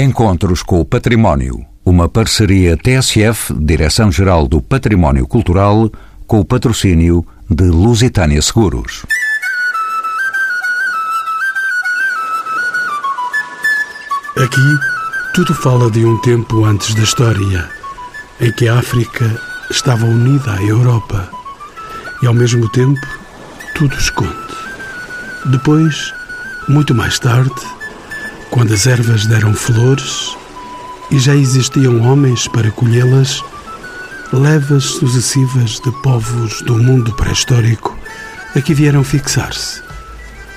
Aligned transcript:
Encontros 0.00 0.62
com 0.62 0.78
o 0.78 0.84
Património. 0.84 1.66
Uma 1.84 2.08
parceria 2.08 2.76
TSF, 2.76 3.52
Direção-Geral 3.52 4.46
do 4.46 4.62
Património 4.62 5.26
Cultural, 5.26 5.90
com 6.24 6.38
o 6.38 6.44
patrocínio 6.44 7.26
de 7.50 7.64
Lusitânia 7.64 8.40
Seguros. 8.40 9.04
Aqui, 14.36 14.78
tudo 15.34 15.52
fala 15.52 15.90
de 15.90 16.04
um 16.04 16.16
tempo 16.20 16.64
antes 16.64 16.94
da 16.94 17.02
história, 17.02 17.68
em 18.40 18.52
que 18.52 18.68
a 18.68 18.78
África 18.78 19.28
estava 19.68 20.06
unida 20.06 20.52
à 20.52 20.62
Europa 20.62 21.28
e, 22.22 22.26
ao 22.28 22.34
mesmo 22.34 22.68
tempo, 22.68 23.04
tudo 23.74 23.96
esconde. 23.96 24.30
Depois, 25.46 26.14
muito 26.68 26.94
mais 26.94 27.18
tarde, 27.18 27.77
quando 28.50 28.74
as 28.74 28.86
ervas 28.86 29.26
deram 29.26 29.54
flores 29.54 30.36
e 31.10 31.18
já 31.18 31.34
existiam 31.34 32.00
homens 32.02 32.48
para 32.48 32.70
colhê-las, 32.70 33.42
levas 34.32 34.84
sucessivas 34.84 35.80
de 35.80 35.90
povos 36.02 36.62
do 36.62 36.76
mundo 36.76 37.14
pré-histórico 37.14 37.96
aqui 38.56 38.74
vieram 38.74 39.04
fixar-se, 39.04 39.82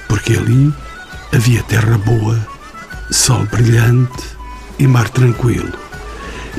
porque 0.08 0.34
ali 0.34 0.73
havia 1.34 1.63
terra 1.63 1.98
boa, 1.98 2.38
sol 3.09 3.46
brilhante 3.46 4.23
e 4.80 4.88
mar 4.88 5.10
tranquilo. 5.10 5.71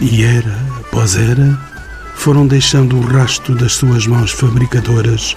E 0.00 0.22
era, 0.22 0.56
após 0.80 1.16
era, 1.16 1.58
foram 2.14 2.46
deixando 2.46 2.96
o 2.96 3.00
rasto 3.00 3.54
das 3.54 3.72
suas 3.72 4.06
mãos 4.06 4.30
fabricadoras 4.30 5.36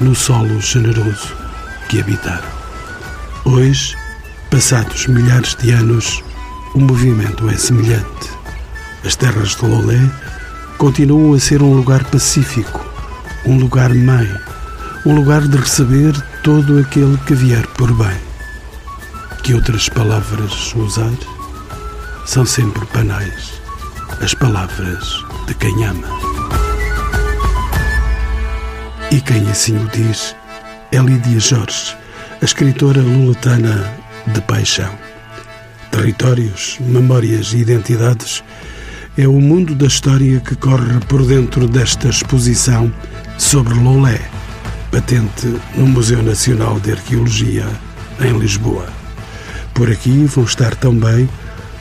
no 0.00 0.14
solo 0.14 0.60
generoso 0.60 1.34
que 1.88 2.00
habitaram. 2.00 2.48
Hoje, 3.44 3.96
Passados 4.56 5.06
milhares 5.06 5.54
de 5.54 5.70
anos, 5.70 6.24
o 6.74 6.80
movimento 6.80 7.46
é 7.50 7.58
semelhante. 7.58 8.30
As 9.04 9.14
terras 9.14 9.54
de 9.54 9.66
Lolé 9.66 10.00
continuam 10.78 11.34
a 11.34 11.38
ser 11.38 11.60
um 11.60 11.74
lugar 11.74 12.02
pacífico, 12.04 12.82
um 13.44 13.58
lugar 13.58 13.92
mãe, 13.92 14.26
um 15.04 15.14
lugar 15.14 15.46
de 15.46 15.58
receber 15.58 16.18
todo 16.42 16.78
aquele 16.78 17.18
que 17.26 17.34
vier 17.34 17.66
por 17.76 17.92
bem. 17.92 18.16
Que 19.42 19.52
outras 19.52 19.90
palavras 19.90 20.74
usar? 20.74 21.12
São 22.24 22.46
sempre 22.46 22.82
banais, 22.94 23.60
as 24.22 24.32
palavras 24.32 25.22
de 25.46 25.52
quem 25.52 25.84
ama. 25.84 26.08
E 29.10 29.20
quem 29.20 29.50
assim 29.50 29.76
o 29.76 29.86
diz 29.90 30.34
é 30.92 30.96
Lídia 30.96 31.40
Jorge, 31.40 31.94
a 32.40 32.44
escritora 32.46 33.02
luletana 33.02 34.05
de 34.26 34.40
paixão. 34.42 34.92
Territórios, 35.90 36.78
memórias 36.80 37.52
e 37.52 37.58
identidades 37.58 38.42
é 39.16 39.26
o 39.26 39.40
mundo 39.40 39.74
da 39.74 39.86
história 39.86 40.40
que 40.40 40.54
corre 40.56 41.00
por 41.08 41.24
dentro 41.24 41.66
desta 41.66 42.08
exposição 42.08 42.92
sobre 43.38 43.74
Lolé, 43.74 44.20
patente 44.90 45.46
no 45.74 45.86
Museu 45.86 46.22
Nacional 46.22 46.78
de 46.80 46.92
Arqueologia, 46.92 47.66
em 48.20 48.38
Lisboa. 48.38 48.86
Por 49.72 49.90
aqui 49.90 50.24
vão 50.24 50.44
estar 50.44 50.74
também 50.74 51.28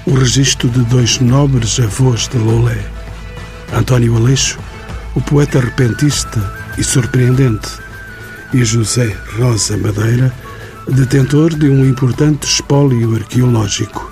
o 0.06 0.14
registro 0.14 0.70
de 0.70 0.80
dois 0.86 1.20
nobres 1.20 1.80
avós 1.80 2.28
de 2.28 2.38
Lolé. 2.38 2.86
António 3.74 4.16
Aleixo, 4.16 4.60
o 5.14 5.22
poeta 5.22 5.60
repentista 5.60 6.54
e 6.78 6.84
surpreendente, 6.84 7.70
e 8.54 8.64
José 8.64 9.16
Rosa 9.38 9.76
Madeira, 9.76 10.32
detentor 10.88 11.56
de 11.56 11.68
um 11.68 11.84
importante 11.86 12.44
espólio 12.44 13.16
arqueológico, 13.16 14.12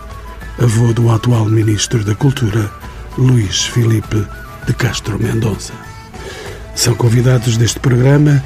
avô 0.60 0.92
do 0.92 1.12
atual 1.12 1.46
Ministro 1.46 2.04
da 2.04 2.16
Cultura, 2.16 2.72
Luís 3.18 3.66
Filipe 3.66 4.26
de 4.66 4.74
Castro 4.74 5.20
Mendonça. 5.22 5.74
São 6.76 6.96
convidados 6.96 7.58
deste 7.58 7.80
programa 7.80 8.44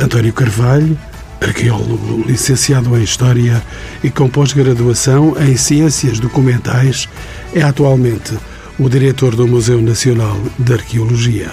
António 0.00 0.32
Carvalho, 0.32 0.98
arqueólogo 1.40 2.24
licenciado 2.26 2.96
em 2.96 3.02
História 3.02 3.62
e 4.02 4.10
com 4.10 4.28
pós-graduação 4.28 5.36
em 5.40 5.56
Ciências 5.56 6.18
Documentais, 6.18 7.08
é 7.54 7.62
atualmente 7.62 8.36
o 8.76 8.88
diretor 8.88 9.36
do 9.36 9.46
Museu 9.46 9.80
Nacional 9.80 10.36
de 10.58 10.72
Arqueologia. 10.72 11.52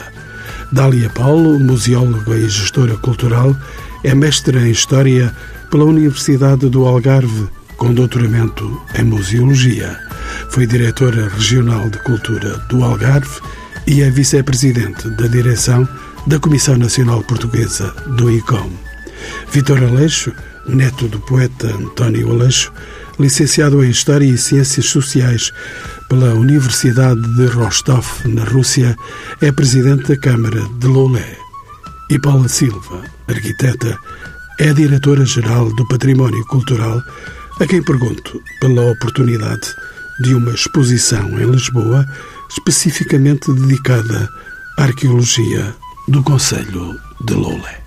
Dália 0.71 1.09
Paulo, 1.09 1.59
museóloga 1.59 2.35
e 2.35 2.49
gestora 2.49 2.97
cultural, 2.97 3.55
é 4.03 4.15
mestre 4.15 4.57
em 4.57 4.71
História 4.71 5.31
pela 5.69 5.85
Universidade 5.85 6.69
do 6.69 6.85
Algarve, 6.85 7.47
com 7.77 7.93
doutoramento 7.93 8.81
em 8.97 9.03
Museologia. 9.03 9.97
Foi 10.49 10.65
diretora 10.65 11.27
regional 11.29 11.89
de 11.89 11.99
Cultura 11.99 12.57
do 12.69 12.83
Algarve 12.83 13.39
e 13.87 14.01
é 14.01 14.09
vice-presidente 14.09 15.09
da 15.11 15.27
direção 15.27 15.87
da 16.27 16.39
Comissão 16.39 16.77
Nacional 16.77 17.21
Portuguesa 17.23 17.93
do 18.17 18.31
ICOM. 18.31 18.71
Vitor 19.51 19.83
Aleixo, 19.83 20.33
neto 20.67 21.07
do 21.07 21.19
poeta 21.19 21.67
António 21.67 22.31
Aleixo, 22.31 22.71
licenciado 23.19 23.83
em 23.83 23.89
História 23.89 24.25
e 24.25 24.37
Ciências 24.37 24.89
Sociais 24.89 25.51
pela 26.09 26.33
Universidade 26.33 27.21
de 27.35 27.45
Rostov, 27.47 28.05
na 28.25 28.43
Rússia, 28.43 28.97
é 29.41 29.51
presidente 29.51 30.09
da 30.09 30.17
Câmara 30.17 30.61
de 30.79 30.87
Lolé. 30.87 31.37
E 32.09 32.19
Paula 32.19 32.47
Silva, 32.47 33.01
arquiteta, 33.27 33.97
é 34.59 34.69
a 34.69 34.73
diretora-geral 34.73 35.73
do 35.73 35.87
Património 35.87 36.43
Cultural, 36.45 37.01
a 37.59 37.65
quem 37.65 37.83
pergunto 37.83 38.41
pela 38.59 38.91
oportunidade 38.91 39.75
de 40.21 40.33
uma 40.33 40.51
exposição 40.51 41.27
em 41.39 41.51
Lisboa 41.51 42.05
especificamente 42.49 43.51
dedicada 43.51 44.29
à 44.77 44.83
arqueologia 44.83 45.75
do 46.07 46.23
Conselho 46.23 46.99
de 47.21 47.33
Loulé. 47.33 47.84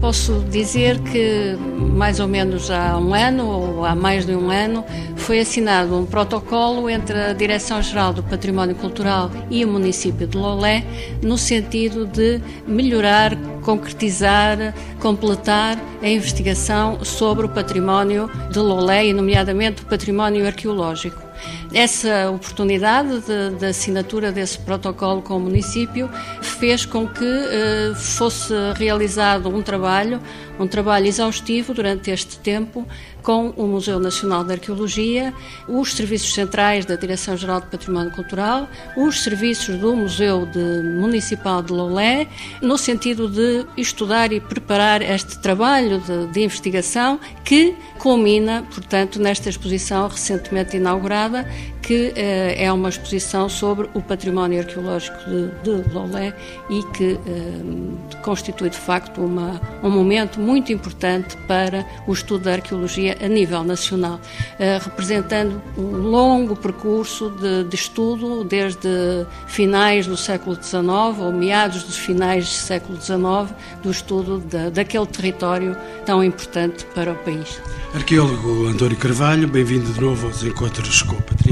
Posso 0.00 0.44
dizer 0.50 1.00
que 1.00 1.56
mais 1.96 2.20
ou 2.20 2.28
menos 2.28 2.70
há 2.70 2.96
um 2.96 3.12
ano 3.12 3.46
ou 3.46 3.84
há 3.84 3.94
mais 3.94 4.24
de 4.24 4.36
um 4.36 4.50
ano 4.50 4.84
foi 5.16 5.40
assinado 5.40 5.98
um 5.98 6.06
protocolo 6.06 6.88
entre 6.88 7.18
a 7.18 7.32
Direção-Geral 7.32 8.12
do 8.12 8.22
Património 8.22 8.76
Cultural 8.76 9.30
e 9.50 9.64
o 9.64 9.68
município 9.68 10.26
de 10.26 10.36
Lolé 10.36 10.84
no 11.22 11.36
sentido 11.36 12.06
de 12.06 12.40
melhorar, 12.68 13.34
concretizar, 13.62 14.74
completar 15.00 15.76
a 16.00 16.08
investigação 16.08 17.04
sobre 17.04 17.46
o 17.46 17.48
património 17.48 18.30
de 18.52 18.60
Lolé 18.60 19.06
e 19.06 19.12
nomeadamente 19.12 19.82
o 19.82 19.86
património 19.86 20.46
arqueológico. 20.46 21.25
Essa 21.72 22.30
oportunidade 22.30 23.20
de, 23.20 23.58
de, 23.58 23.66
assinatura 23.66 24.32
desse 24.32 24.58
protocolo 24.58 25.20
com 25.22 25.36
o 25.36 25.40
município 25.40 26.08
fez 26.40 26.86
com 26.86 27.06
que 27.06 27.24
eh, 27.24 27.92
fosse 27.94 28.54
realizado 28.76 29.48
um 29.48 29.62
trabalho, 29.62 30.20
um 30.58 30.66
trabalho 30.66 31.06
exaustivo 31.06 31.74
durante 31.74 32.10
este 32.10 32.38
tempo, 32.38 32.86
com 33.26 33.48
o 33.56 33.66
Museu 33.66 33.98
Nacional 33.98 34.44
de 34.44 34.52
Arqueologia, 34.52 35.34
os 35.66 35.94
serviços 35.94 36.32
centrais 36.32 36.86
da 36.86 36.94
Direção-Geral 36.94 37.60
de 37.60 37.66
Património 37.66 38.12
Cultural, 38.12 38.68
os 38.96 39.20
serviços 39.24 39.76
do 39.78 39.96
Museu 39.96 40.46
de 40.46 40.88
Municipal 41.00 41.60
de 41.60 41.72
Lolé, 41.72 42.28
no 42.62 42.78
sentido 42.78 43.28
de 43.28 43.66
estudar 43.76 44.32
e 44.32 44.38
preparar 44.38 45.02
este 45.02 45.40
trabalho 45.40 45.98
de, 45.98 46.28
de 46.28 46.44
investigação 46.44 47.18
que 47.44 47.74
culmina, 47.98 48.64
portanto, 48.72 49.20
nesta 49.20 49.48
exposição 49.48 50.06
recentemente 50.06 50.76
inaugurada, 50.76 51.50
que 51.86 52.12
eh, 52.16 52.64
é 52.64 52.72
uma 52.72 52.88
exposição 52.88 53.48
sobre 53.48 53.88
o 53.94 54.02
património 54.02 54.58
arqueológico 54.58 55.18
de, 55.30 55.50
de 55.62 55.88
Lolé 55.94 56.34
e 56.68 56.82
que 56.92 57.12
eh, 57.12 58.18
constitui, 58.22 58.70
de 58.70 58.76
facto, 58.76 59.20
uma, 59.20 59.60
um 59.84 59.90
momento 59.90 60.40
muito 60.40 60.72
importante 60.72 61.36
para 61.46 61.86
o 62.08 62.12
estudo 62.12 62.42
da 62.42 62.54
arqueologia 62.54 63.16
a 63.24 63.28
nível 63.28 63.62
nacional, 63.62 64.18
eh, 64.58 64.80
representando 64.82 65.62
um 65.78 65.96
longo 65.98 66.56
percurso 66.56 67.30
de, 67.30 67.62
de, 67.62 67.76
estudo 67.76 68.42
desde 68.42 69.24
finais 69.46 70.08
do 70.08 70.16
século 70.16 70.60
XIX 70.60 70.88
ou 71.20 71.30
meados 71.30 71.84
dos 71.84 71.98
finais 71.98 72.46
do 72.46 72.50
século 72.50 73.00
XIX, 73.00 73.54
do 73.84 73.92
estudo 73.92 74.40
de, 74.40 74.70
daquele 74.70 75.06
território 75.06 75.76
tão 76.04 76.24
importante 76.24 76.84
para 76.86 77.12
o 77.12 77.16
país. 77.18 77.60
Arqueólogo 77.94 78.66
António 78.66 78.96
Carvalho, 78.96 79.46
bem-vindo 79.46 79.92
de 79.92 80.00
novo 80.00 80.26
aos 80.26 80.42
Encontros 80.42 81.02
com 81.02 81.14
o. 81.14 81.45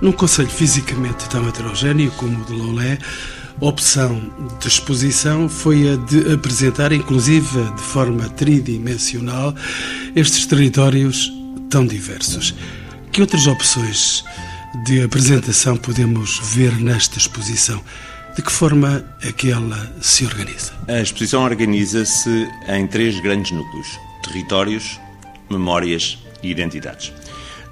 Num 0.00 0.12
conselho 0.12 0.48
fisicamente 0.48 1.28
tão 1.28 1.48
heterogéneo 1.48 2.10
como 2.12 2.42
o 2.42 2.44
de 2.44 2.52
Lolé, 2.52 2.98
a 3.60 3.64
opção 3.64 4.30
de 4.60 4.68
exposição 4.68 5.48
foi 5.48 5.90
a 5.90 5.96
de 5.96 6.34
apresentar, 6.34 6.92
inclusive 6.92 7.64
de 7.74 7.82
forma 7.82 8.28
tridimensional, 8.28 9.54
estes 10.14 10.44
territórios 10.44 11.32
tão 11.70 11.86
diversos. 11.86 12.54
Que 13.10 13.22
outras 13.22 13.46
opções 13.46 14.22
de 14.84 15.02
apresentação 15.02 15.76
podemos 15.76 16.38
ver 16.54 16.78
nesta 16.78 17.16
exposição? 17.18 17.82
De 18.36 18.42
que 18.42 18.52
forma 18.52 19.02
é 19.22 19.32
que 19.32 19.50
ela 19.50 19.90
se 20.02 20.26
organiza? 20.26 20.74
A 20.86 21.00
exposição 21.00 21.42
organiza-se 21.42 22.46
em 22.68 22.86
três 22.86 23.18
grandes 23.20 23.52
núcleos: 23.52 23.98
territórios, 24.22 25.00
memórias 25.48 26.18
e 26.42 26.50
identidades. 26.50 27.10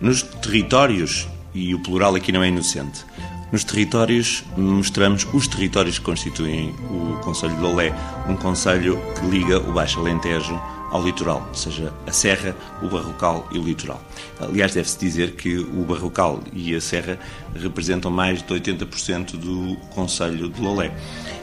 Nos 0.04 0.22
territórios 0.22 1.26
e 1.54 1.74
o 1.74 1.78
plural 1.78 2.14
aqui 2.14 2.30
não 2.30 2.42
é 2.42 2.48
inocente. 2.48 3.06
Nos 3.50 3.64
territórios, 3.64 4.44
mostramos 4.54 5.26
os 5.32 5.48
territórios 5.48 5.98
que 5.98 6.04
constituem 6.04 6.74
o 6.90 7.18
Conselho 7.22 7.54
de 7.54 7.62
Lolé, 7.62 7.90
um 8.28 8.36
conselho 8.36 9.00
que 9.18 9.24
liga 9.24 9.58
o 9.58 9.72
Baixo 9.72 10.00
Alentejo 10.00 10.60
ao 10.90 11.02
litoral, 11.02 11.46
ou 11.48 11.54
seja, 11.54 11.90
a 12.06 12.12
Serra, 12.12 12.54
o 12.82 12.88
Barrocal 12.90 13.48
e 13.50 13.58
o 13.58 13.62
litoral. 13.62 13.98
Aliás, 14.38 14.74
deve-se 14.74 14.98
dizer 14.98 15.36
que 15.36 15.56
o 15.56 15.86
Barrocal 15.86 16.42
e 16.52 16.74
a 16.74 16.82
Serra 16.82 17.18
representam 17.58 18.10
mais 18.10 18.42
de 18.42 18.52
80% 18.52 19.38
do 19.38 19.74
Conselho 19.94 20.50
de 20.50 20.60
Lolé. 20.60 20.92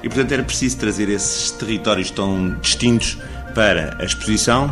E, 0.04 0.08
portanto, 0.08 0.34
era 0.34 0.44
preciso 0.44 0.78
trazer 0.78 1.10
esses 1.10 1.50
territórios 1.50 2.12
tão 2.12 2.60
distintos 2.60 3.18
para 3.56 3.98
a 4.00 4.06
exposição 4.06 4.70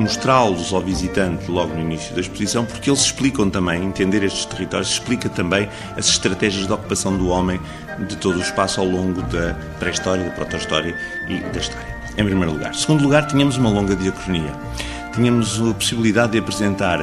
mostrá-los 0.00 0.72
ao 0.72 0.80
visitante 0.80 1.50
logo 1.50 1.74
no 1.74 1.80
início 1.80 2.14
da 2.14 2.20
exposição, 2.20 2.64
porque 2.64 2.90
eles 2.90 3.00
explicam 3.00 3.50
também, 3.50 3.84
entender 3.84 4.22
estes 4.22 4.44
territórios, 4.46 4.90
explica 4.90 5.28
também 5.28 5.68
as 5.96 6.08
estratégias 6.08 6.66
de 6.66 6.72
ocupação 6.72 7.16
do 7.16 7.28
homem 7.28 7.60
de 8.08 8.16
todo 8.16 8.38
o 8.38 8.40
espaço 8.40 8.80
ao 8.80 8.86
longo 8.86 9.22
da 9.22 9.54
pré-história, 9.78 10.24
da 10.24 10.30
proto-história 10.30 10.96
e 11.28 11.38
da 11.40 11.58
história. 11.58 12.00
Em 12.16 12.24
primeiro 12.24 12.52
lugar. 12.52 12.70
Em 12.70 12.78
segundo 12.78 13.02
lugar, 13.02 13.26
tínhamos 13.26 13.56
uma 13.56 13.70
longa 13.70 13.94
diacronia. 13.94 14.52
Tínhamos 15.14 15.60
a 15.60 15.74
possibilidade 15.74 16.32
de 16.32 16.38
apresentar 16.38 16.98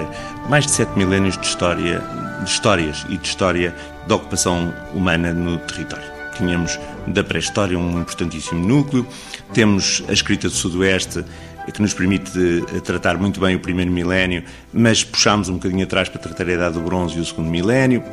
mais 0.50 0.66
de 0.66 0.72
sete 0.72 0.92
milénios 0.98 1.38
de 1.38 1.46
história, 1.46 2.02
de 2.44 2.50
histórias 2.50 3.06
e 3.10 3.18
de 3.18 3.28
história 3.28 3.76
da 4.08 4.16
ocupação 4.16 4.74
humana 4.94 5.34
no 5.34 5.58
território. 5.60 6.06
Tínhamos 6.36 6.80
da 7.08 7.24
pré-história 7.24 7.78
um 7.78 8.00
importantíssimo 8.00 8.66
núcleo, 8.66 9.08
temos 9.54 10.04
a 10.08 10.14
escrita 10.14 10.48
do 10.48 10.54
Sudoeste 10.54 11.24
que 11.72 11.82
nos 11.82 11.94
permite 11.94 12.32
eh, 12.74 12.80
tratar 12.80 13.18
muito 13.18 13.40
bem 13.40 13.56
o 13.56 13.60
primeiro 13.60 13.92
milénio, 13.92 14.44
mas 14.74 15.04
puxámos 15.04 15.50
um 15.50 15.54
bocadinho 15.54 15.84
atrás 15.84 16.10
para 16.10 16.20
tratar 16.20 16.48
a 16.48 16.54
Idade 16.54 16.76
do 16.76 16.82
Bronze 16.82 17.18
e 17.18 17.22
o 17.22 17.26
segundo 17.26 17.50
milénio. 17.50 18.04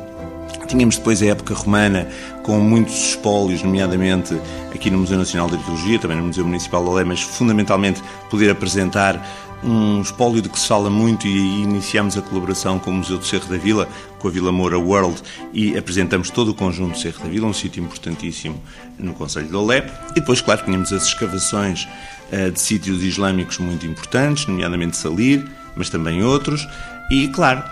Tínhamos 0.67 0.97
depois 0.97 1.21
a 1.21 1.27
época 1.27 1.53
romana 1.53 2.07
com 2.43 2.59
muitos 2.59 3.09
espólios, 3.09 3.61
nomeadamente 3.61 4.35
aqui 4.73 4.89
no 4.89 4.97
Museu 4.97 5.17
Nacional 5.17 5.47
de 5.47 5.55
Arqueologia, 5.55 5.99
também 5.99 6.17
no 6.17 6.23
Museu 6.23 6.43
Municipal 6.43 6.83
de 6.83 6.89
Alé, 6.89 7.03
mas 7.03 7.21
fundamentalmente 7.21 8.01
poder 8.29 8.49
apresentar 8.49 9.23
um 9.65 10.01
espólio 10.01 10.41
de 10.41 10.49
que 10.49 10.59
se 10.59 10.67
fala 10.67 10.89
muito 10.89 11.27
e 11.27 11.33
aí 11.33 11.61
iniciamos 11.63 12.15
a 12.17 12.21
colaboração 12.21 12.77
com 12.77 12.91
o 12.91 12.93
Museu 12.93 13.17
do 13.17 13.25
Cerro 13.25 13.47
da 13.47 13.57
Vila, 13.57 13.89
com 14.19 14.27
a 14.27 14.31
Vila 14.31 14.51
Moura 14.51 14.77
World 14.77 15.21
e 15.51 15.75
apresentamos 15.75 16.29
todo 16.29 16.51
o 16.51 16.53
conjunto 16.53 16.93
do 16.93 16.99
Cerro 16.99 17.23
da 17.23 17.29
Vila, 17.29 17.47
um 17.47 17.53
sítio 17.53 17.83
importantíssimo 17.83 18.61
no 18.99 19.13
Conselho 19.13 19.47
de 19.47 19.55
Olé. 19.55 19.91
E 20.11 20.15
depois, 20.15 20.39
claro, 20.39 20.63
tínhamos 20.63 20.93
as 20.93 21.07
escavações 21.07 21.87
uh, 22.31 22.51
de 22.51 22.61
sítios 22.61 23.03
islâmicos 23.03 23.57
muito 23.57 23.85
importantes, 23.87 24.45
nomeadamente 24.45 24.97
Salir, 24.97 25.45
mas 25.75 25.89
também 25.89 26.23
outros. 26.23 26.67
E, 27.09 27.27
claro, 27.29 27.63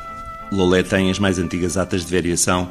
Lolé 0.52 0.84
tem 0.84 1.12
as 1.12 1.20
mais 1.20 1.38
antigas 1.38 1.78
atas 1.78 2.06
de 2.06 2.12
variação 2.12 2.70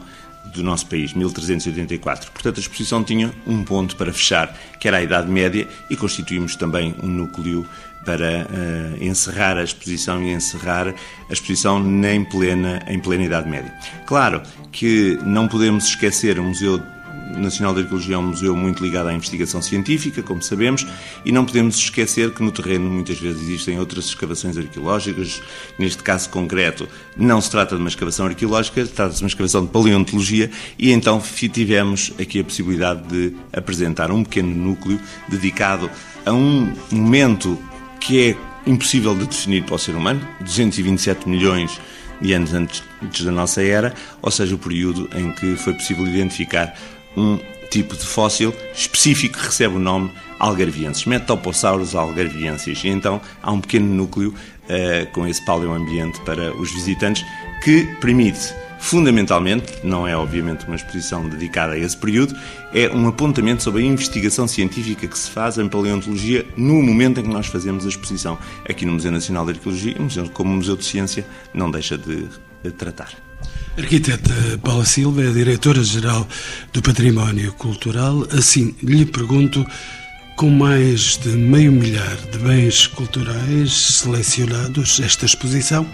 do 0.52 0.62
nosso 0.62 0.86
país, 0.86 1.12
1384. 1.12 2.30
Portanto, 2.32 2.58
a 2.58 2.60
exposição 2.60 3.02
tinha 3.02 3.32
um 3.46 3.62
ponto 3.64 3.96
para 3.96 4.12
fechar, 4.12 4.56
que 4.78 4.88
era 4.88 4.98
a 4.98 5.02
Idade 5.02 5.30
Média, 5.30 5.68
e 5.88 5.96
constituímos 5.96 6.56
também 6.56 6.94
um 7.02 7.06
núcleo 7.06 7.66
para 8.04 8.46
uh, 8.46 9.04
encerrar 9.04 9.56
a 9.56 9.62
exposição 9.62 10.22
e 10.22 10.32
encerrar 10.32 10.88
a 10.88 11.32
exposição 11.32 11.82
em 12.04 12.24
plena, 12.24 12.82
em 12.88 12.98
plena 12.98 13.24
Idade 13.24 13.48
Média. 13.48 13.72
Claro 14.06 14.42
que 14.70 15.18
não 15.24 15.48
podemos 15.48 15.86
esquecer 15.86 16.38
o 16.38 16.44
Museu 16.44 16.82
Nacional 17.36 17.74
de 17.74 17.80
Arqueologia 17.80 18.14
é 18.14 18.18
um 18.18 18.28
museu 18.28 18.54
muito 18.54 18.82
ligado 18.82 19.08
à 19.08 19.12
investigação 19.12 19.62
científica, 19.62 20.22
como 20.22 20.42
sabemos, 20.42 20.86
e 21.24 21.32
não 21.32 21.44
podemos 21.44 21.76
esquecer 21.76 22.32
que 22.32 22.42
no 22.42 22.52
terreno 22.52 22.90
muitas 22.90 23.18
vezes 23.18 23.42
existem 23.42 23.78
outras 23.78 24.06
escavações 24.06 24.56
arqueológicas. 24.58 25.40
Neste 25.78 26.02
caso 26.02 26.28
concreto, 26.28 26.88
não 27.16 27.40
se 27.40 27.50
trata 27.50 27.74
de 27.74 27.80
uma 27.80 27.88
escavação 27.88 28.26
arqueológica, 28.26 28.86
trata-se 28.86 29.18
de 29.18 29.24
uma 29.24 29.28
escavação 29.28 29.64
de 29.64 29.70
paleontologia, 29.70 30.50
e 30.78 30.92
então 30.92 31.20
tivemos 31.52 32.12
aqui 32.20 32.40
a 32.40 32.44
possibilidade 32.44 33.02
de 33.08 33.34
apresentar 33.52 34.10
um 34.10 34.22
pequeno 34.22 34.54
núcleo 34.54 35.00
dedicado 35.28 35.90
a 36.24 36.32
um 36.32 36.72
momento 36.90 37.58
que 38.02 38.30
é 38.30 38.36
impossível 38.66 39.14
de 39.14 39.26
definir 39.26 39.64
para 39.64 39.74
o 39.74 39.78
ser 39.78 39.94
humano, 39.94 40.20
227 40.40 41.28
milhões 41.28 41.80
de 42.20 42.32
anos 42.32 42.54
antes, 42.54 42.82
da 43.24 43.32
nossa 43.32 43.62
era, 43.62 43.94
ou 44.20 44.30
seja, 44.30 44.54
o 44.54 44.58
período 44.58 45.08
em 45.16 45.32
que 45.32 45.56
foi 45.56 45.72
possível 45.74 46.06
identificar 46.06 46.74
um 47.16 47.38
tipo 47.70 47.96
de 47.96 48.04
fóssil 48.04 48.54
específico 48.74 49.38
que 49.38 49.46
recebe 49.46 49.76
o 49.76 49.78
nome 49.78 50.10
algarvienses, 50.38 51.04
Metoposaurus 51.06 51.94
algarviensis. 51.94 52.84
E 52.84 52.88
então 52.88 53.20
há 53.42 53.50
um 53.50 53.60
pequeno 53.60 53.86
núcleo 53.86 54.34
uh, 54.34 55.12
com 55.12 55.26
esse 55.26 55.44
paleoambiente 55.44 56.20
para 56.20 56.54
os 56.56 56.70
visitantes 56.72 57.24
que 57.64 57.86
permite 58.00 58.54
fundamentalmente, 58.82 59.74
não 59.84 60.06
é 60.06 60.16
obviamente 60.16 60.66
uma 60.66 60.74
exposição 60.74 61.28
dedicada 61.28 61.74
a 61.74 61.78
esse 61.78 61.96
período, 61.96 62.34
é 62.74 62.90
um 62.90 63.06
apontamento 63.06 63.62
sobre 63.62 63.80
a 63.80 63.86
investigação 63.86 64.48
científica 64.48 65.06
que 65.06 65.16
se 65.16 65.30
faz 65.30 65.56
em 65.56 65.68
paleontologia 65.68 66.44
no 66.56 66.82
momento 66.82 67.20
em 67.20 67.22
que 67.22 67.28
nós 67.28 67.46
fazemos 67.46 67.86
a 67.86 67.88
exposição. 67.88 68.36
Aqui 68.68 68.84
no 68.84 68.92
Museu 68.92 69.12
Nacional 69.12 69.46
de 69.46 69.52
Arqueologia, 69.52 69.94
como 70.34 70.52
Museu 70.52 70.76
de 70.76 70.84
Ciência, 70.84 71.24
não 71.54 71.70
deixa 71.70 71.96
de 71.96 72.26
tratar. 72.72 73.10
Arquiteta 73.78 74.58
Paula 74.60 74.84
Silva 74.84 75.22
é 75.24 75.30
diretora-geral 75.30 76.26
do 76.72 76.82
Património 76.82 77.52
Cultural. 77.52 78.26
Assim, 78.36 78.74
lhe 78.82 79.06
pergunto, 79.06 79.64
com 80.36 80.50
mais 80.50 81.18
de 81.18 81.28
meio 81.28 81.70
milhar 81.70 82.16
de 82.32 82.38
bens 82.38 82.88
culturais 82.88 83.72
selecionados, 83.72 84.98
esta 84.98 85.24
exposição 85.24 85.86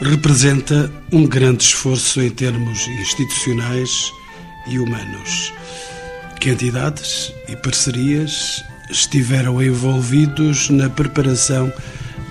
representa 0.00 0.90
um 1.12 1.26
grande 1.26 1.62
esforço 1.64 2.20
em 2.20 2.30
termos 2.30 2.86
institucionais 2.88 4.12
e 4.66 4.78
humanos. 4.78 5.52
Que 6.40 6.50
entidades 6.50 7.32
e 7.48 7.56
parcerias 7.56 8.64
estiveram 8.90 9.62
envolvidos 9.62 10.68
na 10.70 10.90
preparação 10.90 11.72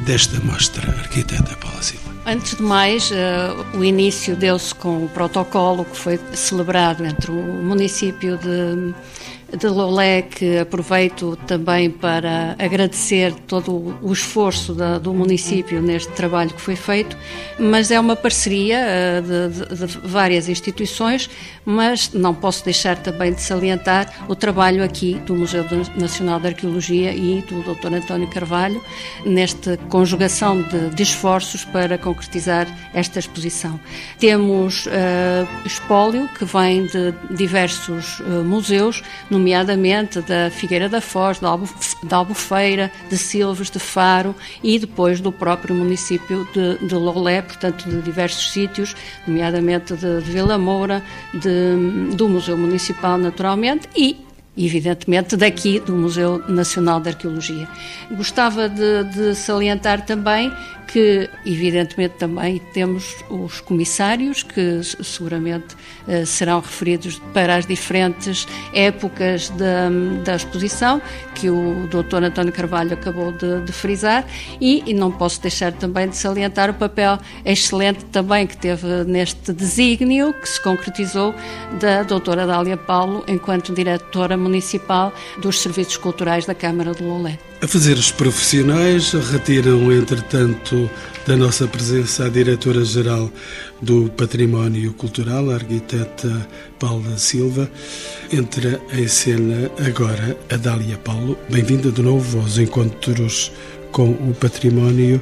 desta 0.06 0.40
mostra, 0.42 0.90
arquiteta 0.92 1.56
Paula 1.58 1.82
Silva? 1.82 2.14
Antes 2.26 2.56
de 2.56 2.64
mais, 2.64 3.12
uh, 3.12 3.78
o 3.78 3.84
início 3.84 4.36
deu-se 4.36 4.74
com 4.74 5.06
o 5.06 5.10
protocolo 5.10 5.84
que 5.84 5.98
foi 5.98 6.20
celebrado 6.34 7.06
entre 7.06 7.32
o 7.32 7.36
município 7.36 8.38
de 8.38 8.94
de 9.58 9.68
Lolé, 9.68 10.24
que 10.24 10.58
aproveito 10.58 11.38
também 11.48 11.90
para 11.90 12.56
agradecer 12.58 13.34
todo 13.48 13.98
o 14.02 14.12
esforço 14.12 14.74
da, 14.74 14.98
do 14.98 15.14
município 15.14 15.82
neste 15.82 16.12
trabalho 16.14 16.50
que 16.50 16.62
foi 16.62 16.76
feito, 16.76 17.18
mas 17.60 17.92
é 17.92 18.00
uma 18.00 18.16
parceria 18.16 18.80
uh, 18.80 19.22
de, 19.22 19.76
de, 19.76 19.88
de, 19.88 19.98
várias 20.00 20.50
instituições, 20.50 21.30
mas 21.66 22.12
não 22.14 22.34
posso 22.34 22.64
deixar 22.66 22.98
também 22.98 23.34
de 23.34 23.42
salientar 23.42 24.26
o 24.28 24.36
trabalho 24.36 24.84
aqui 24.84 25.16
do 25.26 25.36
Museu 25.36 25.66
Nacional 25.96 26.40
de 26.40 26.48
Arqueologia 26.48 27.14
e 27.14 27.42
do 27.42 27.62
Dr. 27.62 27.94
António 27.94 28.28
Carvalho, 28.30 28.82
nesta 29.26 29.78
conjugação 29.90 30.62
de, 30.62 30.90
de 30.90 31.04
esforços 31.04 31.64
para 31.66 31.98
concretizar 31.98 32.68
esta 32.94 33.20
exposição. 33.20 33.80
Temos 34.18 34.86
uh, 34.88 34.90
espólio 35.66 36.28
que 36.38 36.46
vem 36.46 36.86
de 36.86 37.14
diversos 37.36 38.20
uh, 38.20 38.44
museus, 38.44 39.04
nomeadamente 39.44 40.22
da 40.22 40.50
Figueira 40.50 40.88
da 40.88 41.02
Foz, 41.02 41.40
da 41.40 42.16
Albufeira, 42.16 42.90
de 43.10 43.18
Silves, 43.18 43.70
de 43.70 43.78
Faro 43.78 44.34
e 44.64 44.80
depois 44.80 45.20
do 45.20 45.34
próprio 45.34 45.76
município 45.76 46.48
de, 46.54 46.78
de 46.78 46.96
Lolé, 46.96 47.42
portanto 47.42 47.90
de 47.90 48.02
diversos 48.02 48.54
sítios, 48.54 48.96
nomeadamente 49.28 49.96
de, 49.96 50.22
de 50.22 50.32
Vila 50.32 50.58
Moura, 50.58 51.04
de, 51.34 52.16
do 52.16 52.30
Museu 52.30 52.58
Municipal 52.58 53.18
naturalmente 53.18 53.90
e 53.94 54.26
evidentemente 54.58 55.36
daqui 55.36 55.80
do 55.80 55.94
Museu 55.94 56.42
Nacional 56.48 57.00
de 57.00 57.10
Arqueologia. 57.10 57.68
Gostava 58.12 58.70
de, 58.70 59.04
de 59.06 59.36
salientar 59.36 60.06
também 60.06 60.52
que, 60.88 61.30
evidentemente, 61.46 62.16
também 62.20 62.62
temos 62.74 63.16
os 63.30 63.62
comissários, 63.62 64.44
que 64.44 64.82
seguramente 64.84 65.76
eh, 66.08 66.26
serão 66.26 66.60
referidos 66.60 67.20
para 67.34 67.56
as 67.56 67.66
diferentes 67.66 68.48
épocas 68.74 69.50
da, 69.50 69.90
da 70.24 70.36
exposição, 70.36 71.02
que 71.34 71.50
o 71.50 71.88
Dr. 71.88 72.24
António 72.26 72.54
Carvalho 72.54 72.94
acabou 72.94 73.32
de, 73.32 73.62
de 73.62 73.72
frisar, 73.72 74.26
e, 74.62 74.84
e, 74.86 74.94
não 74.94 75.12
posso 75.12 75.42
deixar 75.42 75.72
também 75.72 76.08
de 76.10 76.16
salientar 76.16 76.70
o 76.70 76.74
papel 76.74 77.18
excelente 77.44 78.06
também 78.06 78.46
que 78.46 78.56
teve 78.56 79.04
neste 79.06 79.52
desígnio, 79.52 80.34
que 80.34 80.48
se 80.48 80.62
concretizou 80.62 81.34
da 81.80 82.04
doutora 82.04 82.46
Dália 82.46 82.78
Paulo, 82.78 83.24
enquanto 83.28 83.74
diretora 83.74 84.38
municipal 84.44 85.14
dos 85.38 85.62
Serviços 85.62 85.98
Culturais 85.98 86.46
da 86.46 86.54
Câmara 86.54 86.94
de 86.94 87.02
Lolé. 87.02 87.40
A 87.62 87.68
fazer 87.68 87.94
os 87.94 88.12
profissionais, 88.12 89.14
retiram, 89.14 89.92
entretanto, 89.92 90.90
da 91.26 91.38
nossa 91.38 91.66
presença 91.66 92.26
a 92.26 92.30
diretora-geral 92.30 93.32
do 93.82 94.10
Património 94.18 94.94
Cultural, 94.94 95.50
a 95.50 95.56
arquiteta 95.56 96.48
Paula 96.78 97.18
Silva. 97.18 97.72
Entra 98.32 98.82
em 98.92 99.08
cena 99.08 99.72
agora 99.86 100.38
a 100.52 100.58
Dália 100.58 100.98
Paulo. 100.98 101.38
Bem-vinda 101.50 101.92
de 101.92 102.02
novo 102.02 102.40
aos 102.40 102.58
encontros 102.58 103.52
com 103.92 104.10
o 104.10 104.36
património. 104.40 105.22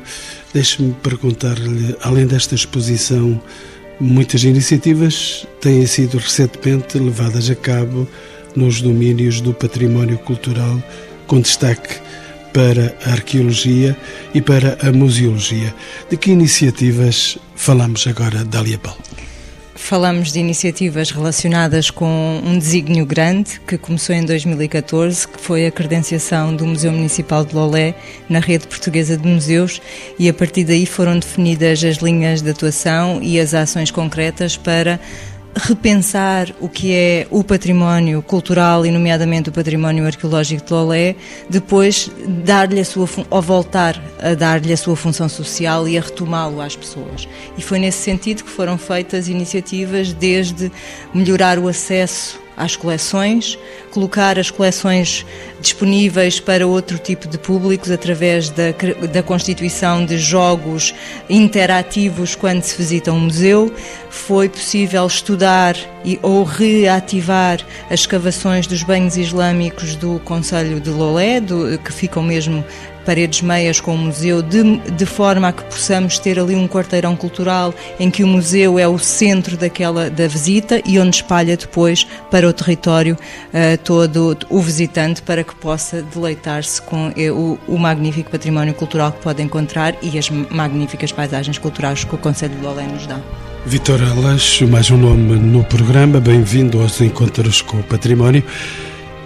Deixe-me 0.54 0.94
perguntar-lhe, 0.96 1.96
além 2.02 2.26
desta 2.26 2.56
exposição 2.56 3.40
Muitas 4.04 4.44
iniciativas 4.44 5.46
têm 5.60 5.86
sido 5.86 6.18
recentemente 6.18 6.98
levadas 6.98 7.52
a 7.52 7.56
cabo 7.56 8.08
nos 8.56 8.82
domínios 8.82 9.42
do 9.42 9.54
património 9.54 10.18
cultural, 10.18 10.82
com 11.28 11.40
destaque 11.40 12.00
para 12.54 12.96
a 13.06 13.12
arqueologia 13.12 13.98
e 14.34 14.42
para 14.42 14.78
a 14.82 14.92
museologia. 14.92 15.74
De 16.10 16.18
que 16.18 16.32
iniciativas 16.32 17.38
falamos 17.56 18.06
agora, 18.08 18.44
Dália 18.44 18.78
Paulo? 18.78 19.02
Falamos 19.84 20.32
de 20.32 20.40
iniciativas 20.40 21.10
relacionadas 21.10 21.90
com 21.90 22.40
um 22.46 22.58
desígnio 22.58 23.04
grande 23.06 23.60
que 23.68 23.80
começou 23.80 24.16
em 24.16 24.24
2014, 24.24 25.28
que 25.28 25.42
foi 25.42 25.66
a 25.66 25.72
credenciação 25.72 26.56
do 26.56 26.68
Museu 26.68 26.92
Municipal 26.92 27.44
de 27.44 27.56
Lolé 27.56 27.96
na 28.30 28.40
rede 28.40 28.68
portuguesa 28.68 29.18
de 29.18 29.28
museus 29.28 29.82
e 30.20 30.30
a 30.30 30.34
partir 30.34 30.66
daí 30.66 30.86
foram 30.86 31.18
definidas 31.18 31.84
as 31.84 31.98
linhas 31.98 32.44
de 32.44 32.52
atuação 32.52 33.20
e 33.24 33.40
as 33.40 33.54
ações 33.54 33.90
concretas 33.90 34.56
para 34.56 35.00
repensar 35.56 36.48
o 36.60 36.70
que 36.70 36.94
é 36.94 37.28
o 37.30 37.44
património 37.44 38.22
cultural 38.22 38.86
e, 38.86 38.92
nomeadamente, 38.92 39.50
o 39.50 39.52
património 39.52 40.06
arqueológico 40.06 40.66
de 40.66 40.74
Lolé, 40.74 41.16
depois 41.50 42.10
dar-lhe 42.46 42.80
a 42.80 42.86
sua 42.86 43.08
ou 43.30 43.42
voltar 43.42 44.02
a 44.20 44.34
dar-lhe 44.34 44.72
a 44.72 44.78
sua 44.78 44.96
função 44.96 45.28
social 45.28 45.88
e 45.88 45.98
a 45.98 46.02
retomá-lo 46.02 46.62
às 46.62 46.76
pessoas. 46.76 47.28
E 47.58 47.62
foi 47.62 47.80
nesse 47.80 48.00
sentido 48.00 48.44
que 48.44 48.50
foram 48.50 48.78
feitas 48.78 49.28
iniciativas 49.28 50.14
desde 50.14 50.72
melhorar 51.14 51.60
o 51.60 51.68
acesso 51.68 52.40
às 52.62 52.76
coleções, 52.76 53.58
colocar 53.90 54.38
as 54.38 54.52
coleções 54.52 55.26
disponíveis 55.60 56.40
para 56.40 56.66
outro 56.68 57.00
tipo 57.00 57.28
de 57.28 57.38
públicos 57.38 57.90
através 57.90 58.50
da, 58.50 58.72
da 59.12 59.24
constituição 59.24 60.06
de 60.06 60.18
jogos 60.20 60.94
interativos 61.28 62.36
quando 62.36 62.62
se 62.62 62.78
visita 62.78 63.12
um 63.12 63.22
museu. 63.22 63.74
Foi 64.10 64.48
possível 64.48 65.08
estudar 65.08 65.76
e, 66.06 66.20
ou 66.22 66.44
reativar 66.44 67.60
as 67.90 68.02
escavações 68.02 68.68
dos 68.68 68.84
banhos 68.84 69.18
islâmicos 69.18 69.96
do 69.96 70.20
Conselho 70.24 70.80
de 70.80 70.90
Lolé, 70.90 71.42
do, 71.42 71.80
que 71.80 71.92
ficam 71.92 72.22
mesmo 72.22 72.64
paredes 73.06 73.42
meias 73.42 73.80
com 73.80 73.96
o 73.96 73.98
museu, 73.98 74.42
de, 74.42 74.78
de 74.78 75.06
forma 75.06 75.48
a 75.48 75.54
que 75.54 75.64
possamos 75.64 76.20
ter 76.20 76.40
ali 76.40 76.56
um 76.56 76.68
quarteirão 76.68 77.16
cultural 77.16 77.74
em 78.00 78.10
que 78.10 78.24
o 78.24 78.28
museu 78.28 78.78
é 78.78 78.88
o 78.88 78.98
centro 78.98 79.58
daquela 79.58 80.10
da 80.10 80.28
visita 80.28 80.82
e 80.86 81.00
onde 81.00 81.18
espalha 81.18 81.56
depois 81.58 82.06
para 82.30 82.48
o 82.48 82.54
território 82.54 83.16
uh, 83.16 83.78
todo 83.84 84.38
o 84.50 84.62
visitante 84.62 85.22
para 85.22 85.44
que 85.44 85.56
possa 85.56 86.02
deleitar-se 86.02 86.82
com 86.82 87.10
uh, 87.10 87.58
o, 87.68 87.76
o, 87.76 87.78
magnífico 87.78 88.30
património 88.30 88.74
cultural 88.74 89.12
que 89.12 89.22
pode 89.22 89.42
encontrar 89.42 89.96
e 90.02 90.18
as 90.18 90.30
magníficas 90.30 91.12
paisagens 91.12 91.58
culturais 91.58 92.04
que 92.04 92.16
o 92.16 92.18
Conselho 92.18 92.56
de 92.56 92.62
Lolé 92.62 92.84
nos 92.84 93.08
dá. 93.08 93.20
Vitor 93.66 94.02
Aleixo, 94.02 94.68
mais 94.68 94.90
um 94.90 94.98
nome 94.98 95.36
no 95.36 95.64
programa, 95.64 96.20
bem-vindo 96.20 96.82
aos 96.82 97.00
Encontros 97.00 97.62
com 97.62 97.78
o 97.78 97.84
Património. 97.84 98.44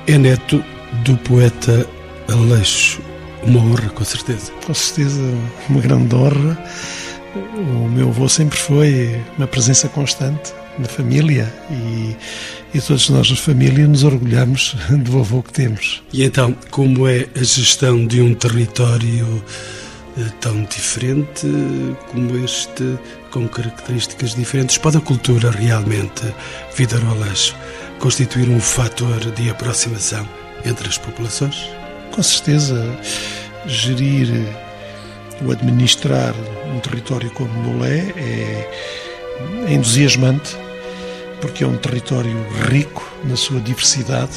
É 0.06 0.18
neto 0.18 0.64
do 1.06 1.16
poeta 1.18 1.88
Aleixo. 2.28 3.15
Uma 3.46 3.60
honra, 3.60 3.90
com 3.90 4.04
certeza. 4.04 4.52
Com 4.66 4.74
certeza, 4.74 5.22
uma 5.70 5.80
grande 5.80 6.16
honra. 6.16 6.58
O 7.36 7.90
meu 7.90 8.10
avô 8.10 8.28
sempre 8.30 8.58
foi 8.58 9.22
uma 9.38 9.46
presença 9.46 9.88
constante 9.90 10.54
na 10.80 10.88
família 10.88 11.54
e, 11.70 12.16
e 12.74 12.82
todos 12.82 13.10
nós 13.10 13.30
na 13.30 13.36
família 13.36 13.88
nos 13.88 14.04
orgulhamos 14.04 14.76
do 14.90 15.20
avô 15.20 15.44
que 15.44 15.54
temos. 15.54 16.02
E 16.12 16.24
então, 16.24 16.56
como 16.72 17.08
é 17.08 17.28
a 17.36 17.44
gestão 17.44 18.06
de 18.08 18.22
um 18.22 18.34
território 18.34 19.44
eh, 20.18 20.24
tão 20.40 20.64
diferente 20.64 21.48
como 22.12 22.38
este, 22.44 22.98
com 23.32 23.48
características 23.48 24.34
diferentes? 24.34 24.78
Pode 24.78 24.98
a 24.98 25.02
cultura 25.02 25.52
realmente, 25.52 26.24
Vida 26.76 26.98
Aleixo, 27.10 27.56
constituir 28.00 28.50
um 28.50 28.60
fator 28.60 29.20
de 29.32 29.50
aproximação 29.50 30.28
entre 30.66 30.88
as 30.88 30.98
populações? 30.98 31.85
Com 32.16 32.24
certeza, 32.24 32.82
gerir 33.68 34.30
ou 35.44 35.52
administrar 35.52 36.34
um 36.74 36.80
território 36.80 37.30
como 37.32 37.74
Lolé 37.74 38.06
é, 38.16 39.74
entusiasmante, 39.74 40.56
porque 41.42 41.66
é 41.66 41.68
um 41.68 41.76
território 41.76 42.34
rico 42.70 43.06
na 43.26 43.36
sua 43.36 43.60
diversidade, 43.60 44.32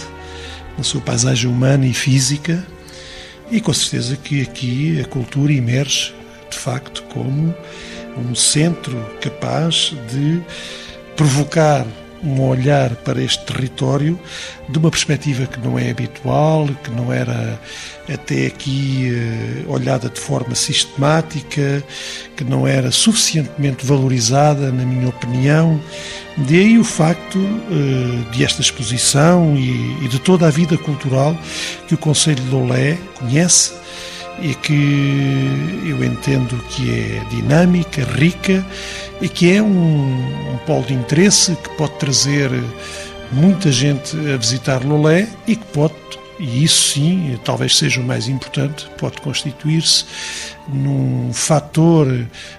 na 0.76 0.82
sua 0.82 1.00
paisagem 1.00 1.48
humana 1.48 1.86
e 1.86 1.94
física, 1.94 2.66
e 3.48 3.60
com 3.60 3.72
certeza 3.72 4.16
que 4.16 4.42
aqui 4.42 5.00
a 5.00 5.04
cultura 5.04 5.52
emerge, 5.52 6.12
de 6.50 6.58
facto, 6.58 7.04
como 7.04 7.54
um 8.16 8.34
centro 8.34 9.00
capaz 9.20 9.94
de 10.10 10.42
provocar 11.14 11.86
um 12.22 12.40
olhar 12.42 12.90
para 12.96 13.22
este 13.22 13.44
território 13.44 14.18
de 14.68 14.78
uma 14.78 14.90
perspectiva 14.90 15.46
que 15.46 15.58
não 15.60 15.78
é 15.78 15.90
habitual, 15.90 16.68
que 16.82 16.90
não 16.90 17.12
era 17.12 17.58
até 18.12 18.46
aqui 18.46 19.12
eh, 19.12 19.64
olhada 19.66 20.08
de 20.08 20.18
forma 20.18 20.54
sistemática, 20.54 21.82
que 22.36 22.44
não 22.44 22.66
era 22.66 22.90
suficientemente 22.90 23.84
valorizada, 23.84 24.72
na 24.72 24.84
minha 24.84 25.08
opinião. 25.08 25.80
Daí 26.36 26.78
o 26.78 26.84
facto 26.84 27.38
eh, 27.38 28.30
de 28.32 28.44
esta 28.44 28.60
exposição 28.60 29.56
e 29.56 30.08
de 30.08 30.18
toda 30.18 30.46
a 30.46 30.50
vida 30.50 30.76
cultural 30.76 31.36
que 31.86 31.94
o 31.94 31.98
Conselho 31.98 32.42
de 32.42 32.50
Lolé 32.50 32.98
conhece 33.14 33.72
e 34.40 34.54
que 34.54 35.50
eu 35.86 36.02
entendo 36.04 36.56
que 36.70 36.90
é 36.90 37.24
dinâmica, 37.30 38.04
rica 38.04 38.64
e 39.20 39.28
que 39.28 39.52
é 39.52 39.62
um, 39.62 40.52
um 40.52 40.58
polo 40.66 40.84
de 40.84 40.94
interesse 40.94 41.56
que 41.56 41.70
pode 41.76 41.94
trazer 41.94 42.50
muita 43.32 43.70
gente 43.70 44.16
a 44.32 44.36
visitar 44.36 44.84
Lolé 44.84 45.28
e 45.46 45.56
que 45.56 45.64
pode, 45.66 45.94
e 46.38 46.62
isso 46.64 46.94
sim, 46.94 47.38
talvez 47.44 47.76
seja 47.76 48.00
o 48.00 48.04
mais 48.04 48.28
importante, 48.28 48.88
pode 48.96 49.20
constituir-se 49.20 50.04
num 50.68 51.32
fator 51.32 52.06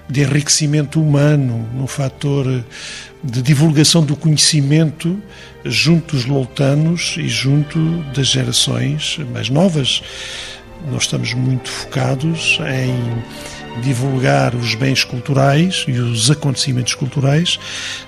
de 0.08 0.20
enriquecimento 0.20 1.00
humano, 1.00 1.66
num 1.74 1.86
fator 1.86 2.64
de 3.22 3.42
divulgação 3.42 4.02
do 4.02 4.16
conhecimento 4.16 5.20
junto 5.64 6.16
dos 6.16 6.24
loltanos 6.24 7.16
e 7.18 7.28
junto 7.28 7.78
das 8.14 8.28
gerações 8.28 9.18
mais 9.32 9.48
novas. 9.48 10.02
Nós 10.90 11.02
estamos 11.02 11.34
muito 11.34 11.68
focados 11.68 12.58
em 12.60 13.80
divulgar 13.80 14.54
os 14.54 14.74
bens 14.74 15.04
culturais 15.04 15.84
e 15.86 15.92
os 15.92 16.30
acontecimentos 16.30 16.94
culturais 16.94 17.58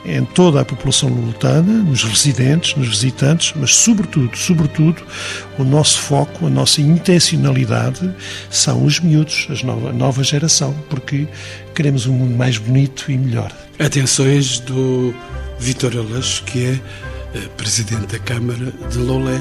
em 0.05 0.25
toda 0.25 0.61
a 0.61 0.65
população 0.65 1.09
lulutana, 1.09 1.83
nos 1.83 2.03
residentes, 2.05 2.75
nos 2.77 2.89
visitantes, 2.89 3.53
mas 3.57 3.75
sobretudo, 3.75 4.37
sobretudo, 4.37 5.03
o 5.59 5.65
nosso 5.65 6.01
foco, 6.01 6.47
a 6.47 6.51
nossa 6.51 6.81
intencionalidade 6.81 8.13
são 8.51 8.85
os 8.85 9.01
miúdos, 9.01 9.47
a 9.51 9.67
nova, 9.67 9.93
nova 9.93 10.25
geração, 10.25 10.75
porque 10.91 11.29
queremos 11.75 12.07
um 12.07 12.13
mundo 12.13 12.37
mais 12.37 12.59
bonito 12.59 13.11
e 13.11 13.17
melhor. 13.17 13.53
Atenções 13.79 14.59
do 14.61 15.15
Vítor 15.59 15.97
Aleixo, 15.97 16.43
que 16.45 16.65
é 16.65 16.81
eh, 17.35 17.49
presidente 17.57 18.07
da 18.07 18.19
Câmara 18.19 18.73
de 18.91 18.99
Lolé 18.99 19.41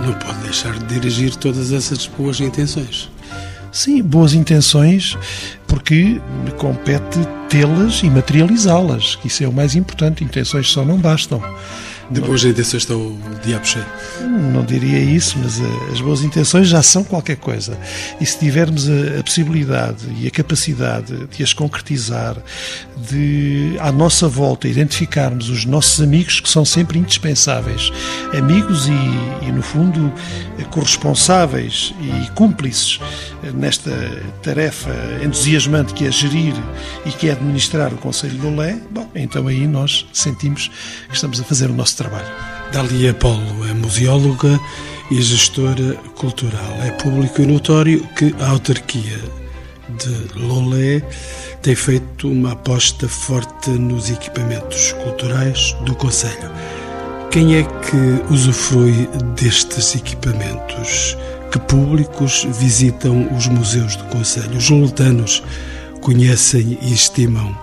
não 0.00 0.14
pode 0.14 0.38
deixar 0.38 0.78
de 0.78 0.84
dirigir 0.86 1.34
todas 1.36 1.72
essas 1.72 2.06
boas 2.06 2.40
intenções. 2.40 3.10
Sim, 3.72 4.02
boas 4.02 4.34
intenções, 4.34 5.16
porque 5.66 6.20
me 6.44 6.50
compete 6.58 7.18
tê-las 7.48 8.02
e 8.02 8.10
materializá-las, 8.10 9.16
que 9.16 9.28
isso 9.28 9.44
é 9.44 9.48
o 9.48 9.52
mais 9.52 9.76
importante. 9.76 10.24
Intenções 10.24 10.70
só 10.70 10.84
não 10.84 10.98
bastam. 10.98 11.40
De 12.10 12.20
boas 12.20 12.42
intenções 12.42 12.82
está 12.82 12.94
o 12.94 13.16
diabo 13.44 13.64
cheio. 13.64 13.86
Não 14.52 14.64
diria 14.64 14.98
isso, 14.98 15.38
mas 15.38 15.60
eh, 15.60 15.64
as 15.92 16.00
boas 16.00 16.22
intenções 16.22 16.66
já 16.66 16.82
são 16.82 17.04
qualquer 17.04 17.36
coisa. 17.36 17.78
E 18.20 18.26
se 18.26 18.36
tivermos 18.36 18.88
a, 18.88 19.22
possibilidade 19.22 20.04
e 20.18 20.26
a 20.26 20.30
capacidade 20.30 21.26
de 21.26 21.42
as 21.42 21.52
concretizar, 21.52 22.36
de 23.08 23.76
à 23.78 23.92
nossa 23.92 24.26
volta 24.26 24.66
identificarmos 24.66 25.48
os 25.48 25.64
nossos 25.64 26.00
amigos 26.00 26.40
que 26.40 26.48
são 26.48 26.64
sempre 26.64 26.98
indispensáveis, 26.98 27.92
amigos 28.36 28.88
e, 28.88 29.46
e 29.46 29.52
no 29.52 29.62
fundo 29.62 30.12
corresponsáveis 30.70 31.94
e 32.00 32.30
cúmplices 32.32 33.00
eh, 33.44 33.52
nesta 33.52 33.90
tarefa 34.42 34.90
entusiasmante 35.24 35.94
que 35.94 36.06
é 36.06 36.10
gerir 36.10 36.54
e 37.06 37.10
que 37.10 37.28
é 37.28 37.32
administrar 37.32 37.92
o 37.92 37.96
Conselho 37.96 38.36
do 38.38 38.54
Lé, 38.54 38.78
bom, 38.90 39.08
então 39.14 39.46
aí 39.46 39.66
nós 39.66 40.06
sentimos 40.12 40.70
que 41.08 41.14
estamos 41.14 41.40
a 41.40 41.44
fazer 41.44 41.70
o 41.70 41.74
nosso 41.74 41.99
trabalho. 42.00 42.26
Dália 42.72 43.12
Paulo 43.12 43.68
é 43.68 43.74
museóloga 43.74 44.58
e 45.10 45.20
gestora 45.20 45.94
cultural. 46.16 46.78
É 46.82 46.90
público 46.92 47.42
e 47.42 47.46
notório 47.46 48.06
que 48.16 48.34
a 48.40 48.48
autarquia 48.48 49.18
de 49.98 50.38
Lolé 50.38 51.02
tem 51.60 51.74
feito 51.74 52.30
uma 52.30 52.52
aposta 52.52 53.06
forte 53.06 53.70
nos 53.70 54.08
equipamentos 54.08 54.92
culturais 54.92 55.76
do 55.84 55.94
Conselho. 55.94 56.50
Quem 57.30 57.56
é 57.56 57.64
que 57.64 58.32
usufrui 58.32 59.06
destes 59.36 59.94
equipamentos? 59.94 61.18
Que 61.52 61.58
públicos 61.58 62.46
visitam 62.58 63.28
os 63.36 63.46
museus 63.46 63.94
do 63.96 64.04
Conselho? 64.04 64.56
Os 64.56 64.70
loletanos 64.70 65.42
conhecem 66.00 66.78
e 66.80 66.94
estimam 66.94 67.54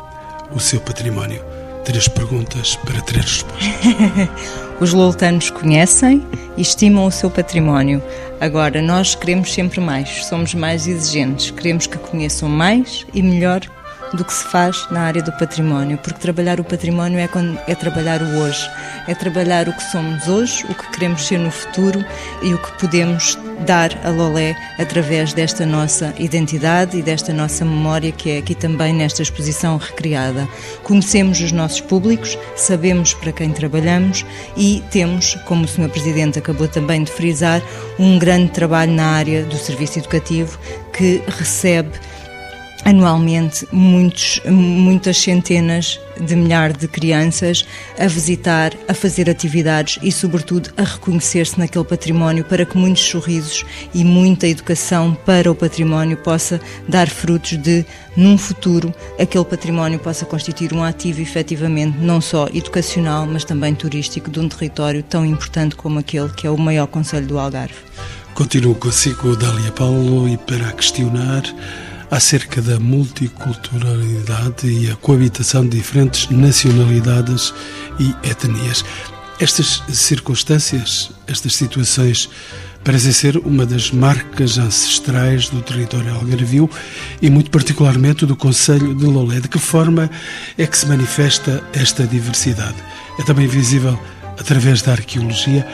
o 0.54 0.60
seu 0.60 0.80
património. 0.80 1.57
Três 1.88 2.10
perguntas 2.10 2.76
para 2.76 3.00
três 3.00 3.26
respostas. 3.26 3.70
Os 4.82 4.92
loltanos 4.92 5.50
conhecem 5.50 6.22
e 6.58 6.62
estimam 6.62 7.06
o 7.06 7.12
seu 7.12 7.32
património. 7.32 8.04
Agora, 8.42 8.82
nós 8.82 9.16
queremos 9.16 9.54
sempre 9.54 9.80
mais, 9.80 10.26
somos 10.26 10.54
mais 10.54 10.86
exigentes, 10.86 11.50
queremos 11.50 11.88
que 11.88 11.98
conheçam 11.98 12.50
mais 12.50 13.08
e 13.14 13.24
melhor 13.24 13.62
do 14.14 14.24
que 14.24 14.34
se 14.34 14.44
faz 14.46 14.88
na 14.90 15.02
área 15.02 15.22
do 15.22 15.32
património, 15.34 15.98
porque 15.98 16.20
trabalhar 16.20 16.60
o 16.60 16.64
património 16.64 17.20
é, 17.20 17.28
quando, 17.28 17.60
é 17.68 17.76
trabalhar 17.76 18.22
o 18.22 18.40
hoje, 18.40 18.70
é 19.08 19.14
trabalhar 19.14 19.68
o 19.68 19.74
que 19.74 19.84
somos 19.92 20.28
hoje, 20.28 20.66
o 20.70 20.74
que 20.74 20.92
queremos 20.92 21.26
ser 21.28 21.40
no 21.40 21.52
futuro 21.52 22.04
e 22.42 22.54
o 22.54 22.58
que 22.58 22.72
podemos 22.80 23.38
dar 23.66 23.90
a 24.06 24.10
Lolé 24.10 24.56
através 24.78 25.34
desta 25.34 25.66
nossa 25.66 26.14
identidade 26.20 26.98
e 26.98 27.02
desta 27.02 27.34
nossa 27.34 27.66
memória 27.66 28.12
que 28.12 28.30
é 28.30 28.38
aqui 28.38 28.54
também 28.54 28.94
nesta 28.94 29.22
exposição 29.22 29.78
recriada. 29.78 30.48
Conhecemos 30.84 31.40
os 31.42 31.52
nossos 31.52 31.82
públicos, 31.82 32.38
sabemos 32.56 33.14
para 33.14 33.32
quem 33.32 33.52
trabalhamos 33.52 34.26
e 34.56 34.84
temos, 34.92 35.36
como 35.46 35.66
o 35.66 35.68
Sr. 35.68 35.90
Presidente 35.90 36.40
acabou 36.40 36.68
também 36.68 37.04
de 37.04 37.12
frisar, 37.12 37.62
um 37.98 38.20
grande 38.20 38.52
trabalho 38.52 38.92
na 38.92 39.08
área 39.08 39.44
do 39.44 39.58
serviço 39.58 40.00
educativo 40.00 40.60
que 40.94 41.22
recebe 41.28 41.92
anualmente 42.86 43.68
muitos, 43.72 44.42
muitas 44.46 45.18
centenas 45.18 46.00
de 46.20 46.36
milhares 46.36 46.78
de 46.78 46.88
crianças 46.88 47.66
a 47.98 48.08
visitar, 48.08 48.74
a 48.88 48.94
fazer 48.94 49.30
atividades 49.30 50.00
e, 50.02 50.12
sobretudo, 50.12 50.70
a 50.78 50.84
reconhecer-se 50.84 51.60
naquele 51.60 51.86
património 51.86 52.44
para 52.44 52.66
que 52.66 52.78
muitos 52.78 53.04
sorrisos 53.04 53.66
e 53.94 54.04
muita 54.04 54.48
educação 54.48 55.16
para 55.26 55.52
o 55.52 55.56
património 55.56 56.18
possa 56.18 56.60
dar 56.88 57.10
frutos 57.10 57.58
de, 57.58 57.86
num 58.16 58.38
futuro, 58.38 58.94
aquele 59.20 59.46
património 59.46 60.00
possa 60.00 60.26
constituir 60.26 60.74
um 60.74 60.84
ativo 60.84 61.22
efetivamente 61.22 61.98
não 61.98 62.22
só 62.22 62.48
educacional, 62.54 63.26
mas 63.26 63.44
também 63.44 63.76
turístico 63.76 64.30
de 64.32 64.40
um 64.40 64.50
território 64.50 65.04
tão 65.04 65.26
importante 65.26 65.76
como 65.76 66.00
aquele 66.00 66.30
que 66.30 66.48
é 66.48 66.50
o 66.50 66.58
maior 66.58 66.88
Conselho 66.88 67.28
do 67.28 67.40
Algarve. 67.40 67.76
Continuo 68.34 68.76
consigo, 68.76 69.36
Dália 69.36 69.72
Paulo, 69.72 70.30
e 70.30 70.38
para 70.38 70.72
questionar 70.74 71.44
acerca 72.10 72.62
da 72.62 72.80
multiculturalidade 72.80 74.68
e 74.68 74.90
a 74.90 74.96
coabitação 74.96 75.68
de 75.68 75.78
diferentes 75.78 76.30
nacionalidades 76.30 77.54
e 78.00 78.16
etnias. 78.28 78.84
Estas 79.40 79.84
circunstâncias, 79.90 81.12
estas 81.28 81.56
situações, 81.56 82.30
parecem 82.84 83.12
ser 83.12 83.38
uma 83.38 83.66
das 83.66 83.92
marcas 83.92 84.58
ancestrais 84.58 85.50
do 85.50 85.62
território 85.62 86.14
algarvio 86.14 86.70
e, 87.22 87.30
muito 87.30 87.52
particularmente, 87.52 88.26
do 88.26 88.36
Conselho 88.36 88.96
de 88.96 89.06
Lolé. 89.06 89.42
De 89.42 89.50
que 89.50 89.60
forma 89.60 90.10
é 90.58 90.66
que 90.66 90.78
se 90.78 90.88
manifesta 90.88 91.62
esta 91.74 92.08
diversidade? 92.08 92.78
É 93.20 93.24
também 93.24 93.46
visível 93.46 94.00
através 94.40 94.82
da 94.82 94.94
arqueologia? 94.94 95.68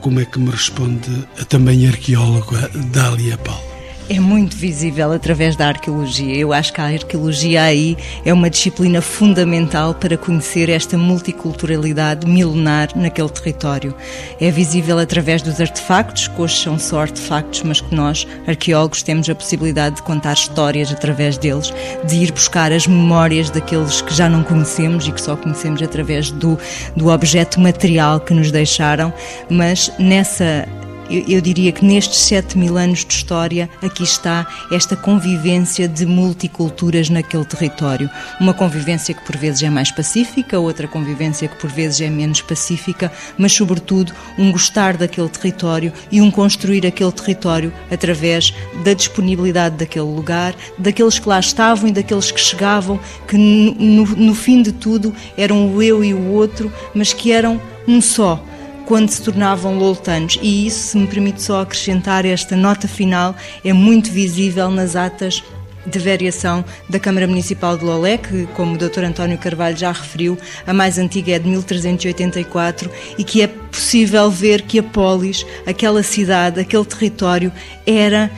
Como 0.00 0.20
é 0.20 0.24
que 0.24 0.38
me 0.38 0.50
responde 0.50 1.28
a 1.38 1.44
também 1.44 1.86
arqueóloga 1.86 2.70
Dália 2.92 3.36
Paulo? 3.38 3.73
É 4.06 4.20
muito 4.20 4.54
visível 4.54 5.12
através 5.12 5.56
da 5.56 5.66
arqueologia. 5.66 6.36
Eu 6.36 6.52
acho 6.52 6.74
que 6.74 6.80
a 6.80 6.84
arqueologia 6.84 7.62
aí 7.62 7.96
é 8.22 8.34
uma 8.34 8.50
disciplina 8.50 9.00
fundamental 9.00 9.94
para 9.94 10.18
conhecer 10.18 10.68
esta 10.68 10.98
multiculturalidade 10.98 12.26
milenar 12.26 12.90
naquele 12.94 13.30
território. 13.30 13.94
É 14.38 14.50
visível 14.50 14.98
através 14.98 15.40
dos 15.40 15.58
artefactos, 15.58 16.28
que 16.28 16.42
hoje 16.42 16.54
são 16.58 16.78
só 16.78 17.00
artefactos, 17.00 17.62
mas 17.62 17.80
que 17.80 17.94
nós, 17.94 18.26
arqueólogos, 18.46 19.02
temos 19.02 19.30
a 19.30 19.34
possibilidade 19.34 19.96
de 19.96 20.02
contar 20.02 20.34
histórias 20.34 20.92
através 20.92 21.38
deles, 21.38 21.72
de 22.06 22.16
ir 22.16 22.30
buscar 22.30 22.72
as 22.72 22.86
memórias 22.86 23.48
daqueles 23.48 24.02
que 24.02 24.12
já 24.12 24.28
não 24.28 24.42
conhecemos 24.42 25.08
e 25.08 25.12
que 25.12 25.20
só 25.20 25.34
conhecemos 25.34 25.80
através 25.80 26.30
do, 26.30 26.58
do 26.94 27.08
objeto 27.08 27.58
material 27.58 28.20
que 28.20 28.34
nos 28.34 28.50
deixaram, 28.50 29.14
mas 29.48 29.90
nessa 29.98 30.68
eu, 31.10 31.24
eu, 31.28 31.40
diria 31.40 31.72
que 31.72 31.84
nestes 31.84 32.18
7 32.20 32.56
mil 32.56 32.76
anos 32.76 33.04
de 33.04 33.12
história, 33.12 33.68
aqui 33.82 34.02
está 34.02 34.46
esta 34.70 34.96
convivência 34.96 35.88
de 35.88 36.06
multiculturas 36.06 37.10
naquele 37.10 37.44
território. 37.44 38.10
Uma 38.40 38.54
convivência 38.54 39.14
que 39.14 39.24
por 39.24 39.36
vezes 39.36 39.62
é 39.62 39.70
mais 39.70 39.90
pacífica, 39.90 40.58
outra 40.58 40.88
convivência 40.88 41.48
que 41.48 41.56
por 41.56 41.70
vezes 41.70 42.00
é 42.00 42.10
menos 42.10 42.40
pacífica, 42.40 43.12
mas 43.36 43.52
sobretudo 43.52 44.12
um 44.38 44.50
gostar 44.50 44.96
daquele 44.96 45.28
território 45.28 45.92
e 46.10 46.20
um 46.20 46.30
construir 46.30 46.86
aquele 46.86 47.12
território 47.12 47.72
através 47.90 48.54
da 48.84 48.94
disponibilidade 48.94 49.76
daquele 49.76 50.06
lugar, 50.06 50.54
daqueles 50.78 51.18
que 51.18 51.28
lá 51.28 51.38
estavam 51.38 51.88
e 51.88 51.92
daqueles 51.92 52.30
que 52.30 52.40
chegavam, 52.40 52.98
que 53.28 53.36
no, 53.36 54.04
no, 54.04 54.34
fim 54.34 54.62
de 54.62 54.72
tudo 54.72 55.14
eram 55.36 55.74
o 55.74 55.82
eu 55.82 56.04
e 56.04 56.14
o 56.14 56.32
outro, 56.32 56.72
mas 56.94 57.12
que 57.12 57.32
eram 57.32 57.60
um 57.86 58.00
só 58.00 58.42
quando 58.86 59.10
se 59.10 59.22
tornavam 59.22 59.78
loltanos. 59.78 60.38
E 60.42 60.66
isso, 60.66 60.88
se 60.88 60.96
me 60.96 61.06
permite 61.06 61.42
só 61.42 61.62
acrescentar 61.62 62.24
esta 62.24 62.56
nota 62.56 62.86
final, 62.86 63.34
é 63.64 63.72
muito 63.72 64.10
visível 64.10 64.70
nas 64.70 64.96
atas 64.96 65.42
de 65.86 65.98
variação 65.98 66.64
da 66.88 66.98
Câmara 66.98 67.26
Municipal 67.26 67.76
de 67.76 67.84
Lolé, 67.84 68.16
que, 68.16 68.46
como 68.54 68.74
o 68.74 68.78
Dr. 68.78 69.04
António 69.04 69.38
Carvalho 69.38 69.76
já 69.76 69.92
referiu, 69.92 70.38
a 70.66 70.72
mais 70.72 70.98
antiga 70.98 71.32
é 71.32 71.38
de 71.38 71.48
1384 71.48 72.90
e 73.18 73.24
que 73.24 73.42
é 73.42 73.46
possível 73.46 74.30
ver 74.30 74.62
que 74.62 74.78
a 74.78 74.82
polis, 74.82 75.44
aquela 75.66 76.02
cidade, 76.02 76.60
aquele 76.60 76.84
território, 76.84 77.52
era 77.86 78.30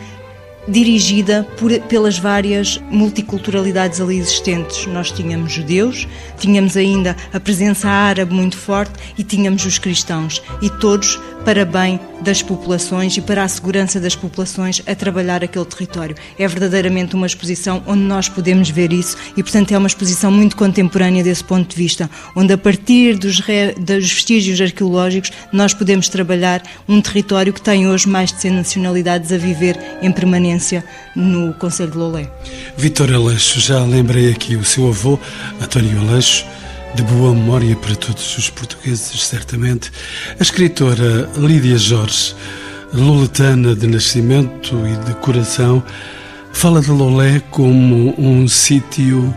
dirigida 0.68 1.46
por, 1.59 1.72
pelas 1.83 2.18
várias 2.18 2.81
multiculturalidades 2.90 4.00
ali 4.00 4.18
existentes. 4.18 4.87
Nós 4.87 5.11
tínhamos 5.11 5.52
judeus, 5.52 6.07
tínhamos 6.38 6.76
ainda 6.76 7.16
a 7.33 7.40
presença 7.40 7.88
árabe 7.88 8.35
muito 8.35 8.57
forte 8.57 8.92
e 9.16 9.24
tínhamos 9.24 9.64
os 9.64 9.79
cristãos. 9.79 10.42
E 10.61 10.68
todos 10.68 11.18
para 11.44 11.64
bem 11.64 12.01
das 12.20 12.42
populações 12.42 13.16
e 13.16 13.20
para 13.20 13.44
a 13.44 13.49
segurança 13.49 14.01
das 14.01 14.16
populações 14.16 14.83
a 14.87 14.94
trabalhar 14.94 15.44
aquele 15.44 15.64
território. 15.64 16.16
É 16.38 16.46
verdadeiramente 16.49 17.14
uma 17.14 17.27
exposição 17.27 17.83
onde 17.87 18.03
nós 18.03 18.29
podemos 18.29 18.68
ver 18.70 18.92
isso 18.92 19.16
e, 19.37 19.42
portanto, 19.42 19.72
é 19.72 19.79
uma 19.79 19.87
exposição 19.87 20.31
muito 20.31 20.57
contemporânea 20.57 21.22
desse 21.22 21.44
ponto 21.44 21.68
de 21.68 21.77
vista, 21.77 22.11
onde 22.35 22.53
a 22.53 22.59
partir 22.59 23.16
dos, 23.16 23.40
re... 23.40 23.75
dos 23.75 24.12
vestígios 24.12 24.61
arqueológicos 24.61 25.31
nós 25.53 25.72
podemos 25.72 26.09
trabalhar 26.09 26.62
um 26.88 27.01
território 27.01 27.53
que 27.53 27.61
tem 27.61 27.88
hoje 27.88 28.09
mais 28.09 28.33
de 28.33 28.40
100 28.40 28.51
nacionalidades 28.53 29.33
a 29.33 29.38
viver 29.38 29.79
em 30.03 30.11
permanência 30.11 30.85
no 31.14 31.55
Conselho 31.55 31.90
de 31.90 31.99
Lolé. 31.99 32.31
Vitor 32.77 33.12
Aleixo, 33.12 33.61
já 33.61 33.85
lembrei 33.85 34.31
aqui 34.31 34.57
o 34.57 34.64
seu 34.64 34.88
avô, 34.88 35.18
António 35.61 36.01
Aleixo, 36.01 36.44
de 36.97 37.03
boa 37.03 37.35
memória 37.35 37.77
para 37.77 37.95
todos 37.95 38.39
os 38.39 38.49
portugueses, 38.49 39.27
certamente. 39.27 39.93
A 40.41 40.43
escritora 40.43 41.31
Lídia 41.37 41.77
Jorge, 41.77 42.35
luletana 42.91 43.75
de 43.75 43.87
nascimento 43.87 44.75
e 44.87 44.97
de 45.05 45.15
coração, 45.17 45.85
fala 46.55 46.81
de 46.81 46.91
Lolé 46.91 47.41
como 47.51 48.19
um 48.19 48.49
sítio 48.49 49.35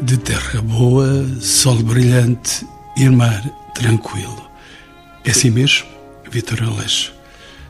de 0.00 0.16
terra 0.16 0.60
boa, 0.60 1.24
sol 1.40 1.76
brilhante 1.76 2.66
e 2.96 3.08
mar 3.08 3.40
tranquilo. 3.72 4.50
É 5.24 5.30
assim 5.30 5.50
mesmo, 5.50 5.86
Vitor 6.28 6.60
Aleixo? 6.60 7.14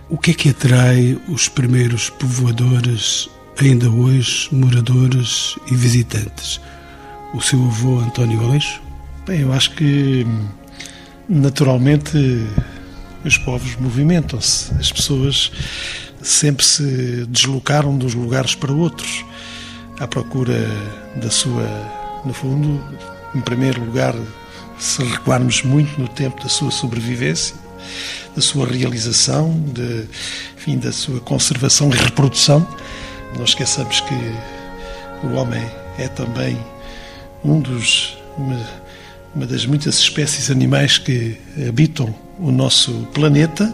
O 0.09 0.17
que 0.17 0.31
é 0.31 0.35
que 0.35 0.49
atrai 0.49 1.21
os 1.29 1.47
primeiros 1.47 2.09
povoadores, 2.09 3.29
ainda 3.61 3.91
hoje 3.91 4.49
moradores 4.51 5.57
e 5.71 5.75
visitantes? 5.75 6.59
O 7.35 7.41
seu 7.43 7.63
avô 7.63 7.99
António 7.99 8.41
Aleixo? 8.43 8.86
Bem, 9.27 9.41
eu 9.41 9.53
acho 9.53 9.73
que 9.73 10.25
naturalmente 11.29 12.17
os 13.25 13.37
povos 13.39 13.75
movimentam-se, 13.75 14.73
as 14.75 14.93
pessoas 14.93 15.51
sempre 16.23 16.65
se 16.65 17.27
deslocaram 17.27 17.99
dos 17.99 18.15
lugares 18.15 18.55
para 18.55 18.73
outros 18.73 19.25
à 19.99 20.07
procura 20.07 20.55
da 21.17 21.29
sua, 21.29 21.67
no 22.25 22.33
fundo, 22.33 22.81
em 23.35 23.41
primeiro 23.41 23.85
lugar, 23.85 24.15
se 24.79 25.03
recuarmos 25.03 25.61
muito 25.65 26.01
no 26.01 26.07
tempo 26.07 26.41
da 26.41 26.49
sua 26.49 26.71
sobrevivência, 26.71 27.57
da 28.37 28.41
sua 28.41 28.65
realização, 28.65 29.61
de, 29.73 30.05
enfim, 30.57 30.79
da 30.79 30.93
sua 30.93 31.19
conservação 31.19 31.91
e 31.91 31.97
reprodução. 31.97 32.65
Não 33.37 33.45
esqueçamos 33.45 33.99
que 34.03 35.27
o 35.27 35.33
homem 35.33 35.69
é 35.99 36.07
também 36.07 36.57
um 37.45 37.59
dos 37.59 38.17
uma 39.37 39.47
das 39.47 39.67
muitas 39.67 39.99
espécies 39.99 40.51
animais 40.51 40.97
que 40.97 41.37
habitam 41.69 42.13
o 42.39 42.51
nosso 42.51 43.07
planeta 43.13 43.71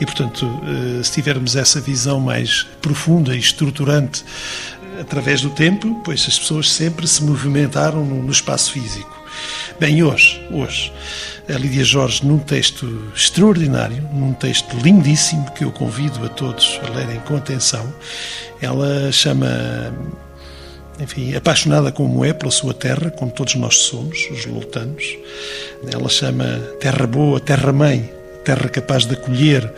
e, 0.00 0.06
portanto, 0.06 0.48
eh, 0.64 1.02
se 1.02 1.12
tivermos 1.12 1.56
essa 1.56 1.80
visão 1.80 2.20
mais 2.20 2.64
profunda 2.80 3.34
e 3.34 3.38
estruturante 3.38 4.24
através 5.00 5.40
do 5.40 5.50
tempo, 5.50 6.00
pois 6.04 6.24
as 6.28 6.38
pessoas 6.38 6.70
sempre 6.70 7.08
se 7.08 7.24
movimentaram 7.24 8.04
no 8.04 8.30
espaço 8.30 8.70
físico. 8.72 9.20
Bem, 9.80 10.02
hoje, 10.02 10.40
hoje, 10.50 10.92
a 11.48 11.58
Lídia 11.58 11.84
Jorge, 11.84 12.24
num 12.24 12.38
texto 12.38 13.10
extraordinário, 13.14 14.08
num 14.12 14.32
texto 14.32 14.76
lindíssimo 14.76 15.50
que 15.52 15.64
eu 15.64 15.72
convido 15.72 16.24
a 16.24 16.28
todos 16.28 16.78
a 16.86 16.90
lerem 16.90 17.18
com 17.20 17.36
atenção, 17.36 17.92
ela 18.60 19.10
chama 19.10 19.48
enfim, 21.00 21.34
apaixonada 21.34 21.90
como 21.90 22.24
é 22.24 22.32
pela 22.32 22.50
sua 22.50 22.74
terra, 22.74 23.10
como 23.10 23.30
todos 23.30 23.54
nós 23.54 23.76
somos, 23.78 24.28
os 24.30 24.44
lutanos. 24.46 25.16
Ela 25.90 26.08
chama 26.08 26.44
terra 26.78 27.06
boa, 27.06 27.40
terra 27.40 27.72
mãe, 27.72 28.12
terra 28.44 28.68
capaz 28.68 29.06
de 29.06 29.14
acolher, 29.14 29.72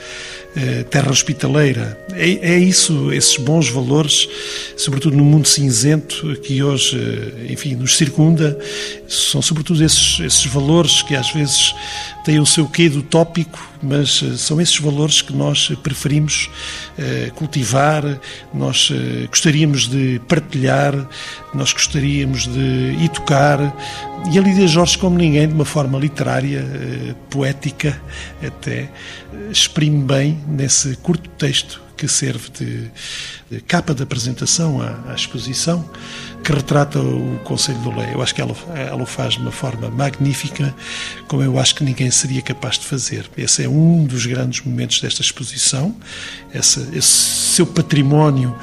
terra 0.91 1.11
hospitaleira. 1.11 1.99
É, 2.13 2.55
é, 2.55 2.59
isso, 2.59 3.11
esses 3.13 3.37
bons 3.39 3.71
valores, 3.71 4.29
sobretudo 4.77 5.17
no 5.17 5.25
mundo 5.25 5.49
cinzento 5.49 6.37
que 6.43 6.63
hoje, 6.63 6.99
eh, 6.99 7.53
enfim, 7.53 7.75
nos 7.75 7.97
circunda, 7.97 8.59
são 9.09 9.41
sobretudo 9.41 9.83
esses, 9.83 10.21
esses 10.21 10.45
valores 10.47 11.03
que 11.03 11.17
às 11.17 11.31
vezes 11.31 11.75
têm 12.25 12.39
o 12.39 12.47
seu 12.47 12.67
quê 12.67 12.89
do 12.89 13.03
tópico, 13.03 13.59
mas 13.83 14.23
eh, 14.23 14.37
são 14.37 14.61
esses 14.61 14.79
valores 14.79 15.23
que 15.23 15.33
nós 15.33 15.73
preferimos 15.83 16.51
cultivar, 17.35 18.21
nós 18.53 18.93
gostaríamos 19.29 19.89
de 19.89 20.21
partilhar, 20.29 21.09
nós 21.55 21.73
gostaríamos 21.73 22.47
de 22.47 23.05
educar. 23.05 23.75
E 24.31 24.39
a 24.39 24.41
Lídia 24.41 24.67
Jorge, 24.67 24.97
como 24.97 25.19
ninguém, 25.19 25.49
de 25.49 25.55
uma 25.55 25.65
forma 25.65 25.99
literária, 25.99 26.65
poética 27.29 28.01
até, 28.47 28.89
exprime 29.51 30.03
bem 30.05 30.39
nesse 30.49 30.97
curto 30.97 31.29
texto 31.31 31.83
que 32.03 32.09
serve 32.09 32.51
de, 32.51 32.91
de 33.49 33.61
capa 33.61 33.95
de 33.95 34.03
apresentação 34.03 34.83
à, 34.83 35.13
à, 35.13 35.15
exposição, 35.15 35.89
que 36.43 36.53
retrata 36.53 36.99
o 36.99 37.39
Conselho 37.45 37.79
do 37.79 37.97
Lei. 37.97 38.13
Eu 38.13 38.21
acho 38.21 38.35
que 38.35 38.41
ela, 38.41 38.57
ela 38.75 39.01
o 39.01 39.07
faz 39.07 39.35
de 39.35 39.41
uma 39.41 39.53
forma 39.53 39.89
magnífica, 39.89 40.75
como 41.29 41.45
eu 41.45 41.61
acho 41.61 41.77
que 41.77 41.85
ninguém 41.85 42.11
seria 42.11 42.43
capaz 42.43 42.77
de 42.77 42.87
fazer. 42.87 43.31
Esse 43.37 43.63
é 43.63 43.69
um 43.69 44.05
dos 44.05 44.27
grandes 44.27 44.65
momentos 44.65 45.01
desta 45.01 45.23
exposição, 45.23 45.95
esse, 46.53 46.81
esse 46.93 47.09
seu 47.55 47.67
património 47.67 48.57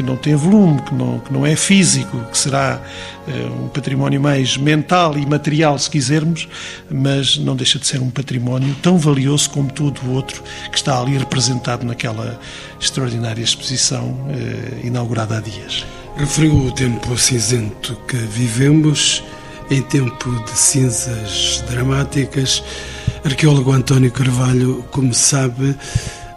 que 0.00 0.02
não 0.02 0.16
tem 0.16 0.34
volume, 0.34 0.80
que 0.80 0.94
não, 0.94 1.18
que 1.18 1.30
não 1.30 1.44
é 1.44 1.54
físico, 1.54 2.18
que 2.32 2.38
será 2.38 2.80
uh, 3.28 3.64
um 3.64 3.68
património 3.68 4.18
mais 4.18 4.56
mental 4.56 5.18
e 5.18 5.26
material, 5.26 5.78
se 5.78 5.90
quisermos, 5.90 6.48
mas 6.90 7.36
não 7.36 7.54
deixa 7.54 7.78
de 7.78 7.86
ser 7.86 8.00
um 8.00 8.08
património 8.08 8.74
tão 8.82 8.96
valioso 8.96 9.50
como 9.50 9.70
todo 9.70 10.00
o 10.06 10.12
outro 10.14 10.42
que 10.70 10.78
está 10.78 10.98
ali 10.98 11.18
representado 11.18 11.84
naquela 11.84 12.40
extraordinária 12.80 13.42
exposição 13.42 14.06
uh, 14.06 14.86
inaugurada 14.86 15.36
há 15.36 15.40
dias. 15.40 15.84
Referiu 16.16 16.56
o 16.56 16.72
tempo 16.72 17.16
cinzento 17.18 17.94
que 18.08 18.16
vivemos, 18.16 19.22
em 19.70 19.82
tempo 19.82 20.30
de 20.44 20.58
cinzas 20.58 21.62
dramáticas. 21.68 22.64
Arqueólogo 23.22 23.70
António 23.70 24.10
Carvalho, 24.10 24.82
como 24.90 25.12
sabe, 25.12 25.76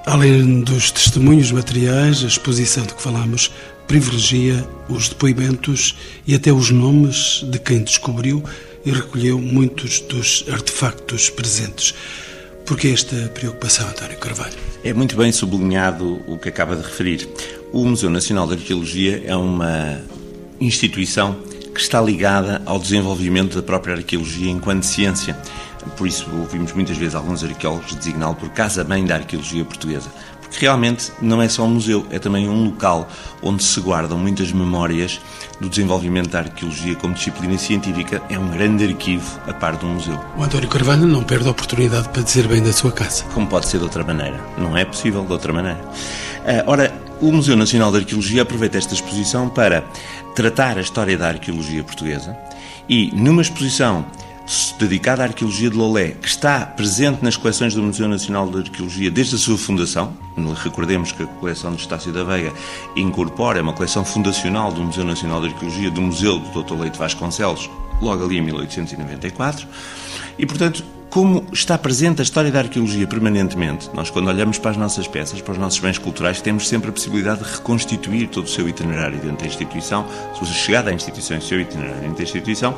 Além 0.05 0.61
dos 0.61 0.91
testemunhos 0.91 1.51
materiais, 1.51 2.23
a 2.23 2.27
exposição 2.27 2.85
de 2.85 2.93
que 2.93 3.01
falamos 3.01 3.51
privilegia 3.87 4.67
os 4.89 5.07
depoimentos 5.07 5.95
e 6.27 6.35
até 6.35 6.51
os 6.51 6.69
nomes 6.71 7.45
de 7.49 7.57
quem 7.57 7.81
descobriu 7.81 8.43
e 8.85 8.91
recolheu 8.91 9.39
muitos 9.39 10.01
dos 10.01 10.43
artefactos 10.51 11.29
presentes. 11.29 11.95
Por 12.65 12.77
que 12.77 12.89
esta 12.89 13.15
preocupação, 13.29 13.87
António 13.87 14.17
Carvalho? 14.17 14.53
É 14.83 14.93
muito 14.93 15.15
bem 15.15 15.31
sublinhado 15.31 16.21
o 16.27 16.37
que 16.37 16.49
acaba 16.49 16.75
de 16.75 16.81
referir. 16.81 17.27
O 17.71 17.85
Museu 17.85 18.09
Nacional 18.09 18.45
de 18.47 18.55
Arqueologia 18.55 19.23
é 19.25 19.35
uma 19.35 20.01
instituição 20.59 21.37
que 21.73 21.79
está 21.79 22.01
ligada 22.01 22.61
ao 22.65 22.77
desenvolvimento 22.77 23.55
da 23.55 23.63
própria 23.63 23.95
arqueologia 23.95 24.51
enquanto 24.51 24.83
ciência. 24.83 25.37
Por 25.97 26.07
isso 26.07 26.29
ouvimos 26.33 26.73
muitas 26.73 26.97
vezes 26.97 27.15
alguns 27.15 27.43
arqueólogos 27.43 27.95
designá-lo 27.95 28.35
por 28.35 28.49
casa-mãe 28.49 29.05
da 29.05 29.15
arqueologia 29.15 29.63
portuguesa. 29.65 30.09
Porque 30.41 30.65
realmente 30.65 31.11
não 31.19 31.41
é 31.41 31.49
só 31.49 31.63
um 31.63 31.69
museu, 31.69 32.05
é 32.11 32.19
também 32.19 32.47
um 32.47 32.65
local 32.65 33.07
onde 33.41 33.63
se 33.63 33.79
guardam 33.79 34.19
muitas 34.19 34.51
memórias 34.51 35.19
do 35.59 35.67
desenvolvimento 35.67 36.29
da 36.29 36.39
arqueologia 36.39 36.95
como 36.95 37.15
disciplina 37.15 37.57
científica. 37.57 38.21
É 38.29 38.37
um 38.37 38.51
grande 38.51 38.85
arquivo 38.85 39.39
a 39.47 39.53
par 39.53 39.75
de 39.75 39.85
um 39.85 39.95
museu. 39.95 40.19
O 40.37 40.43
António 40.43 40.69
Carvalho 40.69 41.07
não 41.07 41.23
perde 41.23 41.47
a 41.47 41.51
oportunidade 41.51 42.07
para 42.09 42.21
dizer 42.21 42.47
bem 42.47 42.61
da 42.61 42.71
sua 42.71 42.91
casa. 42.91 43.23
Como 43.33 43.47
pode 43.47 43.65
ser 43.65 43.79
de 43.79 43.85
outra 43.85 44.03
maneira? 44.03 44.39
Não 44.57 44.77
é 44.77 44.85
possível 44.85 45.25
de 45.25 45.31
outra 45.31 45.51
maneira. 45.51 45.81
Ah, 46.45 46.63
ora, 46.67 46.93
o 47.19 47.31
Museu 47.31 47.55
Nacional 47.55 47.91
de 47.91 47.99
Arqueologia 47.99 48.41
aproveita 48.43 48.77
esta 48.77 48.93
exposição 48.93 49.49
para 49.49 49.83
tratar 50.35 50.77
a 50.77 50.81
história 50.81 51.17
da 51.17 51.29
arqueologia 51.29 51.83
portuguesa 51.83 52.37
e, 52.87 53.11
numa 53.15 53.41
exposição 53.41 54.05
dedicada 54.77 55.23
à 55.23 55.25
arqueologia 55.27 55.69
de 55.69 55.75
Lolé, 55.75 56.11
que 56.11 56.27
está 56.27 56.65
presente 56.65 57.23
nas 57.23 57.37
coleções 57.37 57.73
do 57.73 57.81
Museu 57.81 58.07
Nacional 58.07 58.49
de 58.49 58.57
Arqueologia 58.57 59.09
desde 59.09 59.35
a 59.35 59.37
sua 59.37 59.57
fundação. 59.57 60.15
Recordemos 60.63 61.11
que 61.11 61.23
a 61.23 61.27
coleção 61.27 61.73
de 61.73 61.81
Estácio 61.81 62.11
da 62.11 62.23
Veiga 62.23 62.53
incorpora 62.95 63.59
é 63.59 63.61
uma 63.61 63.73
coleção 63.73 64.03
fundacional 64.03 64.71
do 64.71 64.81
Museu 64.81 65.03
Nacional 65.03 65.41
de 65.41 65.47
Arqueologia 65.47 65.91
do 65.91 66.01
Museu 66.01 66.39
do 66.39 66.63
Dr. 66.63 66.75
Leite 66.75 66.97
Vasconcelos, 66.97 67.69
logo 68.01 68.23
ali 68.23 68.37
em 68.37 68.41
1894. 68.41 69.67
E, 70.37 70.45
portanto, 70.45 70.83
como 71.13 71.45
está 71.53 71.77
presente 71.77 72.21
a 72.21 72.23
história 72.23 72.51
da 72.51 72.57
arqueologia 72.57 73.05
permanentemente, 73.05 73.87
nós, 73.93 74.09
quando 74.09 74.29
olhamos 74.29 74.57
para 74.57 74.71
as 74.71 74.77
nossas 74.77 75.07
peças, 75.07 75.39
para 75.41 75.51
os 75.51 75.59
nossos 75.59 75.77
bens 75.77 75.99
culturais, 75.99 76.41
temos 76.41 76.67
sempre 76.67 76.89
a 76.89 76.91
possibilidade 76.91 77.43
de 77.43 77.51
reconstituir 77.51 78.29
todo 78.29 78.45
o 78.45 78.49
seu 78.49 78.67
itinerário 78.67 79.19
dentro 79.19 79.37
da 79.37 79.45
instituição, 79.45 80.07
você 80.39 80.51
chegar 80.51 80.87
à 80.87 80.91
instituição 80.91 81.37
e 81.37 81.39
o 81.39 81.43
seu 81.43 81.61
itinerário 81.61 82.01
dentro 82.01 82.17
da 82.17 82.23
instituição, 82.23 82.75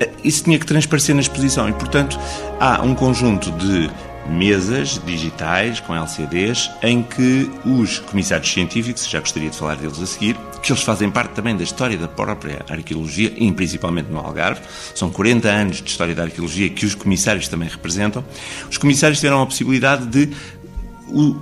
eh, 0.00 0.08
isso 0.24 0.44
tinha 0.44 0.58
que 0.58 0.64
transparecer 0.64 1.14
na 1.14 1.20
exposição. 1.20 1.68
E, 1.68 1.74
portanto, 1.74 2.18
há 2.58 2.80
um 2.82 2.94
conjunto 2.94 3.50
de 3.50 3.90
mesas 4.30 5.00
digitais 5.04 5.80
com 5.80 5.94
LCDs 5.94 6.70
em 6.82 7.02
que 7.02 7.50
os 7.64 7.98
comissários 7.98 8.52
científicos, 8.52 9.08
já 9.08 9.20
gostaria 9.20 9.50
de 9.50 9.56
falar 9.56 9.76
deles 9.76 10.00
a 10.00 10.06
seguir, 10.06 10.36
que 10.62 10.72
eles 10.72 10.82
fazem 10.82 11.10
parte 11.10 11.30
também 11.30 11.56
da 11.56 11.62
história 11.62 11.96
da 11.96 12.08
própria 12.08 12.64
arqueologia, 12.68 13.32
e 13.36 13.52
principalmente 13.52 14.10
no 14.10 14.18
Algarve, 14.18 14.60
são 14.94 15.10
40 15.10 15.48
anos 15.48 15.76
de 15.82 15.88
história 15.88 16.14
da 16.14 16.24
arqueologia 16.24 16.68
que 16.68 16.84
os 16.84 16.94
comissários 16.94 17.48
também 17.48 17.68
representam. 17.68 18.24
Os 18.70 18.76
comissários 18.76 19.18
tiveram 19.20 19.42
a 19.42 19.46
possibilidade 19.46 20.06
de 20.06 20.30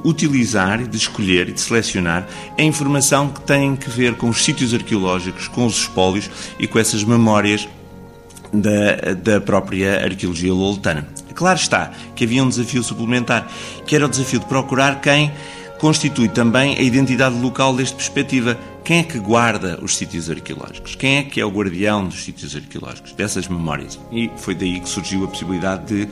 utilizar, 0.04 0.86
de 0.86 0.96
escolher 0.96 1.48
e 1.48 1.52
de 1.52 1.60
selecionar 1.60 2.26
a 2.58 2.62
informação 2.62 3.30
que 3.30 3.40
tem 3.40 3.74
que 3.74 3.88
ver 3.88 4.14
com 4.14 4.28
os 4.28 4.44
sítios 4.44 4.74
arqueológicos, 4.74 5.48
com 5.48 5.64
os 5.64 5.78
espólios 5.78 6.30
e 6.58 6.66
com 6.66 6.78
essas 6.78 7.02
memórias 7.02 7.66
da, 8.54 9.14
da 9.14 9.40
própria 9.40 10.04
arqueologia 10.04 10.52
loletana. 10.52 11.06
Claro 11.34 11.58
está 11.58 11.90
que 12.14 12.24
havia 12.24 12.42
um 12.42 12.48
desafio 12.48 12.82
suplementar, 12.82 13.48
que 13.86 13.96
era 13.96 14.06
o 14.06 14.08
desafio 14.08 14.40
de 14.40 14.46
procurar 14.46 15.00
quem 15.00 15.32
constitui 15.78 16.28
também 16.28 16.76
a 16.78 16.82
identidade 16.82 17.38
local 17.38 17.74
desta 17.74 17.96
perspectiva. 17.96 18.56
Quem 18.84 19.00
é 19.00 19.02
que 19.02 19.18
guarda 19.18 19.78
os 19.82 19.96
sítios 19.96 20.30
arqueológicos? 20.30 20.94
Quem 20.94 21.16
é 21.16 21.22
que 21.24 21.40
é 21.40 21.44
o 21.44 21.50
guardião 21.50 22.06
dos 22.06 22.22
sítios 22.22 22.54
arqueológicos, 22.54 23.12
dessas 23.12 23.48
memórias? 23.48 23.98
E 24.12 24.30
foi 24.36 24.54
daí 24.54 24.78
que 24.78 24.88
surgiu 24.88 25.24
a 25.24 25.28
possibilidade 25.28 25.86
de, 25.86 26.08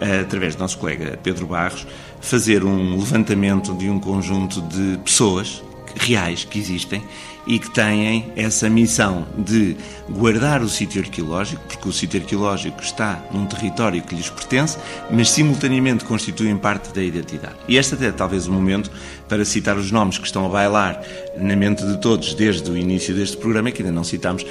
eh, 0.00 0.20
através 0.20 0.54
do 0.54 0.60
nosso 0.60 0.78
colega 0.78 1.18
Pedro 1.22 1.46
Barros, 1.46 1.86
fazer 2.20 2.64
um 2.64 2.98
levantamento 2.98 3.74
de 3.74 3.88
um 3.88 3.98
conjunto 3.98 4.60
de 4.60 4.98
pessoas 4.98 5.62
reais 5.96 6.44
que 6.44 6.58
existem 6.58 7.02
e 7.46 7.58
que 7.58 7.70
têm 7.70 8.32
essa 8.36 8.68
missão 8.70 9.26
de 9.36 9.76
guardar 10.08 10.62
o 10.62 10.68
sítio 10.68 11.02
arqueológico, 11.02 11.62
porque 11.66 11.88
o 11.88 11.92
sítio 11.92 12.20
arqueológico 12.20 12.80
está 12.82 13.22
num 13.32 13.46
território 13.46 14.02
que 14.02 14.14
lhes 14.14 14.30
pertence, 14.30 14.78
mas 15.10 15.30
simultaneamente 15.30 16.04
constituem 16.04 16.56
parte 16.56 16.92
da 16.94 17.02
identidade. 17.02 17.56
E 17.66 17.76
este 17.76 17.94
até 17.94 18.06
é 18.06 18.12
talvez 18.12 18.46
o 18.46 18.52
momento 18.52 18.90
para 19.28 19.44
citar 19.44 19.76
os 19.76 19.90
nomes 19.90 20.18
que 20.18 20.26
estão 20.26 20.46
a 20.46 20.48
bailar 20.48 21.02
na 21.36 21.56
mente 21.56 21.84
de 21.84 22.00
todos 22.00 22.34
desde 22.34 22.70
o 22.70 22.76
início 22.76 23.14
deste 23.14 23.36
programa, 23.36 23.70
que 23.70 23.82
ainda 23.82 23.92
não 23.92 24.04
citamos 24.04 24.44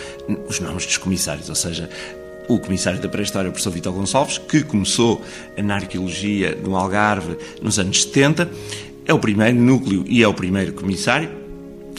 os 0.47 0.59
nomes 0.59 0.85
dos 0.85 0.97
comissários, 0.97 1.49
ou 1.49 1.55
seja, 1.55 1.89
o 2.47 2.59
comissário 2.59 2.99
da 2.99 3.07
pré-história, 3.07 3.49
o 3.49 3.51
professor 3.51 3.71
Vitor 3.71 3.93
Gonçalves, 3.93 4.37
que 4.37 4.63
começou 4.63 5.21
na 5.57 5.75
arqueologia 5.75 6.57
no 6.61 6.75
Algarve 6.75 7.37
nos 7.61 7.79
anos 7.79 8.03
70, 8.03 8.49
é 9.05 9.13
o 9.13 9.19
primeiro 9.19 9.57
núcleo 9.57 10.03
e 10.07 10.21
é 10.21 10.27
o 10.27 10.33
primeiro 10.33 10.73
comissário, 10.73 11.40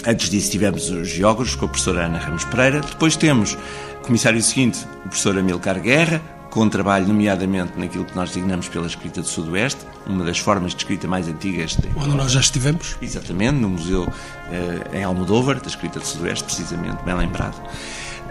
Antes 0.04 0.28
disso 0.28 0.50
tivemos 0.50 0.90
os 0.90 1.08
geógrafos 1.08 1.54
com 1.54 1.66
a 1.66 1.68
professora 1.68 2.06
Ana 2.06 2.18
Ramos 2.18 2.44
Pereira. 2.44 2.80
Depois 2.80 3.14
temos 3.16 3.54
o 3.54 4.04
comissário 4.04 4.42
seguinte, 4.42 4.84
o 5.04 5.08
professor 5.08 5.38
Amilcar 5.38 5.80
Guerra, 5.80 6.20
com 6.50 6.68
trabalho 6.68 7.06
nomeadamente 7.06 7.78
naquilo 7.78 8.04
que 8.04 8.14
nós 8.16 8.30
designamos 8.30 8.68
pela 8.68 8.86
escrita 8.86 9.20
do 9.20 9.28
Sudoeste, 9.28 9.86
uma 10.04 10.24
das 10.24 10.38
formas 10.38 10.72
de 10.72 10.78
escrita 10.78 11.06
mais 11.06 11.28
antigas. 11.28 11.76
De... 11.76 11.88
Onde 11.96 12.16
nós 12.16 12.32
já 12.32 12.40
estivemos? 12.40 12.96
Exatamente, 13.00 13.54
no 13.54 13.68
Museu 13.68 14.06
eh, 14.50 14.98
em 14.98 15.04
Almodóvar, 15.04 15.60
da 15.60 15.68
escrita 15.68 16.00
do 16.00 16.04
Sudoeste, 16.04 16.44
precisamente, 16.44 17.00
bem 17.04 17.14
lembrado. 17.14 17.62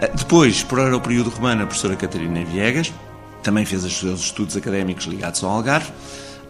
Eh, 0.00 0.12
depois, 0.14 0.62
por 0.62 0.78
o 0.78 1.00
período 1.00 1.30
romano, 1.30 1.62
a 1.62 1.66
professora 1.66 1.96
Catarina 1.96 2.44
Viegas, 2.44 2.92
também 3.42 3.64
fez 3.64 3.82
os 3.82 3.98
seus 3.98 4.20
estudos 4.20 4.56
académicos 4.58 5.06
ligados 5.06 5.42
ao 5.42 5.50
Algarve 5.50 5.90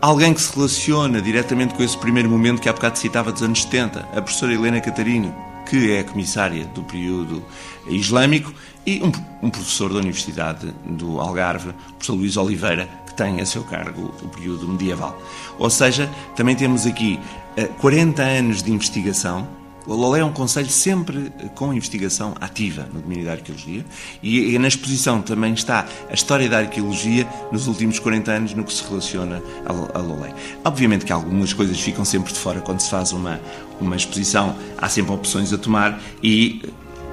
alguém 0.02 0.34
que 0.34 0.42
se 0.42 0.52
relaciona 0.52 1.22
diretamente 1.22 1.74
com 1.74 1.82
esse 1.82 1.96
primeiro 1.96 2.28
momento 2.28 2.60
que 2.60 2.68
há 2.68 2.72
bocado 2.72 2.98
citava 2.98 3.30
dos 3.30 3.40
anos 3.40 3.62
70, 3.62 4.00
a 4.00 4.20
professora 4.20 4.52
Helena 4.52 4.80
Catarino, 4.80 5.32
que 5.64 5.92
é 5.92 6.00
a 6.00 6.04
comissária 6.04 6.64
do 6.64 6.82
período 6.82 7.40
islâmico, 7.86 8.52
e 8.84 9.00
um, 9.00 9.12
um 9.46 9.48
professor 9.48 9.92
da 9.92 10.00
Universidade 10.00 10.74
do 10.84 11.20
Algarve, 11.20 11.68
o 11.68 11.92
professor 11.92 12.14
Luís 12.14 12.36
Oliveira, 12.36 12.88
que 13.06 13.14
tem 13.14 13.40
a 13.40 13.46
seu 13.46 13.62
cargo 13.62 14.12
o 14.20 14.28
período 14.28 14.66
medieval. 14.66 15.16
Ou 15.56 15.70
seja, 15.70 16.10
também 16.34 16.56
temos 16.56 16.84
aqui 16.84 17.20
uh, 17.56 17.60
eh, 17.60 17.66
40 17.80 18.22
anos 18.22 18.60
de 18.60 18.72
investigação 18.72 19.46
O 19.84 19.94
Lolé 19.94 20.20
é 20.20 20.24
um 20.24 20.32
conselho 20.32 20.68
sempre 20.68 21.32
com 21.56 21.74
investigação 21.74 22.34
ativa 22.40 22.88
no 22.92 23.00
domínio 23.00 23.24
da 23.24 23.32
arqueologia 23.32 23.84
e, 24.22 24.56
na 24.58 24.68
exposição 24.68 25.20
também 25.20 25.52
está 25.54 25.86
a 26.08 26.14
história 26.14 26.48
da 26.48 26.58
arqueologia 26.58 27.26
nos 27.50 27.66
últimos 27.66 27.98
40 27.98 28.30
anos 28.30 28.54
no 28.54 28.62
que 28.62 28.72
se 28.72 28.84
relaciona 28.84 29.42
a 29.66 29.98
Lolé. 29.98 30.32
Obviamente 30.64 31.04
que 31.04 31.12
algumas 31.12 31.52
coisas 31.52 31.80
ficam 31.80 32.04
sempre 32.04 32.32
de 32.32 32.38
fora 32.38 32.60
quando 32.60 32.80
se 32.80 32.90
faz 32.90 33.12
uma, 33.12 33.40
uma 33.80 33.96
exposição, 33.96 34.56
há 34.78 34.88
sempre 34.88 35.12
opções 35.12 35.52
a 35.52 35.58
tomar 35.58 36.00
e 36.22 36.62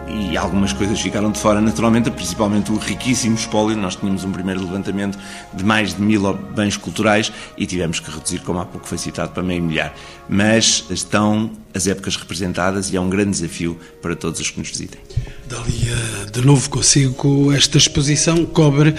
e 0.09 0.35
algumas 0.35 0.73
coisas 0.73 0.99
ficaram 0.99 1.31
de 1.31 1.39
fora, 1.39 1.61
naturalmente, 1.61 2.09
principalmente 2.09 2.71
o 2.71 2.77
riquíssimo 2.77 3.35
espólio. 3.35 3.77
Nós 3.77 3.95
tínhamos 3.95 4.23
um 4.23 4.31
primeiro 4.31 4.61
levantamento 4.61 5.19
de 5.53 5.63
mais 5.63 5.93
de 5.93 6.01
mil 6.01 6.33
bens 6.33 6.75
culturais 6.75 7.31
e 7.57 7.65
tivemos 7.65 7.99
que 7.99 8.09
reduzir, 8.09 8.39
como 8.39 8.59
há 8.59 8.65
pouco 8.65 8.87
foi 8.87 8.97
citado, 8.97 9.31
para 9.31 9.43
meio 9.43 9.61
milhar. 9.61 9.93
Mas 10.29 10.83
estão 10.89 11.51
as 11.73 11.87
épocas 11.87 12.15
representadas 12.15 12.91
e 12.91 12.95
é 12.95 13.01
um 13.01 13.09
grande 13.09 13.31
desafio 13.31 13.79
para 14.01 14.15
todos 14.15 14.39
os 14.39 14.51
que 14.51 14.59
nos 14.59 14.69
visitem. 14.69 14.99
Dália, 15.47 15.97
de 16.31 16.41
novo 16.41 16.69
consigo, 16.69 17.51
esta 17.51 17.77
exposição 17.77 18.45
cobre 18.45 18.93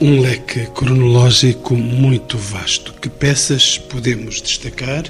um 0.00 0.20
leque 0.20 0.66
cronológico 0.74 1.74
muito 1.74 2.36
vasto. 2.36 2.92
Que 3.00 3.08
peças 3.08 3.78
podemos 3.78 4.42
destacar 4.42 5.04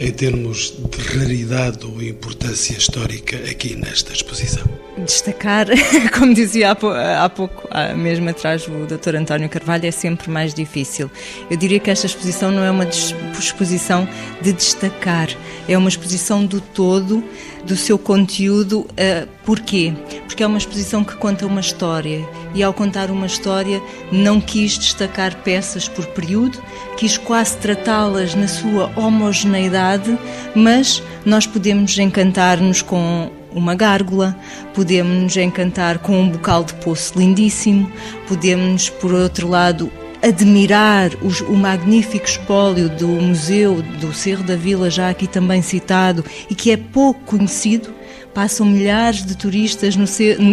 em 0.00 0.10
termos 0.10 0.74
de 0.90 1.18
raridade 1.18 1.86
ou 1.86 2.02
importância 2.02 2.76
histórica 2.76 3.36
aqui 3.48 3.76
nesta 3.76 4.12
exposição? 4.12 4.87
Destacar, 5.04 5.66
como 6.18 6.34
dizia 6.34 6.72
há 6.72 7.28
pouco, 7.28 7.68
mesmo 7.96 8.28
atrás 8.28 8.66
o 8.66 8.86
Dr. 8.86 9.16
António 9.16 9.48
Carvalho, 9.48 9.86
é 9.86 9.90
sempre 9.90 10.30
mais 10.30 10.52
difícil. 10.52 11.10
Eu 11.50 11.56
diria 11.56 11.78
que 11.78 11.90
esta 11.90 12.06
exposição 12.06 12.50
não 12.50 12.64
é 12.64 12.70
uma 12.70 12.84
exposição 12.84 14.08
de 14.40 14.52
destacar, 14.52 15.28
é 15.68 15.78
uma 15.78 15.88
exposição 15.88 16.44
do 16.44 16.60
todo, 16.60 17.22
do 17.64 17.76
seu 17.76 17.98
conteúdo. 17.98 18.80
Uh, 18.80 19.28
porquê? 19.44 19.92
Porque 20.26 20.42
é 20.42 20.46
uma 20.46 20.58
exposição 20.58 21.04
que 21.04 21.14
conta 21.16 21.46
uma 21.46 21.60
história 21.60 22.26
e, 22.54 22.62
ao 22.62 22.72
contar 22.72 23.10
uma 23.10 23.26
história, 23.26 23.80
não 24.10 24.40
quis 24.40 24.78
destacar 24.78 25.36
peças 25.42 25.88
por 25.88 26.06
período, 26.06 26.60
quis 26.96 27.16
quase 27.16 27.56
tratá-las 27.58 28.34
na 28.34 28.48
sua 28.48 28.90
homogeneidade, 28.96 30.18
mas 30.54 31.02
nós 31.24 31.46
podemos 31.46 31.96
encantar-nos 31.98 32.82
com 32.82 33.30
uma 33.52 33.74
gárgula, 33.74 34.36
podemos 34.74 35.22
nos 35.22 35.36
encantar 35.36 35.98
com 35.98 36.20
um 36.20 36.28
bocal 36.28 36.64
de 36.64 36.74
poço 36.74 37.18
lindíssimo, 37.18 37.90
podemos, 38.26 38.88
por 38.88 39.12
outro 39.12 39.48
lado, 39.48 39.90
admirar 40.22 41.10
os, 41.22 41.40
o 41.40 41.54
magnífico 41.54 42.26
espólio 42.26 42.88
do 42.88 43.08
Museu 43.08 43.82
do 44.00 44.12
Cerro 44.12 44.42
da 44.42 44.56
Vila, 44.56 44.90
já 44.90 45.08
aqui 45.08 45.26
também 45.26 45.62
citado, 45.62 46.24
e 46.50 46.54
que 46.54 46.70
é 46.70 46.76
pouco 46.76 47.20
conhecido. 47.24 47.96
Passam 48.34 48.66
milhares 48.66 49.24
de 49.24 49.36
turistas 49.36 49.96
no, 49.96 50.04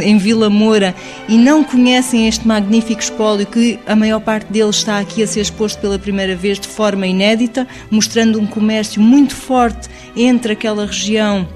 em 0.01 0.17
Vila 0.17 0.49
Moura 0.49 0.95
e 1.27 1.37
não 1.37 1.63
conhecem 1.63 2.27
este 2.27 2.47
magnífico 2.47 3.01
espólio 3.01 3.45
que 3.45 3.79
a 3.85 3.95
maior 3.95 4.21
parte 4.21 4.51
deles 4.51 4.77
está 4.77 4.97
aqui 4.97 5.21
a 5.21 5.27
ser 5.27 5.41
exposto 5.41 5.79
pela 5.79 5.99
primeira 5.99 6.35
vez 6.35 6.59
de 6.59 6.67
forma 6.67 7.05
inédita, 7.05 7.67
mostrando 7.91 8.39
um 8.39 8.47
comércio 8.47 8.99
muito 9.01 9.35
forte 9.35 9.87
entre 10.15 10.53
aquela 10.53 10.85
região 10.85 11.47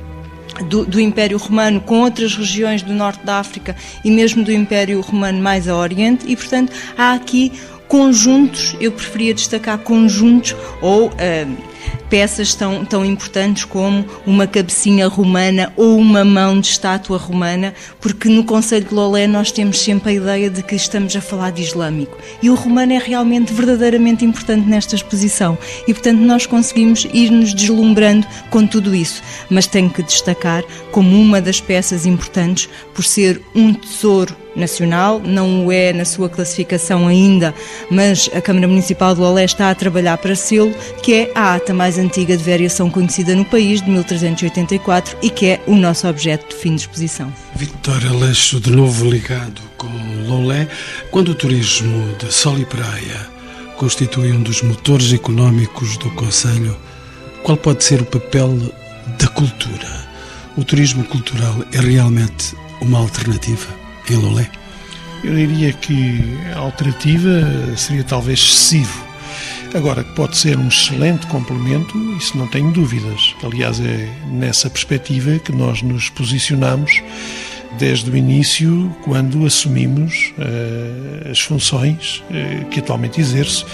do, 0.66 0.86
do, 0.86 1.00
Império 1.00 1.38
Romano 1.38 1.80
com 1.82 2.02
outras 2.02 2.36
regiões 2.36 2.82
do 2.82 2.94
norte 2.94 3.24
da 3.26 3.40
África 3.40 3.76
e 4.04 4.12
mesmo 4.12 4.44
do 4.44 4.52
Império 4.52 5.00
Romano 5.02 5.42
mais 5.42 5.68
a 5.68 5.76
Oriente, 5.76 6.26
e 6.28 6.36
portanto 6.36 6.72
há 6.98 7.14
aqui 7.14 7.52
conjuntos, 7.88 8.76
eu 8.80 8.92
preferia 8.92 9.34
destacar 9.34 9.80
conjuntos 9.80 10.56
ou 10.82 11.08
uh, 11.08 11.69
peças 12.10 12.56
tão, 12.56 12.84
tão 12.86 13.06
importantes 13.06 13.66
como 13.66 14.06
uma 14.26 14.48
cabecinha 14.48 15.08
romana 15.08 15.72
ou 15.76 15.98
uma 15.98 16.26
mão 16.26 16.60
de 16.60 16.68
estátua 16.68 17.18
romana, 17.18 17.74
porque 18.00 18.30
no 18.30 18.44
Conselho 18.44 18.86
de 18.86 18.94
Lolé 18.94 19.28
nós 19.28 19.52
temos 19.52 19.80
sempre 19.80 20.12
a 20.12 20.14
ideia 20.14 20.50
de 20.50 20.64
que 20.64 20.76
estamos 20.76 21.16
a 21.16 21.22
falar 21.22 21.52
de 21.52 21.62
islâmico. 21.62 22.18
E 22.42 22.50
o 22.50 22.56
romano 22.56 22.94
é 22.94 22.98
realmente 22.98 23.54
verdadeiramente 23.54 24.26
importante 24.26 24.68
nesta 24.68 24.96
exposição. 24.96 25.58
E, 25.88 25.94
portanto, 25.94 26.20
nós 26.20 26.46
conseguimos 26.46 27.06
ir-nos 27.14 27.54
deslumbrando 27.54 28.26
com 28.50 28.66
tudo 28.66 28.94
isso. 28.96 29.22
Mas 29.50 29.68
tenho 29.68 29.90
que 29.90 30.04
destacar 30.04 30.64
como 30.92 31.20
uma 31.20 31.42
das 31.42 31.62
peças 31.62 32.06
importantes 32.06 32.70
por 32.94 33.04
ser 33.04 33.42
um 33.56 33.74
tesouro 33.74 34.36
nacional, 34.60 35.22
não 35.24 35.66
o 35.66 35.72
é 35.72 35.94
na 35.94 36.06
sua 36.06 36.30
classificação 36.30 37.08
ainda, 37.08 37.56
mas 37.90 38.30
a 38.34 38.42
Câmara 38.42 38.68
Municipal 38.68 39.16
de 39.16 39.22
Lolé 39.22 39.46
está 39.46 39.70
a 39.70 39.76
trabalhar 39.76 40.18
para 40.18 40.36
sê-lo, 40.36 40.74
que 41.02 41.14
é 41.14 41.32
a 41.34 41.56
ata 41.56 41.74
mais 41.74 41.98
antiga 41.98 42.38
de 42.38 42.44
variação 42.44 42.90
conhecida 42.90 43.36
no 43.36 43.46
país, 43.46 43.82
de 43.82 43.90
1384, 43.90 45.18
e 45.22 45.30
que 45.30 45.46
é 45.48 45.64
o 45.66 45.76
nosso 45.76 46.08
objeto 46.08 46.50
de 46.50 46.56
fim 46.56 46.76
de 46.76 46.82
exposição. 46.82 47.34
Vitória 47.56 48.12
Leixo, 48.12 48.60
de 48.60 48.72
novo 48.72 49.10
ligado 49.10 49.62
com 49.78 49.88
Lolé, 50.28 50.68
quando 51.10 51.30
o 51.30 51.36
turismo 51.36 52.16
de 52.18 52.32
sol 52.32 52.60
e 52.60 52.66
praia 52.66 53.28
constitui 53.78 54.32
um 54.32 54.44
dos 54.44 54.62
motores 54.62 55.14
económicos 55.14 55.98
do 55.98 56.12
Conselho, 56.12 56.78
qual 57.44 57.58
pode 57.58 57.84
ser 57.84 58.02
o 58.02 58.06
papel 58.06 58.58
da 59.18 59.28
cultura? 59.30 60.10
O 60.58 60.64
turismo 60.64 61.06
cultural 61.06 61.56
é 61.72 61.80
realmente 61.80 62.56
uma 62.82 63.00
alternativa 63.00 63.79
Eu 65.24 65.36
diria 65.36 65.74
que 65.74 66.38
a 66.56 66.60
alternativa 66.60 67.76
seria 67.76 68.04
talvez 68.04 68.40
excessivo 68.40 69.10
Agora, 69.74 70.04
pode 70.04 70.36
ser 70.36 70.58
um 70.58 70.68
excelente 70.68 71.28
complemento, 71.28 71.96
isso 72.18 72.36
não 72.36 72.48
tenho 72.48 72.72
dúvidas. 72.72 73.36
Aliás, 73.44 73.80
é 73.80 74.10
nessa 74.32 74.68
perspectiva 74.68 75.38
que 75.38 75.52
nós 75.52 75.84
nos 75.84 76.10
posicionamos 76.10 77.04
desde 77.78 78.10
o 78.10 78.18
início, 78.18 78.94
quando 79.04 79.46
assumimos 79.46 80.34
uh, 80.40 81.30
as 81.30 81.40
funções 81.40 82.24
uh, 82.32 82.66
que 82.70 82.80
atualmente 82.80 83.22
exerço 83.22 83.66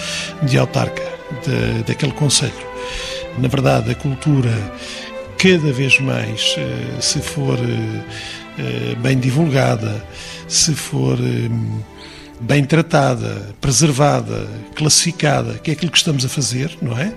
de 0.42 0.58
autarca 0.58 1.02
de, 1.44 1.82
daquele 1.84 2.12
Conselho. 2.12 2.52
Na 3.38 3.48
verdade, 3.48 3.90
a 3.90 3.94
cultura, 3.94 4.52
cada 5.38 5.72
vez 5.72 5.98
mais, 5.98 6.56
uh, 6.58 7.02
se 7.02 7.20
for 7.20 7.58
bem 9.02 9.18
divulgada, 9.18 10.04
se 10.48 10.74
for 10.74 11.18
bem 12.40 12.64
tratada, 12.64 13.54
preservada, 13.60 14.46
classificada, 14.74 15.54
que 15.54 15.70
é 15.70 15.74
aquilo 15.74 15.90
que 15.90 15.98
estamos 15.98 16.24
a 16.24 16.28
fazer, 16.28 16.76
não 16.82 16.96
é? 16.98 17.12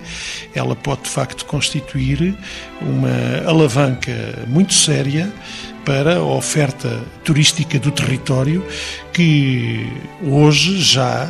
Ela 0.54 0.74
pode 0.74 1.02
de 1.02 1.10
facto 1.10 1.44
constituir 1.44 2.34
uma 2.80 3.48
alavanca 3.48 4.12
muito 4.46 4.72
séria 4.72 5.30
para 5.90 6.18
a 6.18 6.22
oferta 6.22 7.02
turística 7.24 7.76
do 7.80 7.90
território 7.90 8.64
que 9.12 9.84
hoje 10.22 10.80
já 10.80 11.28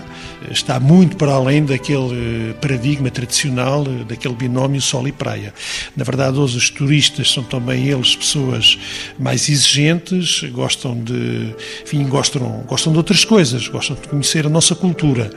está 0.51 0.79
muito 0.79 1.17
para 1.17 1.33
além 1.33 1.65
daquele 1.65 2.53
paradigma 2.61 3.11
tradicional, 3.11 3.85
daquele 4.07 4.35
binómio 4.35 4.79
sol 4.79 5.09
e 5.09 5.13
praia. 5.13 5.55
Na 5.97 6.05
verdade, 6.05 6.39
hoje 6.39 6.59
os 6.59 6.69
turistas 6.69 7.33
são 7.33 7.43
também 7.43 7.89
eles 7.89 8.15
pessoas 8.15 8.79
mais 9.19 9.49
exigentes, 9.49 10.43
gostam 10.53 10.95
de, 11.03 11.55
enfim, 11.83 12.05
gostam, 12.05 12.63
gostam 12.69 12.93
de 12.93 12.99
outras 12.99 13.25
coisas, 13.25 13.67
gostam 13.67 13.97
de 13.97 14.09
conhecer 14.09 14.45
a 14.45 14.51
nossa 14.51 14.75
cultura, 14.75 15.31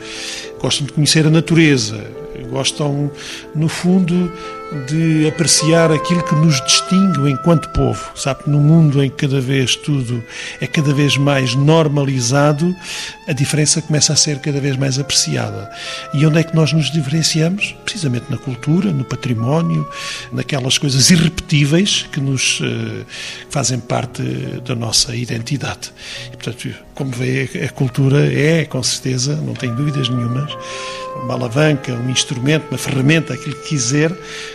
gostam 0.62 0.86
de 0.86 0.92
conhecer 0.92 1.26
a 1.26 1.30
natureza, 1.30 2.06
gostam, 2.50 3.10
no 3.56 3.70
fundo, 3.70 4.30
de 4.88 5.28
apreciar 5.28 5.92
aquilo 5.92 6.24
que 6.24 6.36
nos 6.36 6.62
distingue 6.66 7.30
enquanto 7.30 7.70
povo. 7.70 8.12
Sabe, 8.16 8.44
no 8.48 8.60
mundo 8.60 9.04
em 9.04 9.10
que 9.10 9.28
cada 9.28 9.40
vez 9.40 9.76
tudo 9.76 10.24
é 10.60 10.68
cada 10.68 10.94
vez 10.94 11.18
mais 11.18 11.56
normalizado, 11.56 12.76
a 13.28 13.34
diferença 13.34 13.82
começa 13.82 14.14
a 14.14 14.16
ser 14.16 14.40
cada 14.40 14.60
vez 14.60 14.76
mais 14.78 15.00
apreciada. 15.00 15.70
E 16.14 16.26
onde 16.26 16.40
é 16.40 16.44
que 16.44 16.56
nós 16.56 16.74
nos 16.74 16.92
diferenciamos? 16.92 17.76
Precisamente 17.84 18.26
na 18.30 18.38
cultura, 18.38 18.92
no 18.92 19.04
património, 19.04 19.88
naquelas 20.32 20.78
coisas 20.78 21.10
irrepetíveis 21.10 22.06
que 22.12 22.20
nos 22.20 22.60
uh, 22.60 23.06
fazem 23.50 23.80
parte 23.80 24.22
da 24.66 24.76
nossa 24.76 25.16
identidade. 25.16 25.92
E, 26.28 26.38
portanto, 26.38 26.70
como 26.94 27.12
vê, 27.12 27.50
a 27.66 27.70
cultura 27.70 28.32
é, 28.32 28.66
com 28.66 28.82
certeza, 28.84 29.36
não 29.36 29.54
tenho 29.54 29.76
dúvidas 29.76 30.10
nenhumas, 30.10 30.56
uma 31.24 31.34
alavanca, 31.34 31.94
um 31.94 32.10
instrumento, 32.10 32.68
uma 32.70 32.78
ferramenta, 32.78 33.34
aquilo 33.34 33.56
que 33.56 33.70
quiser, 33.70 34.12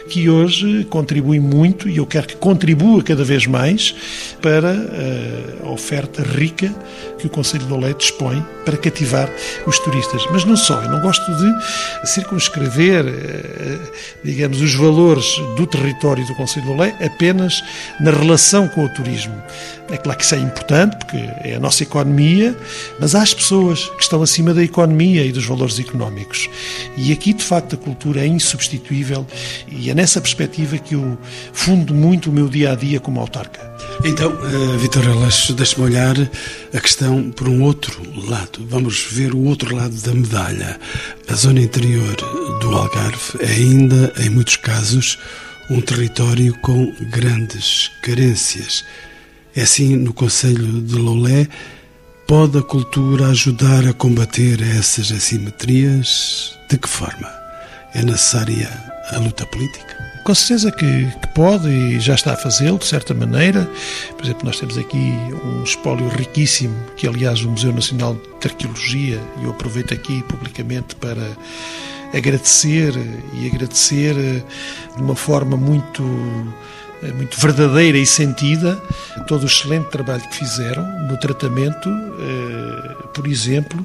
que 0.08 0.28
hoje 0.28 0.84
contribui 0.84 1.38
muito 1.38 1.88
e 1.88 1.98
eu 1.98 2.06
quero 2.06 2.26
que 2.26 2.36
contribua 2.36 3.02
cada 3.02 3.22
vez 3.22 3.46
mais 3.46 3.94
para 4.40 4.72
eh, 4.72 5.58
a 5.62 5.70
oferta 5.70 6.22
rica 6.22 6.74
que 7.18 7.26
o 7.26 7.30
Conselho 7.30 7.66
de 7.66 7.72
Olé 7.72 7.92
dispõe 7.92 8.44
para 8.64 8.76
cativar 8.76 9.28
os 9.66 9.78
turistas. 9.80 10.24
Mas 10.30 10.44
não 10.44 10.56
só, 10.56 10.82
eu 10.82 10.90
não 10.90 11.00
gosto 11.00 11.24
de 11.36 12.08
circunscrever, 12.08 13.06
eh, 13.06 13.78
digamos, 14.24 14.60
os 14.60 14.74
valores 14.74 15.36
do 15.56 15.66
território 15.66 16.24
do 16.26 16.34
Conselho 16.34 16.66
de 16.66 16.72
Olé 16.72 16.94
apenas 17.04 17.62
na 18.00 18.10
relação 18.10 18.68
com 18.68 18.84
o 18.84 18.88
turismo. 18.88 19.34
É 19.90 19.96
claro 19.96 20.18
que 20.18 20.24
isso 20.24 20.34
é 20.34 20.38
importante, 20.38 20.96
porque 20.96 21.16
é 21.16 21.54
a 21.56 21.60
nossa 21.60 21.82
economia, 21.82 22.56
mas 23.00 23.14
há 23.14 23.22
as 23.22 23.32
pessoas 23.32 23.88
que 23.88 24.02
estão 24.02 24.22
acima 24.22 24.52
da 24.52 24.62
economia 24.62 25.24
e 25.24 25.32
dos 25.32 25.46
valores 25.46 25.78
económicos. 25.78 26.48
E 26.96 27.10
aqui, 27.10 27.32
de 27.32 27.42
facto, 27.42 27.74
a 27.74 27.78
cultura 27.78 28.20
é 28.20 28.26
insubstituível 28.26 29.26
e 29.66 29.90
é 29.90 29.94
nessa 29.94 30.20
perspectiva 30.20 30.76
que 30.78 30.94
eu 30.94 31.18
fundo 31.52 31.94
muito 31.94 32.30
o 32.30 32.32
meu 32.32 32.48
dia 32.48 32.72
a 32.72 32.74
dia 32.74 33.00
como 33.00 33.20
autarca. 33.20 33.67
Então, 34.04 34.30
uh, 34.30 34.78
Vitor 34.78 35.04
Elas, 35.04 35.50
deixe-me 35.50 35.86
olhar 35.86 36.14
a 36.72 36.80
questão 36.80 37.30
por 37.32 37.48
um 37.48 37.62
outro 37.62 38.00
lado. 38.28 38.64
Vamos 38.68 39.08
ver 39.10 39.34
o 39.34 39.44
outro 39.44 39.74
lado 39.74 39.94
da 40.00 40.14
medalha. 40.14 40.78
A 41.28 41.34
zona 41.34 41.60
interior 41.60 42.14
do 42.60 42.70
Algarve 42.70 43.38
é 43.40 43.50
ainda, 43.50 44.12
em 44.18 44.30
muitos 44.30 44.56
casos, 44.56 45.18
um 45.68 45.80
território 45.80 46.56
com 46.60 46.94
grandes 47.10 47.90
carências. 48.02 48.84
É 49.54 49.62
assim 49.62 49.96
no 49.96 50.12
Conselho 50.12 50.80
de 50.80 50.94
Loulé. 50.94 51.48
Pode 52.26 52.58
a 52.58 52.62
cultura 52.62 53.28
ajudar 53.28 53.86
a 53.86 53.92
combater 53.92 54.62
essas 54.62 55.10
assimetrias? 55.10 56.56
De 56.70 56.78
que 56.78 56.88
forma? 56.88 57.28
É 57.94 58.02
necessária 58.02 58.70
a 59.10 59.18
luta 59.18 59.44
política? 59.46 60.07
Com 60.28 60.34
certeza 60.34 60.70
que, 60.70 61.06
que, 61.06 61.28
pode 61.28 61.66
e 61.70 61.98
já 61.98 62.14
está 62.14 62.34
a 62.34 62.36
fazê-lo, 62.36 62.76
de 62.76 62.84
certa 62.84 63.14
maneira. 63.14 63.66
Por 64.14 64.26
exemplo, 64.26 64.44
nós 64.44 64.60
temos 64.60 64.76
aqui 64.76 65.14
um 65.42 65.62
espólio 65.62 66.06
riquíssimo, 66.06 66.76
que 66.98 67.08
aliás 67.08 67.42
o 67.42 67.48
Museu 67.48 67.72
Nacional 67.72 68.14
de 68.38 68.46
Arqueologia, 68.46 69.18
e 69.40 69.44
eu 69.44 69.50
aproveito 69.52 69.94
aqui 69.94 70.22
publicamente 70.24 70.96
para 70.96 71.26
agradecer 72.12 72.92
e 73.40 73.46
agradecer 73.46 74.18
eh, 74.18 74.42
de 74.94 75.02
uma 75.02 75.16
forma 75.16 75.56
muito 75.56 76.04
muito 77.14 77.40
verdadeira 77.40 77.96
e 77.96 78.06
sentida 78.06 78.80
todo 79.26 79.42
o 79.42 79.46
excelente 79.46 79.88
trabalho 79.90 80.22
que 80.22 80.36
fizeram 80.36 80.84
no 81.06 81.16
tratamento, 81.16 81.88
eh, 81.88 82.94
por 83.14 83.26
exemplo, 83.26 83.84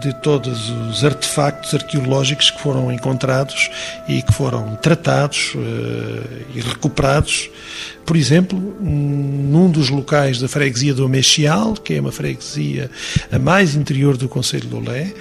de 0.00 0.14
todos 0.20 0.70
os 0.70 1.04
artefactos 1.04 1.74
arqueológicos 1.74 2.50
que 2.50 2.60
foram 2.60 2.92
encontrados 2.92 3.70
e 4.08 4.22
que 4.22 4.32
foram 4.32 4.76
tratados 4.76 5.54
e 6.54 6.60
recuperados. 6.60 7.50
Por 8.04 8.16
exemplo, 8.16 8.58
num 8.80 9.70
dos 9.70 9.90
locais 9.90 10.38
da 10.38 10.48
freguesia 10.48 10.94
do 10.94 11.08
Mexial, 11.08 11.74
que 11.74 11.94
é 11.94 12.00
uma 12.00 12.12
freguesia 12.12 12.90
a 13.32 13.38
mais 13.38 13.74
interior 13.74 14.16
do 14.16 14.28
Conselho 14.28 14.68
de 14.68 14.74
Olé, 14.74 15.12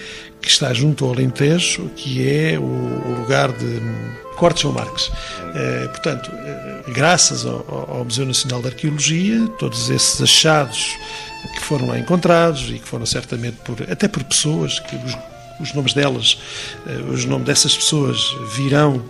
que 0.41 0.49
está 0.49 0.73
junto 0.73 1.05
ao 1.05 1.11
Alentejo, 1.11 1.89
que 1.95 2.27
é 2.27 2.59
o, 2.59 3.19
lugar 3.19 3.51
de 3.51 3.81
Cortes 4.35 4.61
São 4.61 4.71
Marques. 4.71 5.11
Eh, 5.55 5.87
portanto, 5.87 6.31
eh, 6.33 6.83
graças 6.93 7.45
ao, 7.45 7.65
ao, 7.89 8.05
Museu 8.05 8.25
Nacional 8.25 8.61
de 8.61 8.67
Arqueologia, 8.67 9.47
todos 9.57 9.89
esses 9.89 10.21
achados 10.21 10.95
que 11.53 11.61
foram 11.61 11.87
lá 11.87 11.97
encontrados 11.97 12.69
e 12.69 12.79
que 12.79 12.87
foram 12.87 13.05
certamente 13.05 13.57
por, 13.63 13.81
até 13.89 14.07
por 14.07 14.23
pessoas 14.23 14.79
que 14.79 14.95
os 14.95 15.15
os 15.59 15.73
nomes 15.73 15.93
delas, 15.93 16.37
eh, 16.87 17.01
os 17.11 17.25
nomes 17.25 17.45
dessas 17.45 17.75
pessoas 17.75 18.35
virão, 18.55 19.01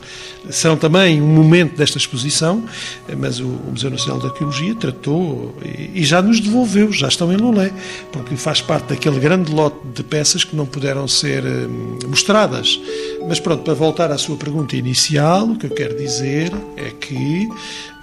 serão 0.50 0.78
também 0.78 1.22
um 1.22 1.28
momento 1.28 1.76
desta 1.76 1.98
exposição, 1.98 2.64
eh, 3.08 3.16
mas 3.16 3.40
o 3.40 3.48
Museu 3.48 3.90
Nacional 3.90 4.20
de 4.20 4.28
Arqueologia 4.28 4.76
tratou 4.76 5.56
e 5.64 6.04
já 6.04 6.22
nos 6.22 6.40
devolveu, 6.40 6.92
já 6.92 7.08
estão 7.08 7.32
em 7.32 7.38
Lolé, 7.38 7.72
porque 8.12 8.36
faz 8.36 8.62
parte 8.62 8.90
daquele 8.90 9.20
grande 9.20 9.52
lote 9.52 9.78
de 9.94 10.04
peças 10.04 10.44
que 10.44 10.56
não 10.56 10.66
puderam 10.66 11.08
ser 11.08 11.46
eh, 11.46 11.68
mostradas. 12.08 12.80
Mas 13.28 13.40
pronto, 13.40 13.64
para 13.64 13.74
voltar 13.74 14.12
à 14.12 14.18
sua 14.18 14.38
pergunta 14.38 14.76
inicial, 14.76 15.50
o 15.50 15.58
que 15.58 15.66
eu 15.66 15.72
quero 15.72 15.98
dizer 15.98 16.52
é 16.78 16.92
que 16.92 17.50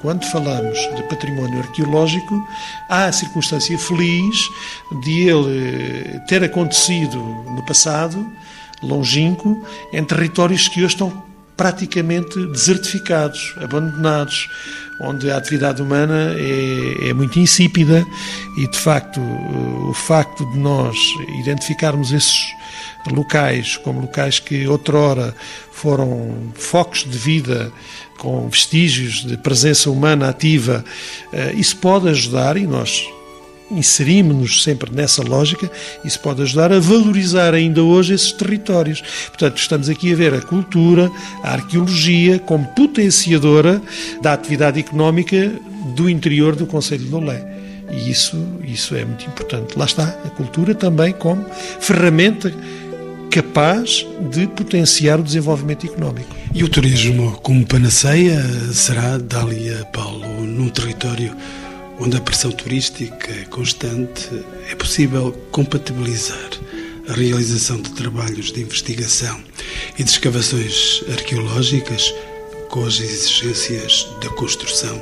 quando 0.02 0.24
falamos 0.26 0.76
de 0.96 1.02
património 1.04 1.60
arqueológico, 1.60 2.46
há 2.88 3.04
a 3.04 3.12
circunstância 3.12 3.78
feliz 3.78 4.36
de 5.00 5.28
ele 5.28 6.20
ter 6.26 6.42
acontecido 6.42 7.18
no 7.18 7.64
passado, 7.64 8.26
longínquo, 8.82 9.64
em 9.92 10.04
territórios 10.04 10.66
que 10.66 10.80
hoje 10.80 10.94
estão 10.94 11.22
praticamente 11.56 12.44
desertificados, 12.46 13.54
abandonados, 13.62 14.48
onde 15.00 15.30
a 15.30 15.36
atividade 15.36 15.80
humana 15.80 16.34
é, 16.36 17.10
é, 17.10 17.14
muito 17.14 17.38
insípida 17.38 18.04
e, 18.56 18.68
de 18.68 18.78
facto, 18.78 19.20
o 19.20 19.94
facto 19.94 20.44
de 20.50 20.58
nós 20.58 20.96
identificarmos 21.40 22.12
esses 22.12 22.52
locais 23.10 23.76
como 23.76 24.00
locais 24.00 24.38
que 24.38 24.66
outrora 24.66 25.34
foram 25.70 26.52
focos 26.54 27.04
de 27.08 27.18
vida 27.18 27.72
com 28.18 28.48
vestígios 28.48 29.24
de 29.24 29.36
presença 29.36 29.90
humana 29.90 30.28
ativa, 30.28 30.84
eh, 31.32 31.54
isso 31.56 31.76
pode 31.78 32.08
ajudar, 32.08 32.56
e 32.56 32.66
nós 32.66 33.04
inserimos-nos 33.68 34.62
sempre 34.62 34.94
nessa 34.94 35.22
lógica, 35.22 35.70
isso 36.04 36.20
pode 36.20 36.42
ajudar 36.42 36.72
a 36.72 36.78
valorizar 36.78 37.54
ainda 37.54 37.82
hoje 37.82 38.14
esses 38.14 38.30
territórios. 38.30 39.02
Portanto, 39.28 39.56
estamos 39.56 39.88
aqui 39.88 40.12
a 40.12 40.16
ver 40.16 40.34
a 40.34 40.40
cultura, 40.40 41.10
a 41.42 41.54
arqueologia 41.54 42.38
como 42.38 42.66
potenciadora 42.68 43.82
da 44.20 44.32
atividade 44.32 44.78
económica 44.78 45.50
do 45.96 46.08
interior 46.08 46.54
do 46.54 46.66
Conselho 46.66 47.04
de 47.04 47.14
Olé. 47.14 47.44
E 47.90 48.10
isso, 48.10 48.36
isso 48.64 48.94
é 48.94 49.04
muito 49.04 49.26
importante. 49.26 49.76
Lá 49.76 49.84
está, 49.84 50.04
a 50.24 50.30
cultura 50.30 50.74
também 50.74 51.12
como 51.12 51.44
ferramenta 51.80 52.52
capaz 53.32 54.06
de 54.30 54.46
potenciar 54.46 55.18
o 55.18 55.22
desenvolvimento 55.22 55.86
económico. 55.86 56.36
E 56.54 56.62
o 56.62 56.68
turismo 56.68 57.32
como 57.42 57.66
panaceia 57.66 58.42
será, 58.74 59.16
Dália 59.16 59.86
Paulo, 59.86 60.44
num 60.44 60.68
território 60.68 61.34
onde 61.98 62.14
a 62.14 62.20
pressão 62.20 62.52
turística 62.52 63.32
é 63.32 63.44
constante, 63.46 64.28
é 64.70 64.74
possível 64.74 65.32
compatibilizar 65.50 66.50
a 67.08 67.14
realização 67.14 67.80
de 67.80 67.90
trabalhos 67.92 68.52
de 68.52 68.60
investigação 68.60 69.40
e 69.98 70.04
de 70.04 70.10
escavações 70.10 71.02
arqueológicas 71.10 72.14
com 72.68 72.84
as 72.84 73.00
exigências 73.00 74.08
da 74.22 74.28
construção 74.28 75.00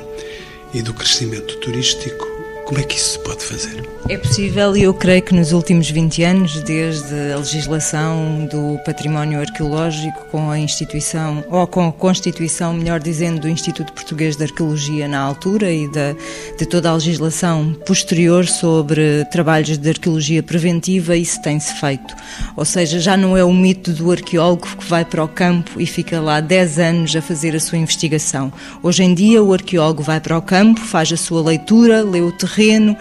e 0.73 0.81
do 0.81 0.93
crescimento 0.93 1.57
turístico 1.57 2.30
como 2.71 2.79
é 2.79 2.85
que 2.85 2.95
isso 2.95 3.09
se 3.11 3.19
pode 3.19 3.43
fazer? 3.43 3.91
É 4.07 4.17
possível 4.17 4.75
e 4.75 4.83
eu 4.83 4.93
creio 4.93 5.21
que 5.21 5.33
nos 5.33 5.51
últimos 5.51 5.89
20 5.89 6.23
anos, 6.23 6.61
desde 6.63 7.33
a 7.33 7.37
legislação 7.37 8.47
do 8.49 8.79
património 8.85 9.39
arqueológico 9.39 10.25
com 10.31 10.49
a 10.49 10.57
instituição, 10.57 11.43
ou 11.49 11.67
com 11.67 11.87
a 11.87 11.91
constituição, 11.91 12.73
melhor 12.73 12.99
dizendo, 12.99 13.41
do 13.41 13.49
Instituto 13.49 13.91
Português 13.93 14.37
de 14.37 14.43
Arqueologia 14.43 15.07
na 15.07 15.19
altura 15.19 15.71
e 15.71 15.87
da, 15.89 16.15
de 16.57 16.65
toda 16.65 16.89
a 16.89 16.93
legislação 16.93 17.73
posterior 17.85 18.45
sobre 18.45 19.25
trabalhos 19.31 19.77
de 19.77 19.89
arqueologia 19.89 20.41
preventiva, 20.41 21.15
isso 21.15 21.41
tem-se 21.41 21.73
feito. 21.75 22.15
Ou 22.55 22.65
seja, 22.65 22.99
já 22.99 23.15
não 23.15 23.37
é 23.37 23.43
o 23.43 23.53
mito 23.53 23.91
do 23.91 24.11
arqueólogo 24.11 24.67
que 24.77 24.85
vai 24.85 25.05
para 25.05 25.23
o 25.23 25.27
campo 25.27 25.79
e 25.79 25.85
fica 25.85 26.19
lá 26.19 26.39
10 26.39 26.79
anos 26.79 27.15
a 27.15 27.21
fazer 27.21 27.55
a 27.55 27.59
sua 27.59 27.77
investigação. 27.77 28.51
Hoje 28.81 29.03
em 29.03 29.13
dia, 29.13 29.43
o 29.43 29.53
arqueólogo 29.53 30.01
vai 30.01 30.19
para 30.19 30.37
o 30.37 30.41
campo, 30.41 30.81
faz 30.81 31.11
a 31.11 31.17
sua 31.17 31.41
leitura, 31.41 32.01
lê 32.03 32.21
o 32.21 32.31
terreno, 32.31 32.60
terreno 32.61 32.95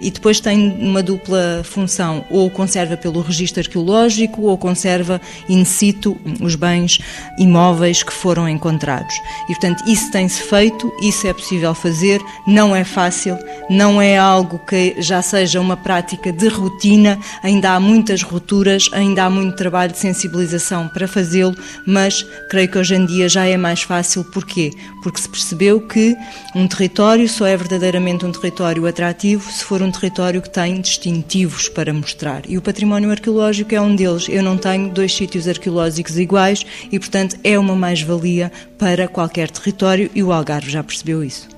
e 0.00 0.10
depois 0.10 0.40
tem 0.40 0.76
uma 0.80 1.02
dupla 1.02 1.62
função, 1.64 2.24
ou 2.30 2.50
conserva 2.50 2.96
pelo 2.96 3.20
registro 3.20 3.60
arqueológico 3.60 4.42
ou 4.42 4.56
conserva 4.56 5.20
in 5.48 5.64
situ 5.64 6.16
os 6.40 6.54
bens 6.54 6.98
imóveis 7.38 8.02
que 8.02 8.12
foram 8.12 8.48
encontrados. 8.48 9.14
E 9.44 9.54
portanto, 9.54 9.84
isso 9.86 10.10
tem-se 10.10 10.42
feito, 10.42 10.92
isso 11.02 11.26
é 11.26 11.32
possível 11.32 11.74
fazer, 11.74 12.20
não 12.46 12.74
é 12.74 12.84
fácil, 12.84 13.38
não 13.68 14.00
é 14.00 14.16
algo 14.16 14.58
que 14.58 14.96
já 14.98 15.20
seja 15.22 15.60
uma 15.60 15.76
prática 15.76 16.32
de 16.32 16.48
rotina, 16.48 17.18
ainda 17.42 17.72
há 17.72 17.80
muitas 17.80 18.22
rupturas, 18.22 18.88
ainda 18.92 19.24
há 19.24 19.30
muito 19.30 19.56
trabalho 19.56 19.92
de 19.92 19.98
sensibilização 19.98 20.88
para 20.88 21.08
fazê-lo, 21.08 21.54
mas 21.86 22.24
creio 22.48 22.68
que 22.68 22.78
hoje 22.78 22.94
em 22.94 23.04
dia 23.04 23.28
já 23.28 23.44
é 23.44 23.56
mais 23.56 23.82
fácil. 23.82 24.24
Porquê? 24.24 24.70
Porque 25.02 25.20
se 25.20 25.28
percebeu 25.28 25.80
que 25.80 26.16
um 26.54 26.66
território 26.66 27.28
só 27.28 27.46
é 27.46 27.56
verdadeiramente 27.56 28.24
um 28.24 28.32
território 28.32 28.86
atrativo 28.86 29.50
se 29.50 29.64
for 29.64 29.82
um 29.82 29.87
um 29.88 29.90
território 29.90 30.42
que 30.42 30.50
tem 30.50 30.80
distintivos 30.80 31.68
para 31.68 31.92
mostrar. 31.92 32.42
E 32.46 32.58
o 32.58 32.62
património 32.62 33.10
arqueológico 33.10 33.74
é 33.74 33.80
um 33.80 33.96
deles. 33.96 34.26
Eu 34.28 34.42
não 34.42 34.58
tenho 34.58 34.90
dois 34.90 35.14
sítios 35.14 35.48
arqueológicos 35.48 36.18
iguais 36.18 36.64
e, 36.92 36.98
portanto, 36.98 37.36
é 37.42 37.58
uma 37.58 37.74
mais-valia 37.74 38.52
para 38.78 39.08
qualquer 39.08 39.50
território 39.50 40.10
e 40.14 40.22
o 40.22 40.32
Algarve 40.32 40.70
já 40.70 40.84
percebeu 40.84 41.24
isso. 41.24 41.48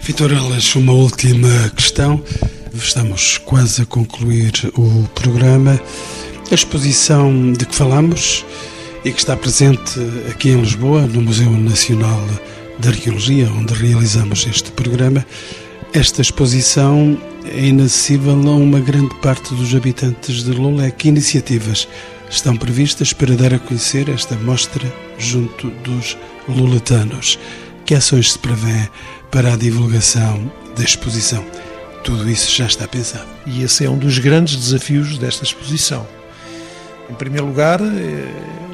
Vitor 0.00 0.32
Elas, 0.32 0.74
uma 0.76 0.92
última 0.92 1.68
questão. 1.74 2.22
Estamos 2.72 3.38
quase 3.38 3.82
a 3.82 3.86
concluir 3.86 4.52
o 4.76 5.08
programa. 5.14 5.80
A 6.50 6.54
exposição 6.54 7.52
de 7.52 7.66
que 7.66 7.74
falamos 7.74 8.44
e 9.04 9.10
que 9.10 9.18
está 9.18 9.36
presente 9.36 9.98
aqui 10.30 10.50
em 10.50 10.60
Lisboa, 10.60 11.02
no 11.02 11.22
Museu 11.22 11.50
Nacional 11.50 12.24
de 12.78 12.88
Arqueologia, 12.88 13.50
onde 13.50 13.74
realizamos 13.74 14.46
este 14.46 14.70
programa, 14.70 15.26
esta 15.92 16.22
exposição 16.22 17.20
é 17.44 17.66
inacessível 17.66 18.32
a 18.32 18.54
uma 18.54 18.78
grande 18.78 19.14
parte 19.16 19.54
dos 19.54 19.74
habitantes 19.74 20.44
de 20.44 20.52
Lolé. 20.52 20.90
Que 20.90 21.08
iniciativas 21.08 21.88
estão 22.28 22.56
previstas 22.56 23.12
para 23.12 23.34
dar 23.34 23.52
a 23.52 23.58
conhecer 23.58 24.08
esta 24.08 24.36
mostra 24.36 24.86
junto 25.18 25.68
dos 25.82 26.16
luletanos? 26.48 27.38
Que 27.84 27.94
ações 27.94 28.32
se 28.32 28.38
prevê 28.38 28.88
para 29.32 29.52
a 29.52 29.56
divulgação 29.56 30.50
da 30.76 30.84
exposição? 30.84 31.44
Tudo 32.04 32.30
isso 32.30 32.54
já 32.54 32.66
está 32.66 32.86
pensado. 32.86 33.28
E 33.46 33.62
esse 33.62 33.84
é 33.84 33.90
um 33.90 33.98
dos 33.98 34.18
grandes 34.18 34.56
desafios 34.56 35.18
desta 35.18 35.44
exposição. 35.44 36.06
Em 37.10 37.14
primeiro 37.14 37.46
lugar, 37.46 37.80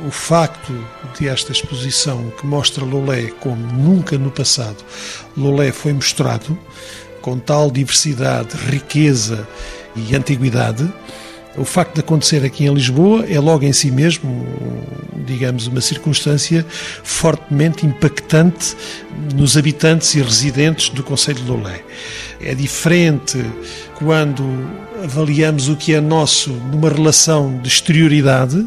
o 0.07 0.11
facto 0.11 0.73
de 1.19 1.27
esta 1.27 1.53
exposição 1.53 2.31
que 2.39 2.47
mostra 2.47 2.85
Lolé 2.85 3.31
como 3.41 3.57
nunca 3.73 4.19
no 4.19 4.31
passado 4.31 4.77
Lolé 5.35 5.73
foi 5.73 5.95
mostrado, 5.95 6.57
com 7.27 7.41
tal 7.41 7.73
diversidade, 7.73 8.57
riqueza 8.71 9.49
e 9.97 10.15
antiguidade, 10.15 10.89
o 11.57 11.65
facto 11.65 11.95
de 11.95 12.01
acontecer 12.01 12.45
aqui 12.45 12.67
em 12.67 12.73
Lisboa 12.73 13.27
é 13.29 13.41
logo 13.41 13.65
em 13.65 13.73
si 13.73 13.91
mesmo, 13.91 14.47
digamos, 15.27 15.67
uma 15.67 15.81
circunstância 15.81 16.65
fortemente 17.03 17.85
impactante 17.85 18.77
nos 19.35 19.57
habitantes 19.57 20.15
e 20.15 20.23
residentes 20.23 20.89
do 20.91 21.03
Conselho 21.03 21.43
de 21.43 21.51
Lolé. 21.51 21.83
É 22.41 22.55
diferente 22.55 23.45
quando 23.97 24.45
avaliamos 25.03 25.69
o 25.69 25.75
que 25.75 25.95
é 25.95 26.01
nosso 26.01 26.51
numa 26.51 26.89
relação 26.89 27.59
de 27.61 27.67
exterioridade 27.67 28.65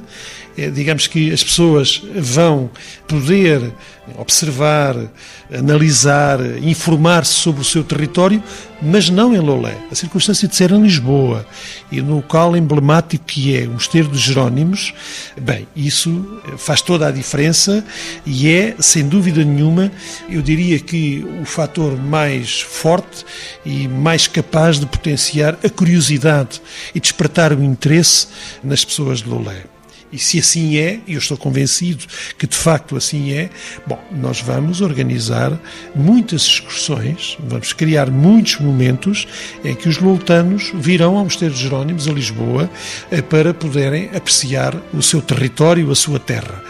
digamos 0.68 1.08
que 1.08 1.32
as 1.32 1.44
pessoas 1.44 2.02
vão 2.16 2.70
poder 3.08 3.72
observar, 4.18 4.96
analisar, 5.54 6.40
informar-se 6.64 7.34
sobre 7.34 7.62
o 7.62 7.66
seu 7.66 7.84
território, 7.84 8.42
mas 8.82 9.10
não 9.10 9.36
em 9.36 9.40
Lolé. 9.40 9.78
A 9.92 9.96
circunstância 9.96 10.48
de 10.48 10.56
ser 10.56 10.72
em 10.72 10.82
Lisboa 10.82 11.46
e 11.92 12.02
no 12.02 12.16
local 12.16 12.56
emblemático 12.56 13.26
que 13.26 13.56
é 13.56 13.68
o 13.68 13.72
Mosteiro 13.72 14.08
dos 14.08 14.22
Jerónimos, 14.22 14.94
bem, 15.40 15.68
isso 15.76 16.42
faz 16.58 16.82
toda 16.82 17.08
a 17.08 17.12
diferença 17.12 17.84
e 18.26 18.50
é, 18.50 18.76
sem 18.80 19.08
dúvida 19.08 19.44
nenhuma, 19.44 19.92
eu 20.30 20.42
diria 20.42 20.80
que 20.80 21.26
o 21.42 21.46
fator 21.46 21.98
mais 21.98 22.62
forte 22.62 23.26
e 23.66 23.88
mais 23.88 24.28
capaz 24.28 24.80
de 24.80 24.86
potenciar 24.86 25.58
a 25.64 25.70
curiosidade 25.70 26.62
e 26.94 27.00
despertar 27.00 27.54
o 27.54 27.64
interesse 27.64 28.28
nas 28.64 28.86
pessoas 28.86 29.20
de 29.20 29.30
Lolé. 29.30 29.79
E 30.12 30.18
se 30.18 30.40
assim 30.40 30.78
é, 30.78 31.00
e 31.06 31.14
eu 31.14 31.20
estou 31.20 31.38
convencido 31.38 32.04
que 32.38 32.48
de 32.48 32.56
facto 32.56 32.96
assim 32.96 33.34
é, 33.34 33.50
bom, 33.86 34.00
nós 34.12 34.42
vamos 34.42 34.82
organizar 34.82 35.60
muitas 35.96 36.44
excursões, 36.44 37.38
vamos 37.40 37.74
criar 37.74 38.10
muitos 38.10 38.60
momentos 38.60 39.28
em 39.64 39.76
que 39.76 39.88
os 39.88 40.00
loltanos 40.00 40.72
virão 40.74 41.18
ao 41.18 41.24
Mosteiro 41.24 41.54
de 41.54 41.62
Jerónimos, 41.62 42.08
a 42.08 42.12
Lisboa, 42.12 42.70
eh, 43.12 43.22
para 43.22 43.54
poderem 43.54 44.10
apreciar 44.16 44.76
o 44.94 45.02
seu 45.02 45.22
território, 45.22 45.92
a 45.92 45.96
sua 45.96 46.20
terra. 46.20 46.64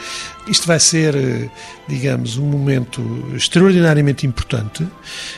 Isto 0.47 0.67
vai 0.67 0.79
ser, 0.79 1.15
eh, 1.15 1.49
digamos, 1.87 2.37
um 2.37 2.45
momento 2.45 3.01
extraordinariamente 3.35 4.25
importante. 4.25 4.85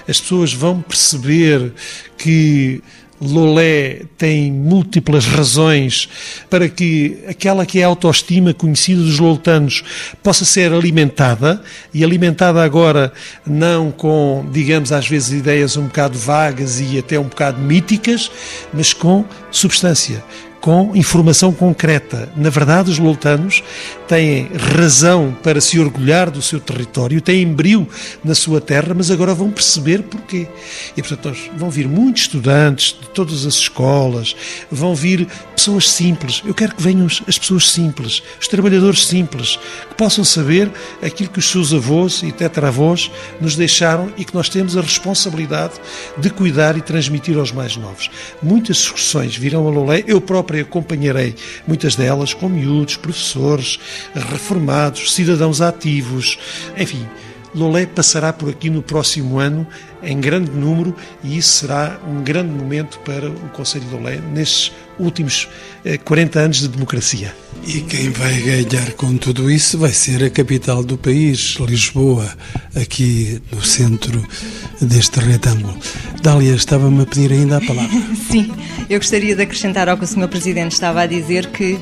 As 0.08 0.20
pessoas 0.22 0.54
vão 0.54 0.82
perceber 0.82 1.74
que 2.18 2.82
Lolé 3.22 4.02
tem 4.18 4.52
múltiplas 4.52 5.26
razões 5.26 6.10
para 6.50 6.68
que 6.68 7.20
aquela 7.28 7.66
que 7.66 7.80
é 7.80 7.84
a 7.84 7.88
autoestima 7.88 8.54
conhecida 8.54 9.02
dos 9.02 9.20
loltanos 9.20 9.84
possa 10.24 10.44
ser 10.44 10.74
alimentada 10.74 11.62
e 11.94 12.04
alimentada 12.04 12.64
agora 12.64 13.14
não 13.46 13.92
com, 13.92 14.46
digamos, 14.52 14.92
às 14.92 15.08
vezes 15.08 15.40
ideias 15.40 15.78
um 15.78 15.86
bocado 15.86 16.18
vagas 16.18 16.80
e 16.80 16.98
até 16.98 17.20
um 17.20 17.26
bocado 17.26 17.60
míticas, 17.62 18.32
mas 18.74 18.92
com 18.94 19.24
substância, 19.52 20.24
com 20.62 20.96
informação 20.96 21.52
concreta. 21.52 22.32
Na 22.36 22.52
verdade, 22.52 22.92
os 22.92 23.00
loltanos 23.00 23.64
têm 24.08 24.48
razão 24.76 25.36
para 25.42 25.60
se 25.60 25.80
orgulhar 25.80 26.30
do 26.30 26.42
seu 26.42 26.60
território, 26.60 27.20
têm 27.20 27.52
brio 27.52 27.88
na 28.24 28.36
sua 28.36 28.62
terra, 28.62 28.94
mas 28.94 29.10
agora 29.10 29.34
vão 29.34 29.50
perceber 29.50 30.04
porquê. 30.04 30.48
E, 30.96 31.02
portanto, 31.02 31.36
vão 31.58 31.72
vir 31.72 31.88
muitos 31.88 32.24
estudantes 32.24 32.96
de 33.02 33.10
todas 33.10 33.46
as 33.46 33.56
escolas, 33.56 34.36
vão 34.72 34.94
vir 34.94 35.28
pessoas 35.56 35.90
simples. 35.90 36.44
Eu 36.46 36.54
quero 36.54 36.76
que 36.76 36.82
venham 36.82 37.08
as 37.08 37.38
pessoas 37.40 37.72
simples, 37.72 38.22
os 38.40 38.48
trabalhadores 38.48 39.08
simples, 39.08 39.58
que 39.90 39.96
possam 39.96 40.24
saber 40.24 40.72
aquilo 41.02 41.30
que 41.30 41.40
os 41.40 41.50
seus 41.50 41.74
avós 41.74 42.22
e 42.22 42.32
tetravós 42.32 43.10
nos 43.40 43.56
deixaram 43.56 44.12
e 44.16 44.24
que 44.24 44.36
nós 44.36 44.48
temos 44.48 44.78
a 44.78 44.82
responsabilidade 44.82 45.74
de 46.18 46.30
cuidar 46.30 46.78
e 46.78 46.82
transmitir 46.82 47.38
aos 47.38 47.52
mais 47.52 47.76
novos. 47.76 48.12
Muitas 48.44 48.78
discussões 48.78 49.36
virão 49.36 49.68
a 49.68 49.72
Lolé, 49.72 50.04
eu 50.06 50.22
próprio 50.22 50.51
própria 50.52 50.64
acompanharei 50.64 51.34
muitas 51.66 51.96
delas 51.96 52.34
com 52.34 52.50
miúdos, 52.50 52.98
professores, 52.98 53.80
reformados, 54.14 55.14
cidadãos 55.14 55.62
ativos, 55.62 56.38
enfim. 56.78 57.08
Lolé 57.54 57.86
passará 57.86 58.32
por 58.32 58.50
aqui 58.50 58.70
no 58.70 58.82
próximo 58.82 59.40
ano 59.40 59.68
em 60.04 60.20
grande 60.20 60.52
número 60.52 60.96
e 61.24 61.38
isso 61.38 61.60
será 61.60 62.00
um 62.08 62.24
grande 62.24 62.52
momento 62.52 63.00
para 63.00 63.30
o 63.30 63.50
Conselho 63.50 63.86
de 63.86 63.96
Lolé 63.96 64.20
nestes 64.34 64.72
últimos 65.00 65.48
40 66.06 66.40
eh, 66.40 66.44
anos 66.44 66.60
de 66.60 66.68
democracia. 66.68 67.34
E 67.66 67.82
quem 67.82 68.10
vai 68.10 68.34
ganhar 68.42 68.92
com 68.94 69.16
tudo 69.18 69.50
isso 69.50 69.78
vai 69.78 69.92
ser 69.92 70.24
a 70.24 70.30
capital 70.30 70.84
do 70.84 70.98
país, 70.98 71.58
Lisboa, 71.60 72.28
aqui 72.76 73.42
no 73.52 73.62
centro 73.62 74.26
deste 74.80 75.20
retângulo. 75.20 75.78
Dália, 76.22 76.54
estava-me 76.54 77.02
a 77.02 77.06
pedir 77.06 77.32
ainda 77.32 77.58
a 77.58 77.62
palavra. 77.62 78.00
Sim, 78.30 78.52
eu 78.90 79.00
gostaria 79.00 79.36
de 79.36 79.42
acrescentar 79.42 79.90
ao 79.90 79.98
que 79.98 80.04
o 80.04 80.08
Sr. 80.08 80.28
Presidente 80.28 80.72
estava 80.72 81.02
a 81.02 81.06
dizer 81.06 81.48
que 81.48 81.74
uh, 81.74 81.80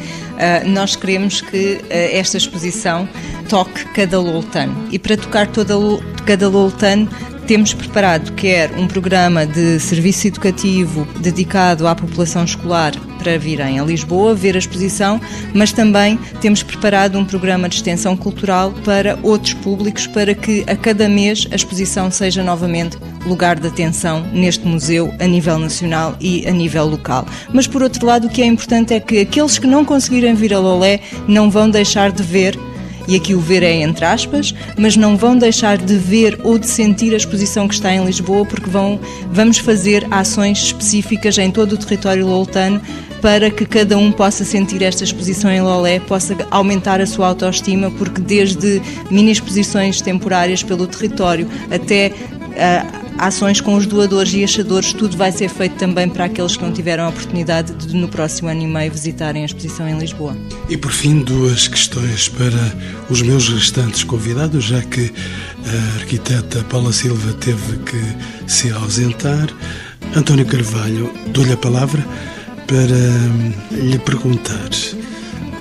nós 0.67 0.95
queremos 0.95 1.41
que 1.41 1.75
uh, 1.75 1.85
esta 1.89 2.37
exposição 2.37 3.07
toque 3.47 3.85
cada 3.93 4.19
loltano. 4.19 4.87
E 4.91 4.99
para 4.99 5.15
tocar 5.17 5.47
toda, 5.47 5.75
cada 6.25 6.47
loltano 6.49 7.09
temos 7.49 7.73
preparado 7.73 8.33
quer 8.33 8.69
um 8.77 8.87
programa 8.87 9.43
de 9.43 9.79
serviço 9.79 10.27
educativo 10.27 11.07
dedicado 11.19 11.87
à 11.87 11.95
população 11.95 12.43
escolar 12.43 12.93
para 13.17 13.39
virem 13.39 13.79
a 13.79 13.83
Lisboa 13.83 14.35
ver 14.35 14.55
a 14.55 14.59
exposição, 14.59 15.19
mas 15.51 15.71
também 15.71 16.19
temos 16.41 16.61
preparado 16.61 17.17
um 17.17 17.25
programa 17.25 17.67
de 17.67 17.73
extensão 17.73 18.15
cultural 18.15 18.71
para 18.85 19.17
outros 19.23 19.55
públicos 19.55 20.05
para 20.05 20.35
que 20.35 20.63
a 20.67 20.75
cada 20.75 21.09
mês 21.09 21.47
a 21.51 21.55
exposição 21.55 22.11
seja 22.11 22.43
novamente 22.43 22.99
lugar 23.25 23.59
de 23.59 23.67
atenção 23.67 24.23
neste 24.31 24.67
museu 24.67 25.11
a 25.19 25.25
nível 25.25 25.57
nacional 25.57 26.15
e 26.21 26.47
a 26.47 26.51
nível 26.51 26.85
local. 26.85 27.25
Mas 27.51 27.65
por 27.65 27.81
outro 27.81 28.05
lado, 28.05 28.27
o 28.27 28.29
que 28.29 28.43
é 28.43 28.45
importante 28.45 28.93
é 28.93 28.99
que 28.99 29.21
aqueles 29.21 29.57
que 29.57 29.65
não 29.65 29.83
conseguirem 29.83 30.35
vir 30.35 30.53
a 30.53 30.59
Lolé 30.59 30.99
não 31.27 31.49
vão 31.49 31.67
deixar 31.67 32.11
de 32.11 32.21
ver 32.21 32.55
e 33.09 33.15
aqui 33.15 33.33
o 33.33 33.39
ver 33.39 33.63
é 33.63 33.73
entre 33.81 34.05
aspas, 34.05 34.53
mas 34.77 34.95
não 34.95 35.17
vão 35.17 35.35
deixar 35.35 35.79
de 35.79 35.95
ver 35.95 36.39
ou 36.43 36.59
de 36.59 36.67
sentir 36.67 37.11
a 37.15 37.17
exposição 37.17 37.67
que 37.67 37.73
está 37.73 37.91
em 37.91 38.05
Lisboa, 38.05 38.45
porque 38.45 38.69
vão, 38.69 38.99
vamos 39.31 39.57
fazer 39.57 40.05
ações 40.11 40.59
específicas 40.59 41.35
em 41.39 41.49
todo 41.49 41.73
o 41.73 41.77
território 41.77 42.27
loltano 42.27 42.79
para 43.19 43.49
que 43.49 43.65
cada 43.65 43.97
um 43.97 44.11
possa 44.11 44.45
sentir 44.45 44.83
esta 44.83 45.03
exposição 45.03 45.49
em 45.49 45.59
Lolé, 45.59 45.99
possa 45.99 46.37
aumentar 46.51 47.01
a 47.01 47.07
sua 47.07 47.27
autoestima, 47.27 47.89
porque 47.89 48.21
desde 48.21 48.79
mini 49.09 49.31
exposições 49.31 50.01
temporárias 50.01 50.61
pelo 50.61 50.85
território 50.85 51.49
até 51.71 52.13
uh, 52.13 53.08
ações 53.19 53.59
com 53.59 53.75
os 53.75 53.85
doadores 53.85 54.33
e 54.33 54.43
achadores, 54.43 54.93
tudo 54.93 55.17
vai 55.17 55.31
ser 55.31 55.49
feito 55.49 55.75
também 55.75 56.07
para 56.07 56.25
aqueles 56.25 56.55
que 56.55 56.63
não 56.63 56.71
tiveram 56.71 57.05
a 57.05 57.09
oportunidade 57.09 57.73
de 57.73 57.95
no 57.95 58.07
próximo 58.07 58.49
ano 58.49 58.61
e 58.61 58.67
meio 58.67 58.91
visitarem 58.91 59.43
a 59.43 59.45
exposição 59.45 59.87
em 59.87 59.97
Lisboa. 59.97 60.35
E 60.69 60.77
por 60.77 60.91
fim, 60.91 61.19
duas 61.19 61.67
questões 61.67 62.29
para 62.29 62.73
os 63.09 63.21
meus 63.21 63.49
restantes 63.49 64.03
convidados, 64.03 64.63
já 64.63 64.81
que 64.81 65.11
a 65.65 65.99
arquiteta 65.99 66.63
Paula 66.69 66.93
Silva 66.93 67.33
teve 67.33 67.77
que 67.79 68.49
se 68.49 68.71
ausentar. 68.71 69.49
António 70.15 70.45
Carvalho, 70.45 71.13
dou-lhe 71.27 71.53
a 71.53 71.57
palavra 71.57 72.05
para 72.65 73.77
lhe 73.77 73.99
perguntar 73.99 74.69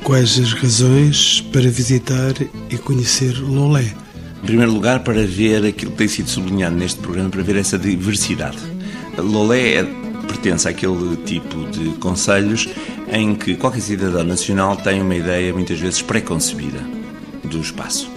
quais 0.05 0.39
as 0.39 0.53
razões 0.53 1.41
para 1.53 1.69
visitar 1.69 2.35
e 2.71 2.79
conhecer 2.79 3.37
Lolé. 3.41 3.95
Em 4.43 4.47
primeiro 4.47 4.73
lugar, 4.73 5.01
para 5.01 5.27
ver 5.27 5.67
aquilo 5.67 5.91
que 5.91 5.99
tem 5.99 6.09
sido 6.09 6.31
sublinhado 6.31 6.77
neste 6.77 7.01
programa, 7.01 7.29
para 7.29 7.43
ver 7.43 7.57
essa 7.57 7.79
diversidade. 7.79 8.59
Lolé 9.17 9.75
é, 9.75 9.85
pertence 10.27 10.69
àquele 10.69 11.17
tipo 11.25 11.65
de 11.71 11.91
conselhos 11.99 12.69
em 13.11 13.35
que 13.35 13.57
qualquer 13.57 13.81
cidadão 13.81 14.25
nacional 14.25 14.77
tem 14.77 15.01
uma 15.03 15.15
ideia 15.15 15.53
muitas 15.53 15.81
vezes 15.81 16.03
preconcebida 16.03 16.79
do 17.45 17.61
espaço. 17.61 18.11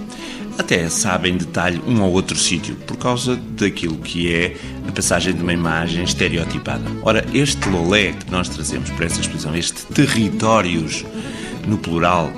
Até 0.57 0.87
sabe 0.89 1.29
em 1.29 1.37
detalhe 1.37 1.81
um 1.87 2.01
ou 2.01 2.11
outro 2.11 2.37
sítio, 2.37 2.75
por 2.75 2.97
causa 2.97 3.35
daquilo 3.35 3.97
que 3.97 4.31
é 4.31 4.55
a 4.87 4.91
passagem 4.91 5.33
de 5.33 5.41
uma 5.41 5.53
imagem 5.53 6.03
estereotipada. 6.03 6.83
Ora, 7.01 7.25
este 7.33 7.67
Lolé 7.69 8.11
que 8.11 8.29
nós 8.29 8.49
trazemos 8.49 8.89
para 8.91 9.05
esta 9.05 9.21
exposição, 9.21 9.55
este 9.55 9.85
territórios 9.87 11.05
no 11.65 11.77
plural, 11.77 12.31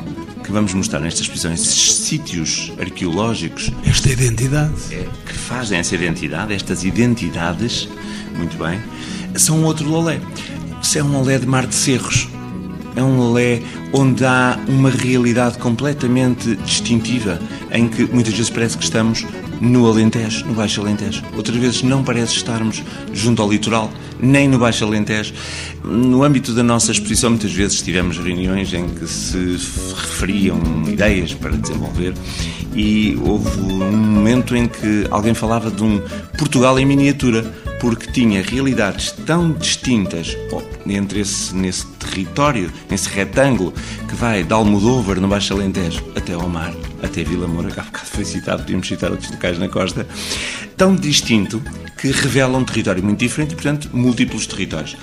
que 0.43 0.51
vamos 0.51 0.73
mostrar 0.73 0.99
nesta 0.99 1.21
exposição, 1.21 1.53
esses 1.53 1.95
sítios 1.95 2.71
arqueológicos. 2.79 3.71
Esta 3.85 4.09
identidade. 4.11 4.73
É, 4.91 5.07
que 5.25 5.33
fazem 5.33 5.79
essa 5.79 5.95
identidade, 5.95 6.53
estas 6.53 6.83
identidades, 6.83 7.87
muito 8.35 8.57
bem, 8.57 8.79
são 9.35 9.63
outro 9.63 9.87
lolé. 9.87 10.19
Isso 10.81 10.99
é 10.99 11.03
um 11.03 11.11
lolé 11.11 11.39
de 11.39 11.47
Mar 11.47 11.65
de 11.65 11.75
Cerros. 11.75 12.27
É 12.95 13.01
um 13.01 13.17
lolé 13.17 13.61
onde 13.91 14.23
há 14.25 14.59
uma 14.67 14.89
realidade 14.89 15.57
completamente 15.57 16.55
distintiva, 16.57 17.39
em 17.71 17.87
que 17.87 18.03
muitas 18.05 18.33
vezes 18.33 18.49
parece 18.49 18.77
que 18.77 18.83
estamos 18.83 19.25
no 19.61 19.87
Alentejo, 19.87 20.45
no 20.45 20.53
Baixo 20.53 20.81
Alentejo. 20.81 21.23
Outras 21.35 21.57
vezes 21.57 21.83
não 21.83 22.03
parece 22.03 22.35
estarmos 22.35 22.83
junto 23.13 23.41
ao 23.41 23.49
litoral, 23.49 23.91
nem 24.19 24.47
no 24.47 24.57
Baixo 24.57 24.85
Alentejo. 24.85 25.33
No 25.83 26.23
âmbito 26.23 26.53
da 26.53 26.63
nossa 26.63 26.91
exposição, 26.91 27.29
muitas 27.29 27.51
vezes 27.51 27.81
tivemos 27.81 28.17
reuniões 28.17 28.73
em 28.73 28.87
que 28.89 29.07
se 29.07 29.57
referiam 29.95 30.59
ideias 30.87 31.33
para 31.33 31.51
desenvolver 31.51 32.13
e 32.75 33.17
houve 33.25 33.59
um 33.59 33.91
momento 33.91 34.55
em 34.55 34.67
que 34.67 35.05
alguém 35.11 35.33
falava 35.33 35.69
de 35.69 35.83
um 35.83 36.01
Portugal 36.37 36.77
em 36.79 36.85
miniatura, 36.85 37.45
porque 37.83 38.09
tinha 38.09 38.41
realidades 38.41 39.11
tão 39.11 39.51
distintas 39.51 40.37
entre 40.87 41.19
esse, 41.19 41.53
nesse 41.53 41.85
território, 41.97 42.71
nesse 42.89 43.09
retângulo 43.09 43.73
que 44.07 44.15
vai 44.15 44.41
de 44.41 44.53
Almodóvar, 44.53 45.19
no 45.19 45.27
Baixo 45.27 45.53
Alentejo, 45.53 46.01
até 46.15 46.31
ao 46.31 46.47
mar, 46.47 46.73
até 47.03 47.25
Vila 47.25 47.45
Moura, 47.45 47.69
que 47.69 47.81
há 47.81 47.83
bocado 47.83 48.05
foi 48.05 48.23
citado, 48.23 48.61
podíamos 48.61 48.87
citar 48.87 49.11
outros 49.11 49.29
locais 49.29 49.59
na 49.59 49.67
costa, 49.67 50.07
tão 50.77 50.95
distinto 50.95 51.61
que 51.97 52.07
revela 52.07 52.57
um 52.57 52.63
território 52.63 53.03
muito 53.03 53.19
diferente 53.19 53.51
e, 53.51 53.55
portanto, 53.55 53.89
múltiplos 53.91 54.47
territórios. 54.47 54.95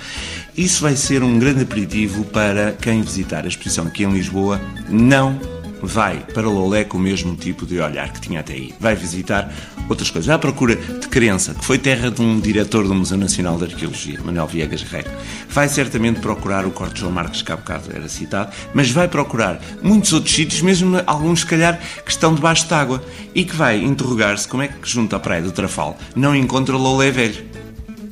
Isso 0.57 0.81
vai 0.81 0.95
ser 0.95 1.21
um 1.21 1.37
grande 1.37 1.61
aperitivo 1.61 2.25
para 2.25 2.71
quem 2.71 3.03
visitar 3.03 3.45
a 3.45 3.47
exposição 3.47 3.85
aqui 3.85 4.05
em 4.05 4.11
Lisboa, 4.11 4.59
não 4.89 5.39
vai 5.81 6.25
para 6.33 6.47
Lolé 6.47 6.83
com 6.83 6.97
o 6.97 7.01
mesmo 7.01 7.35
tipo 7.35 7.65
de 7.65 7.79
olhar 7.79 8.11
que 8.11 8.21
tinha 8.21 8.39
até 8.39 8.53
aí. 8.53 8.73
Vai 8.79 8.95
visitar 8.95 9.51
outras 9.89 10.09
coisas. 10.09 10.29
À 10.29 10.37
procura 10.37 10.75
de 10.75 11.07
crença, 11.07 11.53
que 11.53 11.63
foi 11.65 11.77
terra 11.77 12.09
de 12.09 12.21
um 12.21 12.39
diretor 12.39 12.87
do 12.87 12.93
Museu 12.93 13.17
Nacional 13.17 13.57
de 13.57 13.65
Arqueologia, 13.65 14.19
Manuel 14.23 14.47
Viegas 14.47 14.83
Guerreiro. 14.83 15.09
Vai 15.49 15.67
certamente 15.67 16.19
procurar 16.19 16.65
o 16.65 16.71
Corte 16.71 16.99
João 16.99 17.11
Marques, 17.11 17.41
que 17.41 17.51
há 17.51 17.57
bocado 17.57 17.89
era 17.93 18.07
citado, 18.07 18.51
mas 18.73 18.89
vai 18.91 19.07
procurar 19.07 19.59
muitos 19.81 20.13
outros 20.13 20.33
sítios, 20.33 20.61
mesmo 20.61 21.01
alguns, 21.05 21.41
se 21.41 21.45
calhar, 21.45 21.79
que 22.05 22.11
estão 22.11 22.33
debaixo 22.33 22.67
d'água, 22.67 23.03
e 23.33 23.43
que 23.43 23.55
vai 23.55 23.81
interrogar-se 23.81 24.47
como 24.47 24.63
é 24.63 24.67
que, 24.67 24.89
junto 24.89 25.15
à 25.15 25.19
praia 25.19 25.41
do 25.41 25.51
Trafal, 25.51 25.97
não 26.15 26.35
encontra 26.35 26.75
Lolé 26.75 27.11
velho, 27.11 27.45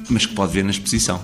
mas 0.10 0.26
que 0.26 0.34
pode 0.34 0.54
ver 0.54 0.64
na 0.64 0.72
exposição. 0.72 1.22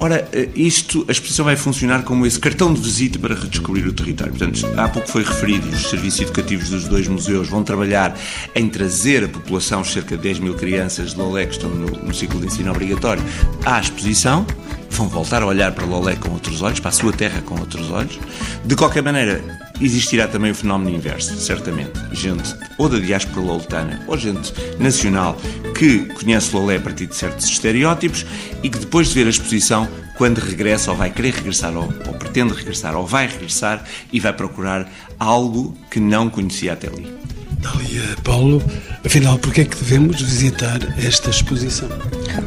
Ora, 0.00 0.28
eh, 0.32 0.48
isto, 0.54 1.04
a 1.08 1.12
exposição 1.12 1.44
vai 1.44 1.56
funcionar 1.56 2.04
como 2.04 2.24
esse 2.24 2.38
cartão 2.38 2.72
de 2.72 2.80
visita 2.80 3.18
para 3.18 3.34
redescobrir 3.34 3.86
o 3.86 3.92
território. 3.92 4.32
Portanto, 4.32 4.64
há 4.76 4.88
pouco 4.88 5.08
foi 5.08 5.24
referido, 5.24 5.68
os 5.68 5.90
serviços 5.90 6.20
educativos 6.20 6.70
dos 6.70 6.84
dois 6.86 7.08
museus 7.08 7.48
vão 7.48 7.64
trabalhar 7.64 8.16
em 8.54 8.68
trazer 8.68 9.24
a 9.24 9.28
população, 9.28 9.82
cerca 9.82 10.16
de 10.16 10.22
10 10.22 10.38
mil 10.38 10.54
crianças 10.54 11.14
de 11.14 11.18
Lolé 11.18 11.46
que 11.46 11.54
estão 11.54 11.68
no, 11.68 11.90
no 11.90 12.14
ciclo 12.14 12.40
de 12.40 12.46
ensino 12.46 12.70
obrigatório, 12.70 13.22
à 13.64 13.80
exposição, 13.80 14.46
vão 14.90 15.08
voltar 15.08 15.42
a 15.42 15.46
olhar 15.46 15.72
para 15.72 15.84
Lolé 15.84 16.14
com 16.14 16.30
outros 16.30 16.62
olhos, 16.62 16.78
para 16.78 16.90
a 16.90 16.92
sua 16.92 17.12
terra 17.12 17.42
com 17.42 17.58
outros 17.58 17.90
olhos. 17.90 18.20
De 18.64 18.76
qualquer 18.76 19.02
maneira, 19.02 19.42
existirá 19.80 20.26
também 20.26 20.50
o 20.50 20.54
fenómeno 20.54 20.96
inverso, 20.96 21.36
certamente. 21.38 21.92
Gente 22.12 22.54
ou 22.76 22.88
da 22.88 22.98
diáspora 22.98 23.40
loletana 23.40 24.04
ou 24.06 24.16
gente 24.16 24.52
nacional 24.78 25.36
que 25.76 26.06
conhece 26.14 26.54
Lolé 26.54 26.76
a 26.76 26.80
partir 26.80 27.06
de 27.06 27.14
certos 27.14 27.46
estereótipos 27.46 28.26
e 28.62 28.68
que 28.68 28.78
depois 28.78 29.08
de 29.08 29.14
ver 29.14 29.26
a 29.26 29.30
exposição, 29.30 29.88
quando 30.16 30.38
regressa 30.38 30.90
ou 30.90 30.96
vai 30.96 31.10
querer 31.10 31.34
regressar 31.34 31.76
ou, 31.76 31.84
ou 31.84 32.14
pretende 32.14 32.52
regressar 32.52 32.96
ou 32.96 33.06
vai 33.06 33.26
regressar 33.26 33.84
e 34.12 34.18
vai 34.18 34.32
procurar 34.32 34.90
algo 35.18 35.76
que 35.90 36.00
não 36.00 36.28
conhecia 36.28 36.72
até 36.72 36.88
ali. 36.88 37.18
Dália 37.60 38.16
Paulo, 38.22 38.62
afinal, 39.04 39.38
porquê 39.38 39.62
é 39.62 39.64
que 39.64 39.76
devemos 39.76 40.20
visitar 40.20 40.78
esta 40.98 41.30
exposição? 41.30 41.88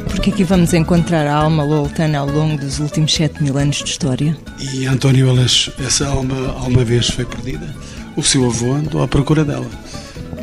Porque 0.10 0.30
aqui 0.30 0.44
vamos 0.44 0.74
encontrar 0.74 1.28
a 1.28 1.36
alma 1.36 1.64
loletana 1.64 2.20
ao 2.20 2.28
longo 2.28 2.58
dos 2.58 2.80
últimos 2.80 3.14
7 3.14 3.44
mil 3.44 3.58
anos 3.58 3.78
de 3.78 3.90
história. 3.90 4.38
E 4.60 4.86
António 4.86 5.30
Aleixo, 5.30 5.74
essa 5.84 6.08
alma 6.08 6.36
alguma 6.58 6.84
vez 6.84 7.10
foi 7.10 7.26
perdida? 7.26 7.76
O 8.16 8.24
seu 8.24 8.46
avô 8.46 8.74
andou 8.74 9.02
à 9.02 9.08
procura 9.08 9.44
dela. 9.44 9.70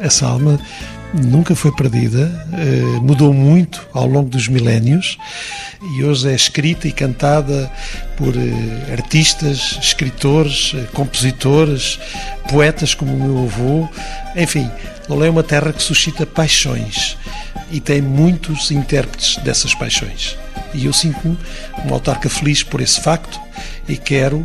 Essa 0.00 0.26
alma 0.26 0.58
nunca 1.14 1.54
foi 1.54 1.72
perdida, 1.72 2.46
eh, 2.52 3.00
mudou 3.00 3.32
muito 3.32 3.86
ao 3.92 4.06
longo 4.06 4.28
dos 4.28 4.48
milénios 4.48 5.18
e 5.96 6.04
hoje 6.04 6.30
é 6.30 6.34
escrita 6.34 6.86
e 6.86 6.92
cantada 6.92 7.70
por 8.16 8.34
eh, 8.36 8.92
artistas, 8.92 9.78
escritores, 9.80 10.72
eh, 10.74 10.84
compositores, 10.92 11.98
poetas 12.48 12.94
como 12.94 13.14
o 13.14 13.16
meu 13.16 13.44
avô. 13.44 13.88
Enfim, 14.36 14.70
Lolé 15.08 15.28
é 15.28 15.30
uma 15.30 15.42
terra 15.42 15.72
que 15.72 15.82
suscita 15.82 16.26
paixões 16.26 17.16
e 17.70 17.80
tem 17.80 18.02
muitos 18.02 18.70
intérpretes 18.70 19.36
dessas 19.42 19.74
paixões. 19.74 20.36
E 20.74 20.86
eu 20.86 20.92
sinto-me 20.92 21.36
uma 21.84 21.94
autarca 21.94 22.28
feliz 22.28 22.62
por 22.62 22.80
esse 22.80 23.00
facto 23.00 23.40
e 23.88 23.96
quero 23.96 24.44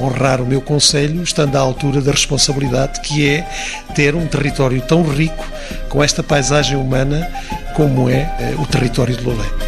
honrar 0.00 0.40
o 0.40 0.46
meu 0.46 0.60
conselho, 0.60 1.22
estando 1.22 1.56
à 1.56 1.60
altura 1.60 2.00
da 2.00 2.12
responsabilidade 2.12 3.00
que 3.00 3.28
é 3.28 3.48
ter 3.94 4.14
um 4.14 4.26
território 4.26 4.80
tão 4.82 5.02
rico 5.02 5.44
com 5.88 6.02
esta 6.02 6.22
paisagem 6.22 6.76
humana 6.76 7.28
como 7.74 8.08
é 8.08 8.34
eh, 8.38 8.54
o 8.58 8.66
território 8.66 9.16
de 9.16 9.24
Lolé. 9.24 9.67